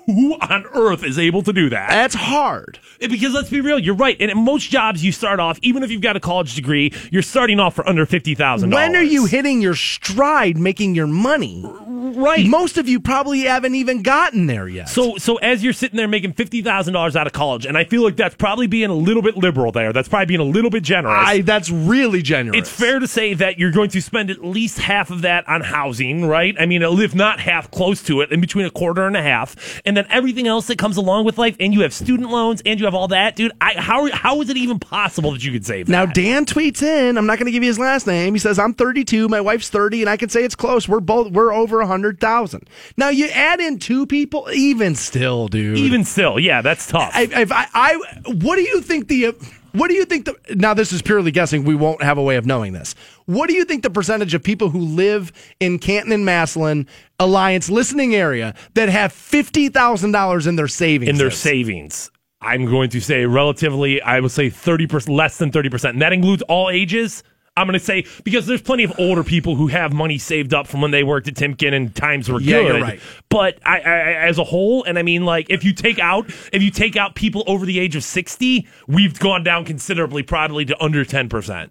[0.06, 1.90] Who on earth is able to do that?
[1.90, 2.80] That's hard.
[3.00, 4.16] Because let's be real, you're right.
[4.20, 7.22] And in most jobs, you start off, even if you've got a college degree, you're
[7.22, 8.90] starting off for under fifty thousand dollars.
[8.90, 11.64] When are you hitting your stride making your money?
[11.66, 12.46] Right.
[12.46, 14.90] Most of you probably haven't even gotten there yet.
[14.90, 17.84] So, so as you're sitting there making fifty thousand dollars out of college, and I
[17.84, 19.92] feel like that's probably being a little bit liberal there.
[19.92, 21.28] That's probably being a little bit generous.
[21.28, 22.58] I, that's really generous.
[22.58, 25.62] it's fair to say that you're going to spend at least half of that on
[25.62, 26.56] housing, right?
[26.60, 29.82] I mean, if not half, close to it, in between a quarter and a half,
[29.86, 32.62] and and then everything else that comes along with life, and you have student loans,
[32.66, 33.54] and you have all that, dude.
[33.62, 35.88] I, how how is it even possible that you could save?
[35.88, 36.14] Now that?
[36.14, 37.18] Dan tweets in.
[37.18, 38.34] I'm not going to give you his last name.
[38.34, 40.90] He says I'm 32, my wife's 30, and I can say it's close.
[40.90, 42.70] We're both we're over a hundred thousand.
[42.98, 45.78] Now you add in two people, even still, dude.
[45.78, 47.12] even still, yeah, that's tough.
[47.14, 47.96] I, if I, I,
[48.34, 49.34] what do you think the?
[49.76, 50.36] What do you think the?
[50.56, 51.64] Now this is purely guessing.
[51.64, 52.96] We won't have a way of knowing this.
[53.26, 56.88] What do you think the percentage of people who live in Canton and Massillon
[57.20, 61.10] Alliance listening area that have fifty thousand dollars in their savings?
[61.10, 61.38] in their is?
[61.38, 62.10] savings.
[62.42, 65.92] I'm going to say relatively, I would say 30%, less than 30%.
[65.92, 67.24] And that includes all ages.
[67.58, 70.68] I'm going to say, because there's plenty of older people who have money saved up
[70.68, 72.68] from when they worked at Timken and times were Yeah, good.
[72.68, 73.00] you're right.
[73.30, 76.62] But I, I, as a whole, and I mean, like, if you take out, if
[76.62, 80.84] you take out people over the age of 60, we've gone down considerably, probably to
[80.84, 81.70] under 10%.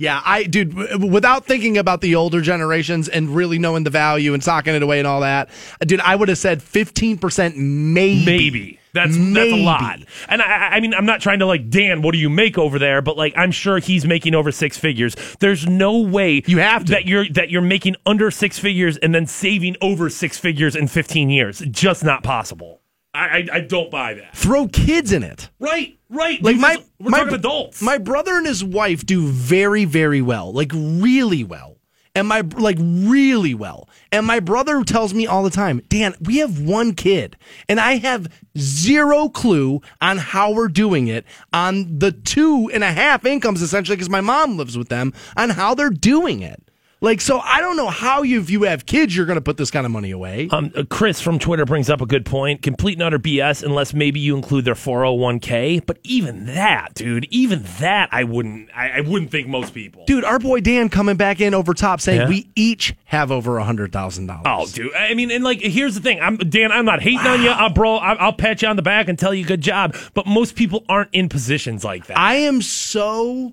[0.00, 4.32] Yeah, I, dude, w- without thinking about the older generations and really knowing the value
[4.32, 5.48] and socking it away and all that,
[5.80, 8.24] dude, I would have said 15% maybe.
[8.24, 8.78] Maybe.
[8.98, 10.00] That's that's a lot.
[10.28, 12.02] And I, I- I mean, I'm not trying to like Dan.
[12.02, 13.00] What do you make over there?
[13.02, 15.14] But like, I'm sure he's making over six figures.
[15.40, 16.92] There's no way You have to.
[16.92, 20.88] that you're that you're making under six figures and then saving over six figures in
[20.88, 21.60] 15 years.
[21.70, 22.80] Just not possible.
[23.14, 24.36] I I, I don't buy that.
[24.36, 25.48] Throw kids in it.
[25.58, 26.40] Right, right.
[26.42, 27.80] Like my, we're my talking adults.
[27.82, 31.77] My brother and his wife do very, very well, like really well,
[32.18, 33.88] and my like really well.
[34.10, 37.36] And my brother tells me all the time, Dan, we have one kid,
[37.68, 38.26] and I have
[38.58, 43.94] zero clue on how we're doing it on the two and a half incomes essentially
[43.96, 46.67] because my mom lives with them on how they're doing it.
[47.00, 49.56] Like, so I don't know how you, if you have kids, you're going to put
[49.56, 50.48] this kind of money away.
[50.50, 52.60] Um, uh, Chris from Twitter brings up a good point.
[52.62, 55.86] Complete and utter BS unless maybe you include their 401k.
[55.86, 58.70] But even that, dude, even that, I wouldn't.
[58.74, 60.04] I, I wouldn't think most people.
[60.06, 62.28] Dude, our boy Dan coming back in over top saying Yeah.
[62.28, 64.42] we each have over a hundred thousand dollars.
[64.46, 64.92] Oh, dude.
[64.94, 66.20] I mean, and like, here's the thing.
[66.20, 66.72] I'm Dan.
[66.72, 67.96] I'm not hating on you, uh, bro.
[67.96, 69.94] I, I'll pat you on the back and tell you good job.
[70.14, 72.18] But most people aren't in positions like that.
[72.18, 73.52] I am so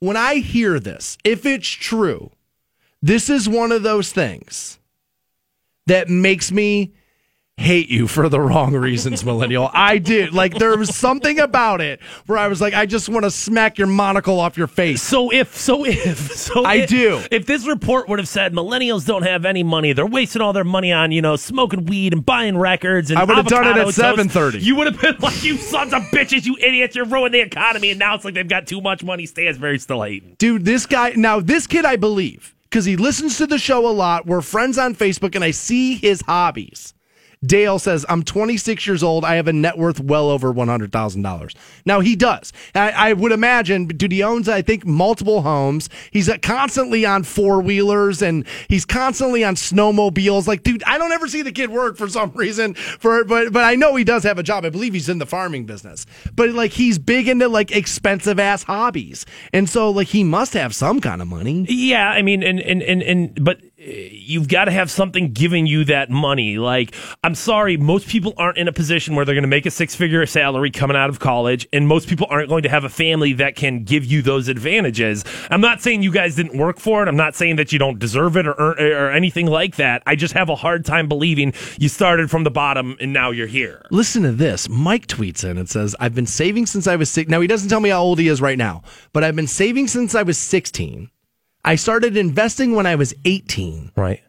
[0.00, 2.30] when I hear this, if it's true,
[3.04, 4.78] this is one of those things
[5.86, 6.94] that makes me
[7.56, 9.70] hate you for the wrong reasons, millennial.
[9.74, 10.32] I did.
[10.32, 13.76] Like there was something about it where I was like, I just want to smack
[13.76, 15.02] your monocle off your face.
[15.02, 17.22] so if, so if, so I if- do.
[17.30, 20.64] If this report would have said millennials don't have any money, they're wasting all their
[20.64, 23.76] money on you know smoking weed and buying records, and I would have done it
[23.76, 24.62] at toast, 7:30.
[24.62, 27.90] You would have been like, you sons of bitches, you idiots, you're ruining the economy,
[27.90, 29.26] and now it's like they've got too much money.
[29.26, 30.36] Stansberry's still hating.
[30.38, 33.94] Dude, this guy, now this kid, I believe, because he listens to the show a
[33.94, 34.26] lot.
[34.26, 36.92] We're friends on Facebook and I see his hobbies.
[37.44, 39.24] Dale says, I'm 26 years old.
[39.24, 41.54] I have a net worth well over $100,000.
[41.84, 42.52] Now, he does.
[42.74, 45.88] I, I would imagine, dude, he owns, I think, multiple homes.
[46.10, 50.46] He's uh, constantly on four wheelers and he's constantly on snowmobiles.
[50.46, 52.74] Like, dude, I don't ever see the kid work for some reason.
[52.74, 54.64] For But, but I know he does have a job.
[54.64, 56.06] I believe he's in the farming business.
[56.34, 59.26] But, like, he's big into, like, expensive ass hobbies.
[59.52, 61.66] And so, like, he must have some kind of money.
[61.68, 65.84] Yeah, I mean, and and and, and but you've got to have something giving you
[65.84, 66.58] that money.
[66.58, 69.70] Like, I'm sorry, most people aren't in a position where they're going to make a
[69.70, 72.88] six figure salary coming out of college, and most people aren't going to have a
[72.88, 75.24] family that can give you those advantages.
[75.50, 77.08] I'm not saying you guys didn't work for it.
[77.08, 80.02] I'm not saying that you don't deserve it or earn, or anything like that.
[80.06, 83.46] I just have a hard time believing you started from the bottom and now you're
[83.46, 83.84] here.
[83.90, 84.68] Listen to this.
[84.68, 87.28] Mike tweets in and says, I've been saving since I was six.
[87.28, 88.82] Now, he doesn't tell me how old he is right now,
[89.12, 91.10] but I've been saving since I was 16.
[91.64, 93.92] I started investing when I was 18.
[93.96, 94.22] Right.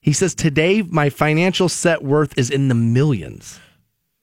[0.00, 3.60] He says, today my financial set worth is in the millions.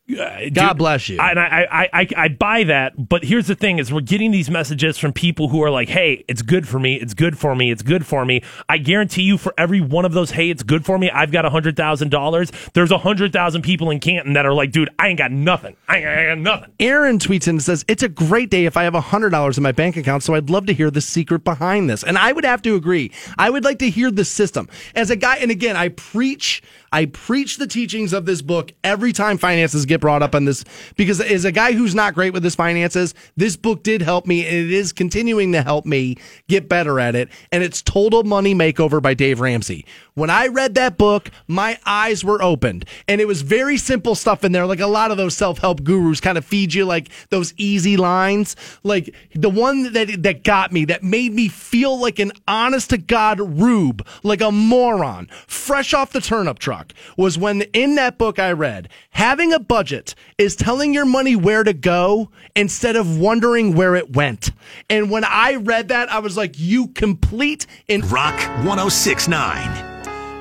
[0.09, 1.19] Uh, God bless you.
[1.19, 4.49] And I, I, I, I buy that, but here's the thing: is we're getting these
[4.49, 6.95] messages from people who are like, "Hey, it's good for me.
[6.95, 7.71] It's good for me.
[7.71, 10.85] It's good for me." I guarantee you, for every one of those, "Hey, it's good
[10.85, 12.51] for me," I've got a hundred thousand dollars.
[12.73, 15.75] There's a hundred thousand people in Canton that are like, "Dude, I ain't got nothing.
[15.87, 18.83] I ain't, got nothing." Aaron tweets in and says, It's a great day if I
[18.83, 21.89] have a $100 in my bank account, so I'd love to hear the secret behind
[21.89, 22.03] this.
[22.03, 23.11] And I would have to agree.
[23.37, 24.69] I would like to hear the system.
[24.95, 26.61] As a guy, and again, I preach.
[26.91, 30.63] I preach the teachings of this book every time finances get brought up on this
[30.95, 34.45] because as a guy who's not great with his finances, this book did help me
[34.45, 36.17] and it is continuing to help me
[36.47, 37.29] get better at it.
[37.51, 39.85] And it's Total Money Makeover by Dave Ramsey.
[40.19, 44.43] When I read that book, my eyes were opened and it was very simple stuff
[44.43, 44.65] in there.
[44.65, 48.57] Like a lot of those self-help gurus kind of feed you like those easy lines.
[48.83, 52.97] Like the one that, that got me, that made me feel like an honest to
[52.97, 58.39] God rube, like a moron, fresh off the turnip truck was when in that book
[58.39, 63.73] I read, having a budget is telling your money where to go instead of wondering
[63.73, 64.51] where it went.
[64.89, 69.88] And when I read that, I was like, you complete and Rock 1069.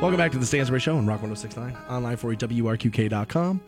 [0.00, 3.60] Welcome back to the Stansberry Show on Rock 1069, online for you, WRQK.com.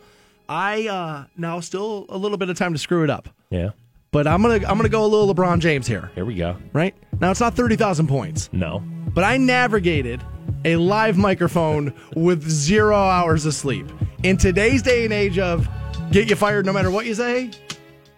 [0.47, 3.69] I uh now still a little bit of time to screw it up, Yeah.
[4.11, 6.09] but I'm gonna I'm gonna go a little LeBron James here.
[6.15, 6.55] Here we go.
[6.73, 8.81] Right now, it's not thirty thousand points, No.
[9.13, 10.21] but I navigated
[10.65, 13.87] a live microphone with zero hours of sleep.
[14.23, 15.67] In today's day and age of
[16.11, 17.51] get you fired no matter what you say,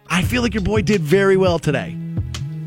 [0.08, 1.96] I feel like your boy did very well today.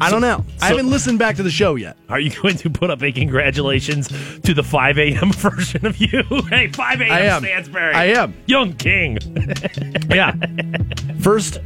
[0.00, 0.44] I don't know.
[0.60, 1.96] I haven't listened back to the show yet.
[2.08, 4.08] Are you going to put up a congratulations
[4.42, 5.32] to the 5 a.m.
[5.32, 6.22] version of you?
[6.50, 7.12] hey, 5 a.m.
[7.12, 7.42] I am.
[7.42, 7.94] Stansberry.
[7.94, 8.34] I am.
[8.46, 9.18] Young King.
[10.08, 10.34] Yeah.
[11.20, 11.58] First,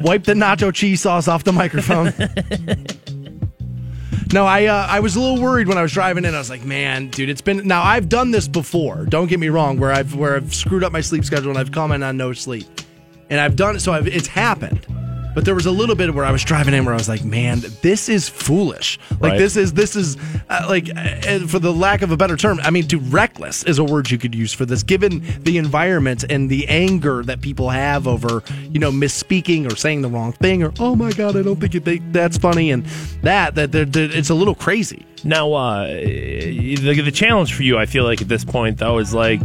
[0.00, 2.14] wipe the nacho cheese sauce off the microphone.
[4.32, 6.34] no, I uh, I was a little worried when I was driving in.
[6.34, 9.04] I was like, man, dude, it's been now I've done this before.
[9.06, 11.72] Don't get me wrong, where I've where I've screwed up my sleep schedule and I've
[11.72, 12.66] commented on no sleep,
[13.28, 13.80] and I've done it.
[13.80, 14.86] So I've, it's happened.
[15.34, 17.24] But there was a little bit where I was driving in where I was like,
[17.24, 18.98] man, this is foolish.
[19.20, 19.38] Like Right.
[19.38, 20.16] this is this is
[20.48, 23.78] uh, like uh, for the lack of a better term, I mean, to reckless is
[23.78, 27.70] a word you could use for this, given the environment and the anger that people
[27.70, 31.42] have over you know misspeaking or saying the wrong thing or oh my god, I
[31.42, 32.84] don't think you think that's funny and
[33.22, 35.04] that that that- that it's a little crazy.
[35.24, 39.14] Now, uh, the, the challenge for you, I feel like at this point, though, is
[39.14, 39.40] like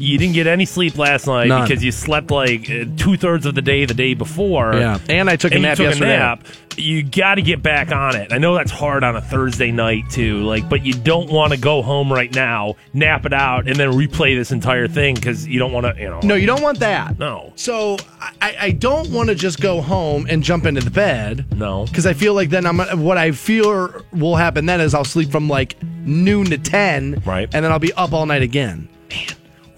[0.00, 1.68] you didn't get any sleep last night None.
[1.68, 4.74] because you slept like uh, two thirds of the day the day before.
[4.74, 6.16] Yeah, and I took a and nap you took yesterday.
[6.16, 6.44] A nap.
[6.76, 8.32] You got to get back on it.
[8.32, 10.42] I know that's hard on a Thursday night too.
[10.44, 13.90] Like, but you don't want to go home right now, nap it out, and then
[13.90, 16.00] replay this entire thing because you don't want to.
[16.00, 16.20] You know.
[16.22, 17.18] No, you don't want that.
[17.18, 17.52] No.
[17.56, 17.98] So
[18.40, 21.44] I, I don't want to just go home and jump into the bed.
[21.54, 21.84] No.
[21.84, 25.30] because I feel like then I'm what I feel will happen then is I'll sleep
[25.30, 27.48] from like noon to ten, Right.
[27.52, 28.88] and then I'll be up all night again.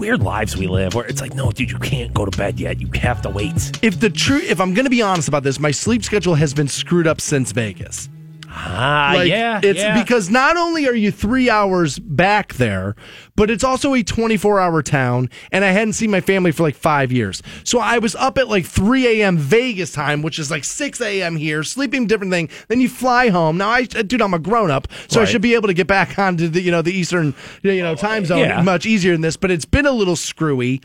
[0.02, 2.80] Weird lives we live where it's like, no, dude, you can't go to bed yet.
[2.80, 3.78] You have to wait.
[3.84, 6.52] If the truth, if I'm going to be honest about this, my sleep schedule has
[6.52, 8.08] been screwed up since Vegas.
[8.54, 9.60] Ah, Like, yeah.
[9.62, 9.98] it's yeah.
[10.00, 12.94] because not only are you three hours back there,
[13.34, 16.74] but it's also a 24 hour town, and I hadn't seen my family for like
[16.74, 17.42] five years.
[17.64, 19.38] So I was up at like 3 a.m.
[19.38, 21.36] Vegas time, which is like 6 a.m.
[21.36, 22.50] here, sleeping different thing.
[22.68, 23.56] Then you fly home.
[23.56, 26.18] Now I, dude, I'm a grown up, so I should be able to get back
[26.18, 28.60] onto the you know the Eastern you know time zone Yeah.
[28.62, 29.36] much easier than this.
[29.36, 30.80] But it's been a little screwy.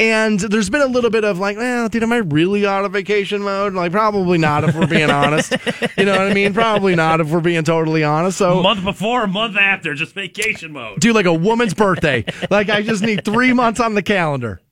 [0.00, 2.92] And there's been a little bit of like, well, dude, am I really out of
[2.92, 3.74] vacation mode?
[3.74, 5.52] Like, probably not if we're being honest.
[5.98, 6.54] You know what I mean?
[6.54, 8.38] Probably not if we're being totally honest.
[8.38, 11.00] So, month before, month after, just vacation mode.
[11.00, 12.24] do like a woman's birthday.
[12.50, 14.62] like I just need three months on the calendar.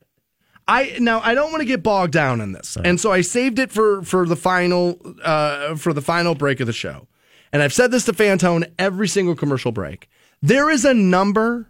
[0.67, 3.59] I now I don't want to get bogged down in this, and so I saved
[3.59, 7.07] it for for the final uh, for the final break of the show.
[7.53, 10.09] And I've said this to Fantone every single commercial break.
[10.41, 11.69] There is a number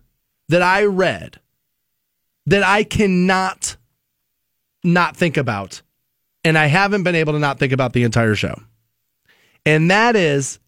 [0.48, 1.40] that I read
[2.49, 3.77] that I cannot
[4.83, 5.83] not think about,
[6.45, 8.59] and I haven't been able to not think about the entire show.
[9.66, 10.59] And that is,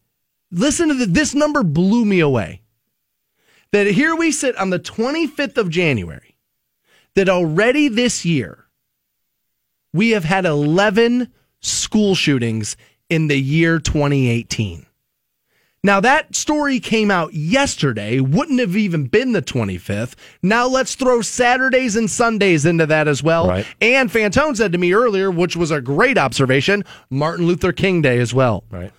[0.51, 2.61] listen to the, this number blew me away
[3.71, 6.37] that here we sit on the 25th of January,
[7.15, 8.65] that already this year,
[9.91, 11.31] we have had 11
[11.61, 12.77] school shootings
[13.09, 14.85] in the year 2018.
[15.83, 20.13] Now, that story came out yesterday, wouldn't have even been the 25th.
[20.43, 23.47] Now, let's throw Saturdays and Sundays into that as well.
[23.47, 23.65] Right.
[23.81, 28.19] And Fantone said to me earlier, which was a great observation, Martin Luther King Day
[28.19, 28.63] as well.
[28.69, 28.91] Right.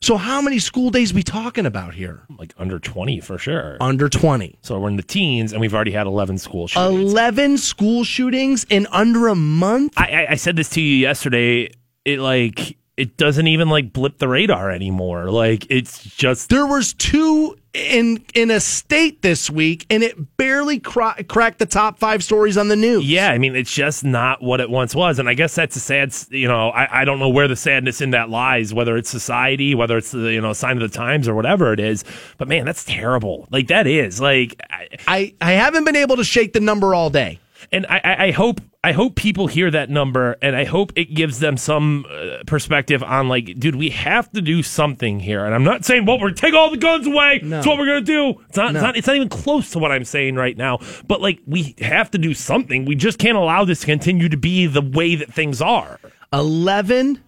[0.00, 2.22] So, how many school days we talking about here?
[2.38, 3.76] Like under 20 for sure.
[3.80, 4.60] Under 20.
[4.62, 7.12] So we're in the teens, and we've already had 11 school shootings.
[7.12, 9.94] 11 school shootings in under a month?
[9.96, 11.72] I, I, I said this to you yesterday.
[12.04, 15.30] It like it doesn't even like blip the radar anymore.
[15.30, 20.80] Like it's just There was two in in a state this week and it barely
[20.80, 23.08] cra- cracked the top 5 stories on the news.
[23.08, 23.30] yeah.
[23.30, 26.12] I mean, it's just not what it once was, and I guess that's a sad.
[26.30, 28.74] You know, I, I don't know where the sadness in that lies.
[28.74, 31.80] Whether it's society, whether it's the you know sign of the times or whatever it
[31.80, 32.04] is.
[32.38, 33.46] But man, that's terrible.
[33.50, 34.60] Like that is like.
[34.70, 37.38] I, I I haven't been able to shake the number all day.
[37.72, 41.40] And I, I hope I hope people hear that number, and I hope it gives
[41.40, 45.44] them some uh, perspective on like, dude, we have to do something here.
[45.44, 47.40] And I'm not saying, well, we're take all the guns away.
[47.42, 47.56] No.
[47.56, 48.40] That's what we're gonna do.
[48.48, 48.78] It's not, No.
[48.78, 48.96] it's not.
[48.96, 50.78] It's not even close to what I'm saying right now.
[51.06, 52.84] But like, we have to do something.
[52.84, 55.98] We just can't allow this to continue to be the way that things are.
[56.32, 57.22] 11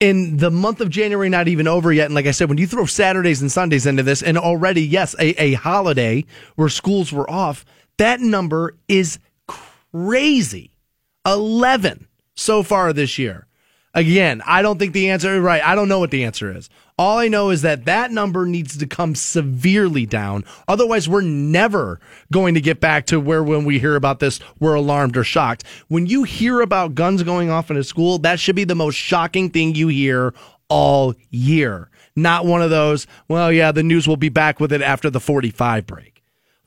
[0.00, 2.66] in the month of January not even over yet and like I said when you
[2.66, 6.24] throw Saturdays and Sundays into this and already yes a, a holiday
[6.56, 7.66] where schools were off
[8.00, 10.72] that number is crazy.
[11.26, 13.46] 11 so far this year.
[13.92, 16.70] Again I don't think the answer right I don't know what the answer is.
[16.96, 20.44] All I know is that that number needs to come severely down.
[20.66, 22.00] Otherwise we're never
[22.32, 25.64] going to get back to where when we hear about this we're alarmed or shocked.
[25.88, 28.94] When you hear about guns going off in a school that should be the most
[28.94, 30.32] shocking thing you hear
[30.70, 31.90] all year.
[32.16, 35.20] Not one of those well yeah the news will be back with it after the
[35.20, 36.09] 45 break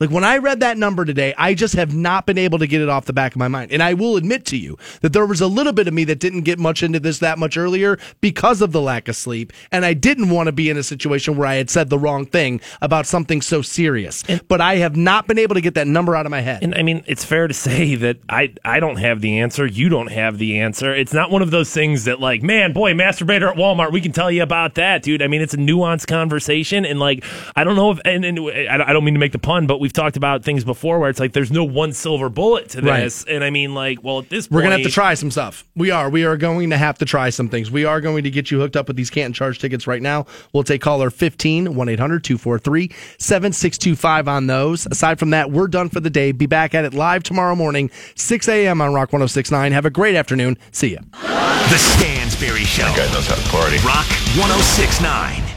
[0.00, 2.80] Like when I read that number today, I just have not been able to get
[2.80, 3.70] it off the back of my mind.
[3.70, 6.18] And I will admit to you that there was a little bit of me that
[6.18, 9.52] didn't get much into this that much earlier because of the lack of sleep.
[9.70, 12.26] And I didn't want to be in a situation where I had said the wrong
[12.26, 14.24] thing about something so serious.
[14.48, 16.64] but I have not been able to get that number out of my head.
[16.64, 19.64] And I mean, it's fair to say that I I don't have the answer.
[19.64, 20.92] You don't have the answer.
[20.92, 23.92] It's not one of those things that like, man, boy, masturbator at Walmart.
[23.92, 25.22] We can tell you about that, dude.
[25.22, 28.40] I mean, it's a nuanced conversation, and like, I don't know if, and, and
[28.82, 31.20] I don't mean to make the pun, but we've talked about things before where it's
[31.20, 33.00] like there's no one silver bullet to Right.
[33.02, 35.30] this, and I mean, like, well, at this point, We're gonna have to try some
[35.30, 35.62] stuff.
[35.76, 36.08] We are.
[36.08, 37.70] We are going to have to try some things.
[37.70, 40.24] We are going to get you hooked up with these Canton Charge tickets right now.
[40.54, 44.86] We'll take caller 15 1 800 243 7625 on those.
[44.86, 46.32] Aside from that, we're done for the day.
[46.32, 48.80] Be back at it live tomorrow morning, 6 a.m.
[48.80, 49.72] on Rock 1069.
[49.72, 50.56] Have a great afternoon.
[50.72, 51.00] See ya.
[51.12, 52.84] The Stansberry Show.
[52.84, 53.76] That guy knows how to party.
[53.86, 54.06] Rock
[54.40, 55.53] 1069.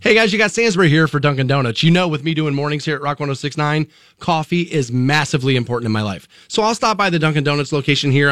[0.00, 1.82] Hey guys, you got Stansberry here for Dunkin' Donuts.
[1.82, 3.88] You know, with me doing mornings here at Rock 1069,
[4.20, 6.28] coffee is massively important in my life.
[6.46, 8.24] So I'll stop by the Dunkin' Donuts location here